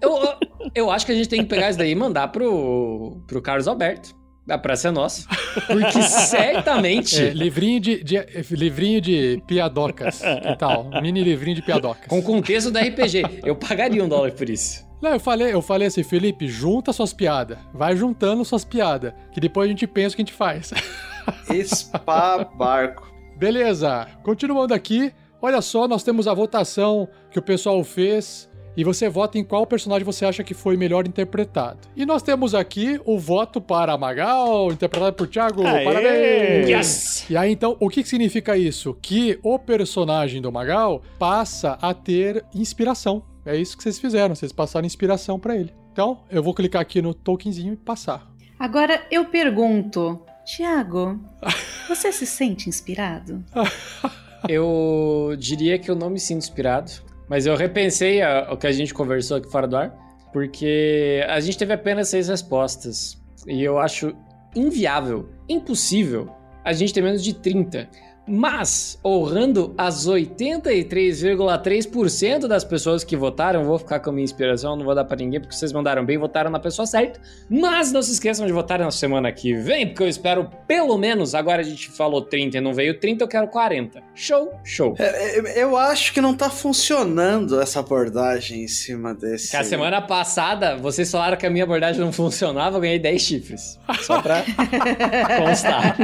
[0.00, 0.34] Eu, eu,
[0.74, 3.66] eu acho que a gente tem que pegar isso daí e mandar pro, pro Carlos
[3.66, 4.14] Alberto.
[4.48, 5.26] A praça é nossa.
[5.66, 7.16] Porque certamente.
[7.20, 10.20] É, livrinho de, de- livrinho de piadocas.
[10.20, 10.88] Que tal?
[11.02, 12.06] Mini livrinho de piadocas.
[12.06, 13.40] Com contexto do RPG.
[13.44, 14.86] Eu pagaria um dólar por isso.
[15.02, 17.58] Não, eu falei, eu falei assim, Felipe, junta suas piadas.
[17.74, 19.12] Vai juntando suas piadas.
[19.32, 20.72] Que depois a gente pensa o que a gente faz.
[21.64, 23.12] Spa Barco.
[23.36, 25.12] Beleza, continuando aqui.
[25.42, 28.48] Olha só, nós temos a votação que o pessoal fez.
[28.76, 31.78] E você vota em qual personagem você acha que foi melhor interpretado.
[31.96, 35.66] E nós temos aqui o voto para Magal, interpretado por Thiago.
[35.66, 35.84] Aê!
[35.84, 36.68] Parabéns!
[36.68, 37.30] Yes!
[37.30, 38.96] E aí, então, o que que significa isso?
[39.00, 43.22] Que o personagem do Magal passa a ter inspiração.
[43.46, 45.72] É isso que vocês fizeram, vocês passaram inspiração pra ele.
[45.92, 48.30] Então, eu vou clicar aqui no tokenzinho e passar.
[48.58, 51.18] Agora eu pergunto, Tiago,
[51.88, 53.42] você se sente inspirado?
[54.48, 56.92] Eu diria que eu não me sinto inspirado.
[57.28, 59.94] Mas eu repensei a- o que a gente conversou aqui fora do ar.
[60.32, 63.20] Porque a gente teve apenas seis respostas.
[63.46, 64.14] E eu acho
[64.54, 66.28] inviável, impossível,
[66.64, 67.88] a gente ter menos de 30.
[68.26, 74.84] Mas, honrando as 83,3% das pessoas que votaram, vou ficar com a minha inspiração, não
[74.84, 77.20] vou dar pra ninguém, porque vocês mandaram bem, votaram na pessoa certa.
[77.48, 81.34] Mas não se esqueçam de votar na semana que vem, porque eu espero pelo menos,
[81.34, 84.02] agora a gente falou 30 e não veio 30, eu quero 40.
[84.14, 84.94] Show, show.
[84.98, 89.50] É, é, Eu acho que não tá funcionando essa abordagem em cima desse.
[89.50, 93.22] Que a semana passada, vocês falaram que a minha abordagem não funcionava, eu ganhei 10
[93.22, 93.78] chifres.
[94.00, 94.42] Só pra
[95.38, 95.96] constar.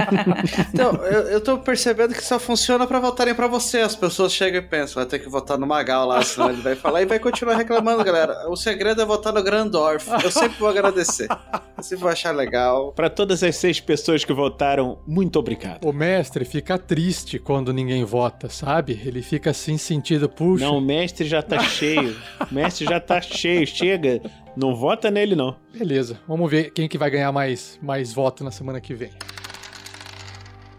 [0.72, 3.78] Então, eu, eu tô percebendo segredo que só funciona pra votarem pra você.
[3.78, 6.76] As pessoas chegam e pensam, vai ter que votar no Magal lá, senão ele vai
[6.76, 8.48] falar e vai continuar reclamando, galera.
[8.48, 10.08] O segredo é votar no Grandorf.
[10.22, 11.28] Eu sempre vou agradecer.
[11.76, 12.92] Eu sempre vou achar legal.
[12.92, 15.84] Pra todas as seis pessoas que votaram, muito obrigado.
[15.84, 19.00] O mestre fica triste quando ninguém vota, sabe?
[19.04, 20.64] Ele fica assim sentido, puxa.
[20.64, 22.16] Não, o mestre já tá cheio.
[22.50, 23.66] O mestre já tá cheio.
[23.66, 24.20] Chega.
[24.56, 25.56] Não vota nele, não.
[25.72, 29.10] Beleza, vamos ver quem que vai ganhar mais, mais voto na semana que vem.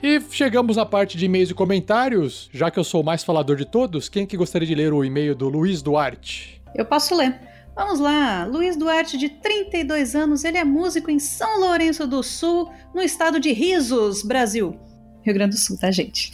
[0.06, 2.50] E chegamos na parte de e-mails e comentários.
[2.52, 5.02] Já que eu sou o mais falador de todos, quem que gostaria de ler o
[5.02, 6.62] e-mail do Luiz Duarte?
[6.76, 7.40] Eu posso ler.
[7.74, 12.70] Vamos lá, Luiz Duarte, de 32 anos, ele é músico em São Lourenço do Sul,
[12.94, 14.78] no estado de Risos, Brasil.
[15.24, 16.32] Rio Grande do Sul, tá, gente?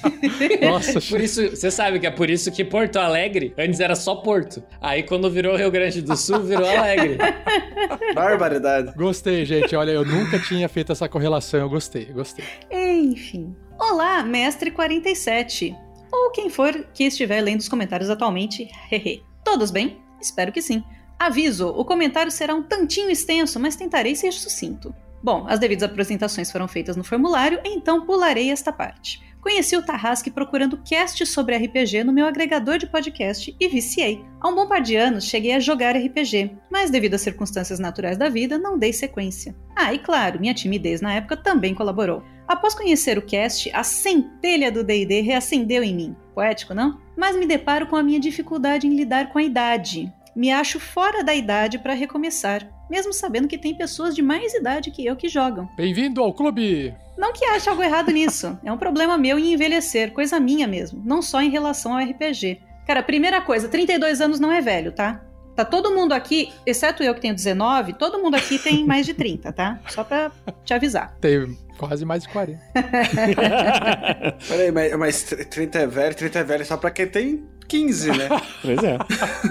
[0.62, 4.16] Nossa, Por isso, você sabe que é por isso que Porto Alegre antes era só
[4.16, 4.62] Porto.
[4.80, 7.18] Aí quando virou Rio Grande do Sul, virou Alegre.
[8.14, 8.92] Barbaridade.
[8.96, 9.74] gostei, gente.
[9.74, 11.60] Olha, eu nunca tinha feito essa correlação.
[11.60, 12.44] Eu gostei, gostei.
[12.70, 13.54] Enfim.
[13.78, 15.74] Olá, mestre 47.
[16.12, 18.68] Ou quem for que estiver lendo os comentários atualmente.
[18.90, 19.22] Hehe.
[19.44, 19.98] Todos bem?
[20.20, 20.82] Espero que sim.
[21.18, 24.94] Aviso: o comentário será um tantinho extenso, mas tentarei ser sucinto.
[25.22, 29.20] Bom, as devidas apresentações foram feitas no formulário, então pularei esta parte.
[29.40, 34.24] Conheci o Tarrasque procurando cast sobre RPG no meu agregador de podcast e viciei.
[34.40, 38.18] Há um bom par de anos cheguei a jogar RPG, mas devido às circunstâncias naturais
[38.18, 39.54] da vida, não dei sequência.
[39.74, 42.22] Ah, e claro, minha timidez na época também colaborou.
[42.46, 46.16] Após conhecer o cast, a centelha do D&D reacendeu em mim.
[46.34, 47.00] Poético, não?
[47.16, 50.12] Mas me deparo com a minha dificuldade em lidar com a idade.
[50.34, 54.90] Me acho fora da idade para recomeçar, mesmo sabendo que tem pessoas de mais idade
[54.90, 55.68] que eu que jogam.
[55.76, 56.94] Bem-vindo ao clube!
[57.16, 58.58] Não que ache algo errado nisso.
[58.64, 62.60] É um problema meu em envelhecer, coisa minha mesmo, não só em relação ao RPG.
[62.86, 65.20] Cara, primeira coisa, 32 anos não é velho, tá?
[65.54, 69.12] Tá todo mundo aqui, exceto eu que tenho 19, todo mundo aqui tem mais de
[69.12, 69.80] 30, tá?
[69.88, 70.30] Só pra
[70.64, 71.16] te avisar.
[71.20, 72.60] Tem quase mais de 40.
[74.46, 78.28] Peraí, mas, mas 30 é velho, 30 é velho só pra quem tem 15, né?
[78.62, 78.98] Pois é.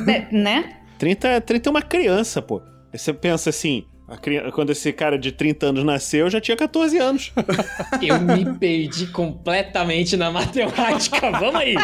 [0.09, 0.77] É, né?
[0.97, 2.61] 30, 30 é uma criança, pô.
[2.93, 6.55] Você pensa assim, a cri- quando esse cara de 30 anos nasceu, eu já tinha
[6.57, 7.33] 14 anos.
[8.01, 11.29] Eu me perdi completamente na matemática.
[11.37, 11.75] Vamos aí.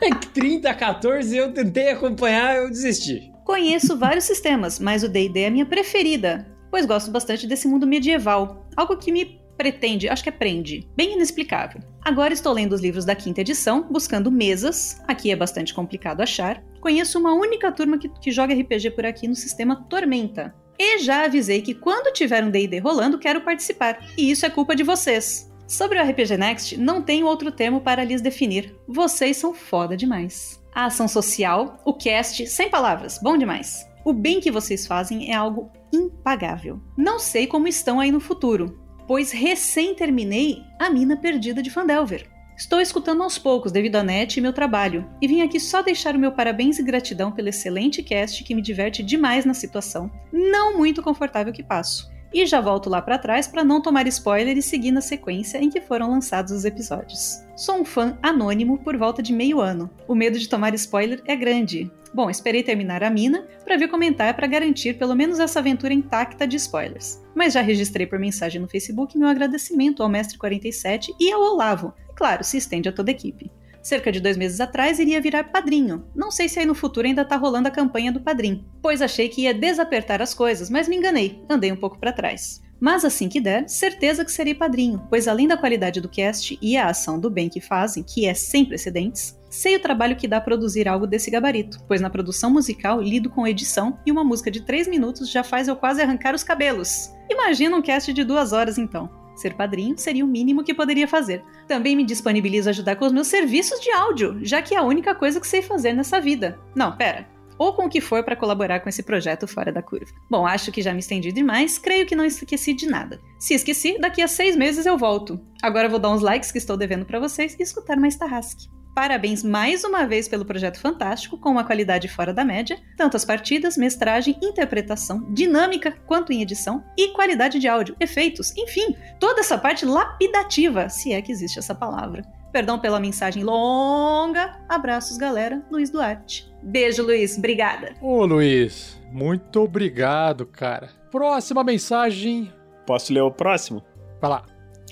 [0.00, 3.30] É que 30, 14, eu tentei acompanhar, eu desisti.
[3.44, 7.86] Conheço vários sistemas, mas o D&D é a minha preferida, pois gosto bastante desse mundo
[7.86, 11.82] medieval, algo que me pretende, acho que é prende, bem inexplicável.
[12.00, 16.64] Agora estou lendo os livros da quinta edição, buscando mesas, aqui é bastante complicado achar.
[16.80, 20.54] Conheço uma única turma que, que joga RPG por aqui no sistema Tormenta.
[20.78, 24.74] E já avisei que quando tiver um D&D rolando, quero participar, e isso é culpa
[24.74, 25.52] de vocês.
[25.68, 28.74] Sobre o RPG Next, não tenho outro termo para lhes definir.
[28.88, 30.58] Vocês são foda demais.
[30.74, 33.86] A ação social, o cast, sem palavras, bom demais.
[34.06, 36.80] O bem que vocês fazem é algo impagável.
[36.96, 38.80] Não sei como estão aí no futuro,
[39.10, 42.28] pois recém terminei A Mina Perdida de Fandelver.
[42.56, 46.14] Estou escutando aos poucos devido à net e meu trabalho, e vim aqui só deixar
[46.14, 50.78] o meu parabéns e gratidão pelo excelente cast que me diverte demais na situação, não
[50.78, 52.08] muito confortável que passo.
[52.32, 55.68] E já volto lá pra trás para não tomar spoiler e seguir na sequência em
[55.68, 57.42] que foram lançados os episódios.
[57.56, 59.90] Sou um fã anônimo por volta de meio ano.
[60.06, 61.90] O medo de tomar spoiler é grande.
[62.12, 66.46] Bom, esperei terminar a mina para vir comentar para garantir pelo menos essa aventura intacta
[66.46, 67.22] de spoilers.
[67.34, 71.94] Mas já registrei por mensagem no Facebook meu agradecimento ao Mestre 47 e ao Olavo.
[72.10, 73.50] E claro, se estende a toda a equipe.
[73.82, 76.04] Cerca de dois meses atrás iria virar padrinho.
[76.14, 79.28] Não sei se aí no futuro ainda tá rolando a campanha do padrinho, pois achei
[79.28, 82.60] que ia desapertar as coisas, mas me enganei, andei um pouco para trás.
[82.78, 86.76] Mas assim que der, certeza que serei padrinho, pois além da qualidade do cast e
[86.76, 90.40] a ação do bem que fazem, que é sem precedentes, sei o trabalho que dá
[90.40, 94.62] produzir algo desse gabarito, pois na produção musical lido com edição e uma música de
[94.62, 97.10] 3 minutos já faz eu quase arrancar os cabelos.
[97.28, 99.10] Imagina um cast de duas horas então.
[99.34, 101.42] Ser padrinho seria o mínimo que poderia fazer.
[101.66, 104.82] Também me disponibilizo a ajudar com os meus serviços de áudio, já que é a
[104.82, 106.58] única coisa que sei fazer nessa vida.
[106.74, 107.26] Não, pera.
[107.56, 110.12] Ou com o que for para colaborar com esse projeto fora da curva.
[110.30, 113.20] Bom, acho que já me estendi demais, creio que não esqueci de nada.
[113.38, 115.40] Se esqueci, daqui a seis meses eu volto.
[115.62, 118.79] Agora vou dar uns likes que estou devendo para vocês e escutar mais Tarrasque.
[118.94, 123.24] Parabéns mais uma vez pelo projeto fantástico, com uma qualidade fora da média, tanto as
[123.24, 129.56] partidas, mestragem, interpretação, dinâmica quanto em edição e qualidade de áudio, efeitos, enfim, toda essa
[129.56, 132.22] parte lapidativa, se é que existe essa palavra.
[132.52, 134.58] Perdão pela mensagem longa.
[134.68, 135.62] Abraços, galera.
[135.70, 136.50] Luiz Duarte.
[136.62, 137.38] Beijo, Luiz.
[137.38, 137.94] Obrigada.
[138.00, 140.90] Ô, Luiz, muito obrigado, cara.
[141.12, 142.52] Próxima mensagem.
[142.84, 143.82] Posso ler o próximo?
[144.20, 144.44] Vai lá.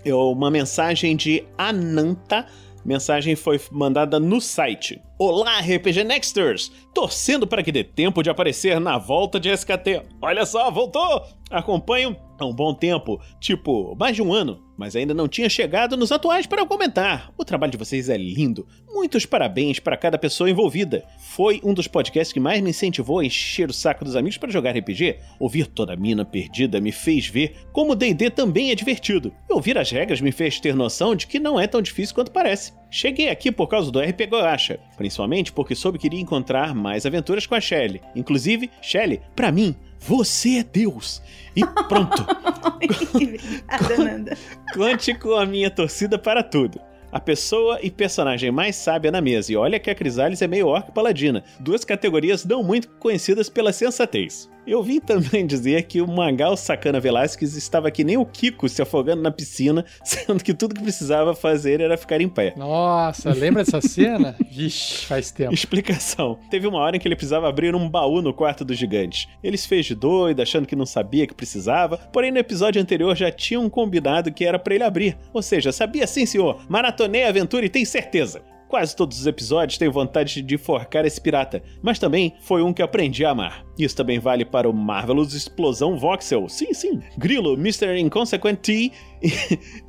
[0.05, 2.47] É uma mensagem de Ananta.
[2.89, 4.99] Mensagem foi mandada no site.
[5.19, 6.73] Olá, RPG Nexters!
[6.95, 10.05] Torcendo para que dê tempo de aparecer na volta de SKT.
[10.23, 11.23] Olha só, voltou!
[11.51, 14.68] Acompanho há um bom tempo, tipo, mais de um ano.
[14.79, 17.33] Mas ainda não tinha chegado nos atuais para comentar.
[17.37, 18.65] O trabalho de vocês é lindo.
[18.89, 21.05] Muitos parabéns para cada pessoa envolvida.
[21.19, 24.53] Foi um dos podcasts que mais me incentivou a encher o saco dos amigos para
[24.53, 25.19] jogar RPG.
[25.41, 29.35] Ouvir toda a mina perdida me fez ver como D&D também é divertido.
[29.51, 32.31] E ouvir as regras me fez ter noção de que não é tão difícil quanto
[32.31, 32.73] parece.
[32.89, 37.47] Cheguei aqui por causa do RP Goacha, principalmente porque soube que iria encontrar mais aventuras
[37.47, 38.01] com a Shelly.
[38.15, 41.23] Inclusive, Shelly, para mim, você é Deus.
[41.55, 42.25] E pronto.
[43.15, 44.37] Obrigada, Nanda.
[44.75, 46.81] Conte com a minha torcida para tudo.
[47.11, 49.53] A pessoa e personagem mais sábia na mesa.
[49.53, 51.43] E olha que a Crisales é meio orc paladina.
[51.59, 54.49] Duas categorias não muito conhecidas pela sensatez.
[54.69, 58.83] Eu vi também dizer que o Magal Sacana Velasquez estava que nem o Kiko se
[58.83, 62.53] afogando na piscina, sendo que tudo que precisava fazer era ficar em pé.
[62.55, 64.37] Nossa, lembra dessa cena?
[64.53, 65.55] Vixe, faz tempo.
[65.55, 66.39] Explicação.
[66.51, 69.27] Teve uma hora em que ele precisava abrir um baú no quarto dos gigantes.
[69.43, 73.17] Ele se fez de doido, achando que não sabia que precisava, porém no episódio anterior
[73.17, 75.17] já tinham combinado que era para ele abrir.
[75.33, 76.61] Ou seja, sabia sim, senhor.
[76.69, 78.43] Maratonei a aventura e tem certeza.
[78.69, 82.83] Quase todos os episódios tenho vontade de forcar esse pirata, mas também foi um que
[82.83, 83.65] aprendi a amar.
[83.79, 87.99] Isso também vale para o Marvelous Explosão Voxel, sim, sim, Grilo, Mr.
[87.99, 88.93] Inconsequent T
[89.23, 89.33] e,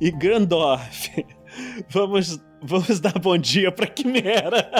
[0.00, 1.10] e Grandorf.
[1.90, 4.70] Vamos, vamos dar bom dia pra Quimera.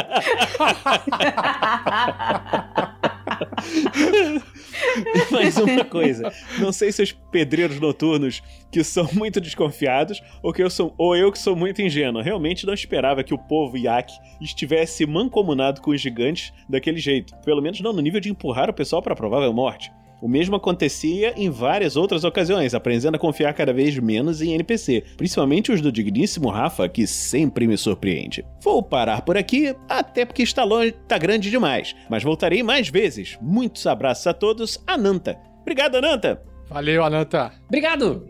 [5.30, 6.32] Mais uma coisa.
[6.59, 11.16] Não sei se os pedreiros noturnos que são muito desconfiados ou que eu sou ou
[11.16, 12.22] eu que sou muito ingênuo.
[12.22, 17.34] Realmente não esperava que o povo Yak estivesse mancomunado com os gigantes daquele jeito.
[17.44, 19.90] Pelo menos não no nível de empurrar o pessoal para provável morte.
[20.20, 25.02] O mesmo acontecia em várias outras ocasiões, aprendendo a confiar cada vez menos em NPC,
[25.16, 28.44] principalmente os do digníssimo Rafa, que sempre me surpreende.
[28.62, 33.38] Vou parar por aqui, até porque está longe, tá grande demais, mas voltarei mais vezes.
[33.40, 35.38] Muitos abraços a todos, Ananta.
[35.62, 36.42] Obrigado, Ananta!
[36.68, 37.52] Valeu, Ananta.
[37.66, 38.28] Obrigado!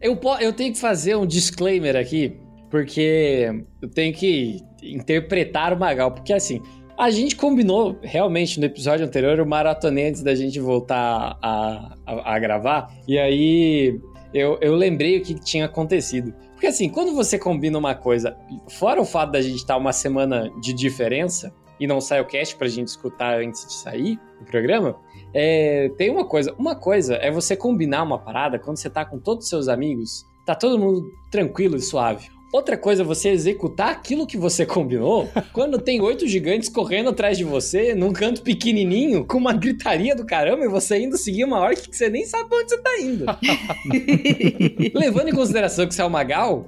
[0.00, 2.38] Eu, eu tenho que fazer um disclaimer aqui,
[2.70, 6.62] porque eu tenho que interpretar o Magal, porque assim,
[7.00, 12.34] a gente combinou realmente no episódio anterior, eu maratonei antes da gente voltar a, a,
[12.34, 13.98] a gravar, e aí
[14.34, 16.34] eu, eu lembrei o que tinha acontecido.
[16.52, 18.36] Porque assim, quando você combina uma coisa,
[18.68, 21.50] fora o fato da gente estar uma semana de diferença,
[21.80, 24.94] e não sai o cast pra gente escutar antes de sair o programa,
[25.32, 26.54] é, tem uma coisa.
[26.58, 30.26] Uma coisa é você combinar uma parada quando você tá com todos os seus amigos,
[30.44, 32.28] tá todo mundo tranquilo e suave.
[32.52, 37.38] Outra coisa é você executar aquilo que você combinou quando tem oito gigantes correndo atrás
[37.38, 41.60] de você num canto pequenininho com uma gritaria do caramba e você indo seguir uma
[41.60, 43.24] orc que você nem sabe onde você tá indo.
[44.98, 46.66] Levando em consideração que você é o Magal,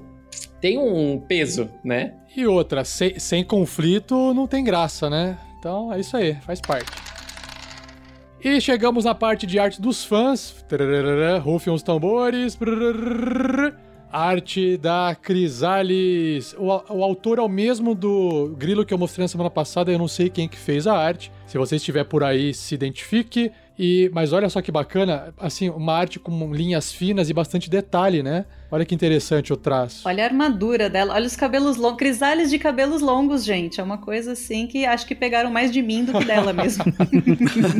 [0.60, 2.14] tem um peso, né?
[2.36, 5.36] E outra, sem, sem conflito não tem graça, né?
[5.58, 6.92] Então é isso aí, faz parte.
[8.44, 10.64] E chegamos na parte de arte dos fãs.
[11.42, 12.58] Rufem os tambores.
[14.12, 16.54] Arte da Crisales.
[16.58, 19.90] O, o autor é o mesmo do grilo que eu mostrei na semana passada.
[19.90, 21.32] Eu não sei quem que fez a arte.
[21.46, 23.50] Se você estiver por aí, se identifique.
[23.78, 28.22] E, mas olha só que bacana, assim, uma arte com linhas finas e bastante detalhe,
[28.22, 28.44] né?
[28.70, 30.06] Olha que interessante o traço.
[30.06, 33.80] Olha a armadura dela, olha os cabelos longos, crisales de cabelos longos, gente.
[33.80, 36.84] É uma coisa assim que acho que pegaram mais de mim do que dela mesmo.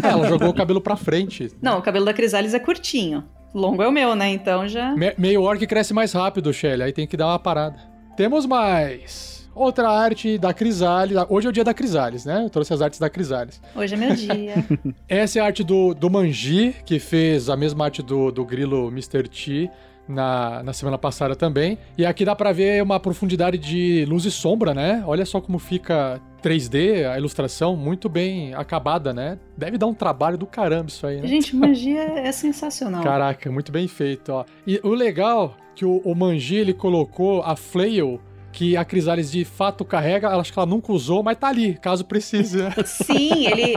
[0.03, 1.51] É, ela jogou o cabelo pra frente.
[1.61, 3.25] Não, o cabelo da Crisales é curtinho.
[3.55, 4.31] Longo é o meu, né?
[4.31, 4.95] Então já.
[4.97, 6.83] Me- meio orc cresce mais rápido, Shelly.
[6.85, 7.77] Aí tem que dar uma parada.
[8.17, 9.42] Temos mais.
[9.55, 11.17] Outra arte da Crisales.
[11.29, 12.45] Hoje é o dia da Crisales, né?
[12.45, 13.61] Eu trouxe as artes da Crisales.
[13.77, 14.55] Hoje é meu dia.
[15.09, 18.89] Essa é a arte do, do Manji, que fez a mesma arte do, do grilo
[18.89, 19.29] Mr.
[19.29, 19.71] T
[20.09, 21.79] na, na semana passada também.
[21.97, 25.03] E aqui dá pra ver uma profundidade de luz e sombra, né?
[25.07, 29.39] Olha só como fica 3D, a ilustração muito bem acabada, né?
[29.57, 31.27] Deve dar um trabalho do caramba isso aí, né?
[31.27, 33.03] Gente, magia é sensacional.
[33.03, 34.45] Caraca, muito bem feito, ó.
[34.67, 38.21] E o legal que o, o Manji, ele colocou a flail
[38.53, 41.75] que a Crisales de fato carrega, ela- acho que ela nunca usou, mas tá ali,
[41.75, 42.71] caso precise, né?
[42.85, 43.77] Sim, ele.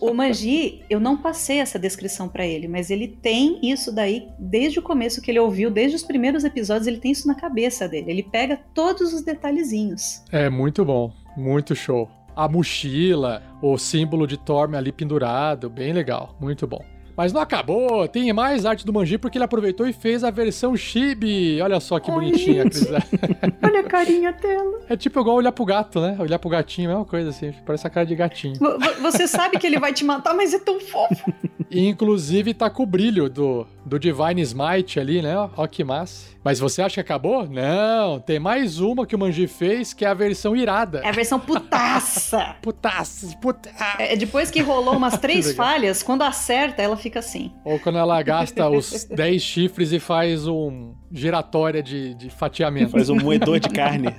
[0.00, 4.28] O, o Manji, eu não passei essa descrição pra ele, mas ele tem isso daí
[4.38, 7.88] desde o começo que ele ouviu, desde os primeiros episódios, ele tem isso na cabeça
[7.88, 8.10] dele.
[8.10, 10.22] Ele pega todos os detalhezinhos.
[10.32, 12.08] É muito bom, muito show.
[12.34, 16.84] A mochila, o símbolo de Torme ali pendurado, bem legal, muito bom.
[17.18, 20.76] Mas não acabou, tem mais arte do Manji porque ele aproveitou e fez a versão
[20.76, 21.60] chibi.
[21.60, 22.70] Olha só que Ai, bonitinha a.
[22.70, 23.04] Crisales.
[23.60, 24.78] Olha a carinha dela.
[24.88, 26.16] É tipo igual olhar pro gato, né?
[26.20, 28.54] Olhar pro gatinho, mesma coisa assim, parece a cara de gatinho.
[28.60, 31.32] Vo- vo- Você sabe que ele vai te matar, mas é tão fofo.
[31.68, 35.34] E, inclusive tá com o brilho do, do Divine Smite ali, né?
[35.56, 36.37] Ó que massa.
[36.48, 37.46] Mas você acha que acabou?
[37.46, 41.02] Não, tem mais uma que o Manji fez, que é a versão irada.
[41.04, 42.56] É a versão putaça.
[42.62, 43.70] Putaças, puta...
[43.98, 47.52] É, depois que rolou umas três falhas, quando acerta, ela fica fica assim.
[47.64, 52.90] Ou quando ela gasta os 10 chifres e faz um giratória de, de fatiamento.
[52.90, 54.14] Faz um moedor de carne.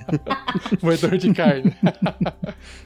[0.81, 1.73] Moedor de carne.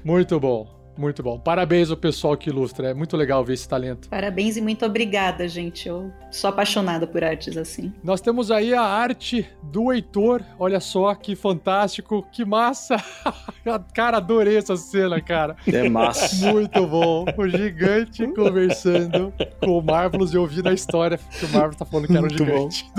[0.03, 0.82] Muito bom.
[0.97, 1.39] Muito bom.
[1.39, 2.89] Parabéns ao pessoal que ilustra.
[2.89, 4.07] É muito legal ver esse talento.
[4.09, 5.87] Parabéns e muito obrigada, gente.
[5.87, 7.91] Eu sou apaixonada por artes assim.
[8.03, 10.41] Nós temos aí a arte do Heitor.
[10.59, 12.97] Olha só que fantástico, que massa.
[13.93, 15.55] cara, adorei essa cena, cara.
[15.67, 16.51] É massa.
[16.51, 17.25] Muito bom.
[17.37, 22.07] O gigante conversando com o Marvelous e ouvindo a história que o Marvel tá falando
[22.07, 22.69] que era um Muito bom.
[22.69, 22.85] gigante.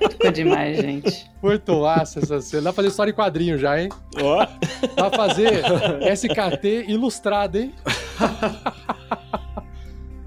[0.00, 1.30] Do Ficou demais, gente.
[1.42, 2.62] Muito massa essa cena.
[2.64, 3.88] Dá pra fazer história em quadrinho já, hein?
[4.20, 4.46] Ó,
[4.96, 5.62] Dá pra fazer
[6.12, 7.72] SKT ilustrado, hein?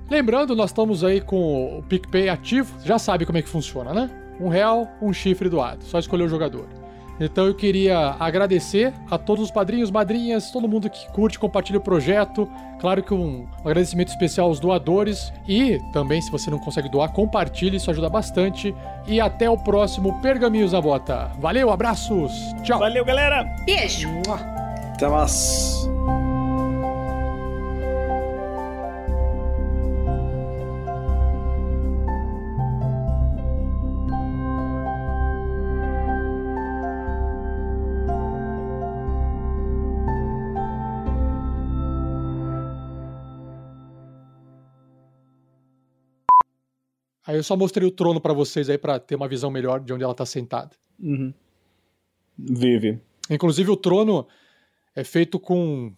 [0.09, 2.73] Lembrando, nós estamos aí com o PicPay ativo.
[2.83, 4.09] Já sabe como é que funciona, né?
[4.39, 5.83] Um real, um chifre doado.
[5.85, 6.67] Só escolher o jogador.
[7.19, 11.81] Então eu queria agradecer a todos os padrinhos, madrinhas, todo mundo que curte, compartilha o
[11.81, 12.49] projeto.
[12.79, 15.31] Claro que um agradecimento especial aos doadores.
[15.47, 18.73] E também, se você não consegue doar, compartilhe, isso ajuda bastante.
[19.07, 21.31] E até o próximo Pergaminhos na Bota.
[21.39, 22.31] Valeu, abraços,
[22.63, 22.79] tchau!
[22.79, 23.43] valeu, galera!
[23.65, 24.09] Beijo!
[24.95, 25.87] Até mais.
[47.25, 49.93] Aí eu só mostrei o trono pra vocês aí pra ter uma visão melhor de
[49.93, 50.71] onde ela tá sentada.
[50.99, 51.33] Uhum.
[52.37, 52.99] Vive.
[53.29, 54.27] Inclusive o trono
[54.95, 55.93] é feito com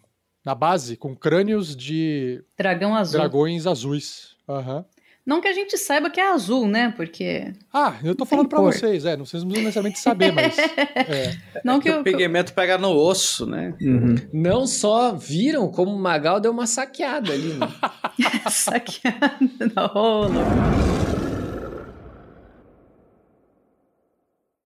[0.46, 3.20] na base com crânios de Dragão azul.
[3.20, 4.36] dragões azuis.
[4.48, 4.86] Aham.
[5.26, 6.94] Não que a gente saiba que é azul, né?
[6.98, 7.54] Porque.
[7.74, 8.74] Ah, eu tô falando pra cor.
[8.74, 11.38] vocês, é, não vocês não precisam necessariamente saber, mas é.
[11.64, 12.02] Não que Que eu.
[12.02, 13.74] o pigmento pega no osso, né?
[13.82, 14.16] Uhum.
[14.34, 17.68] Não só viram como o Magal deu uma saqueada ali, né?
[18.52, 19.30] Saqueada.
[19.76, 19.94] Não,
[20.24, 21.23] louco.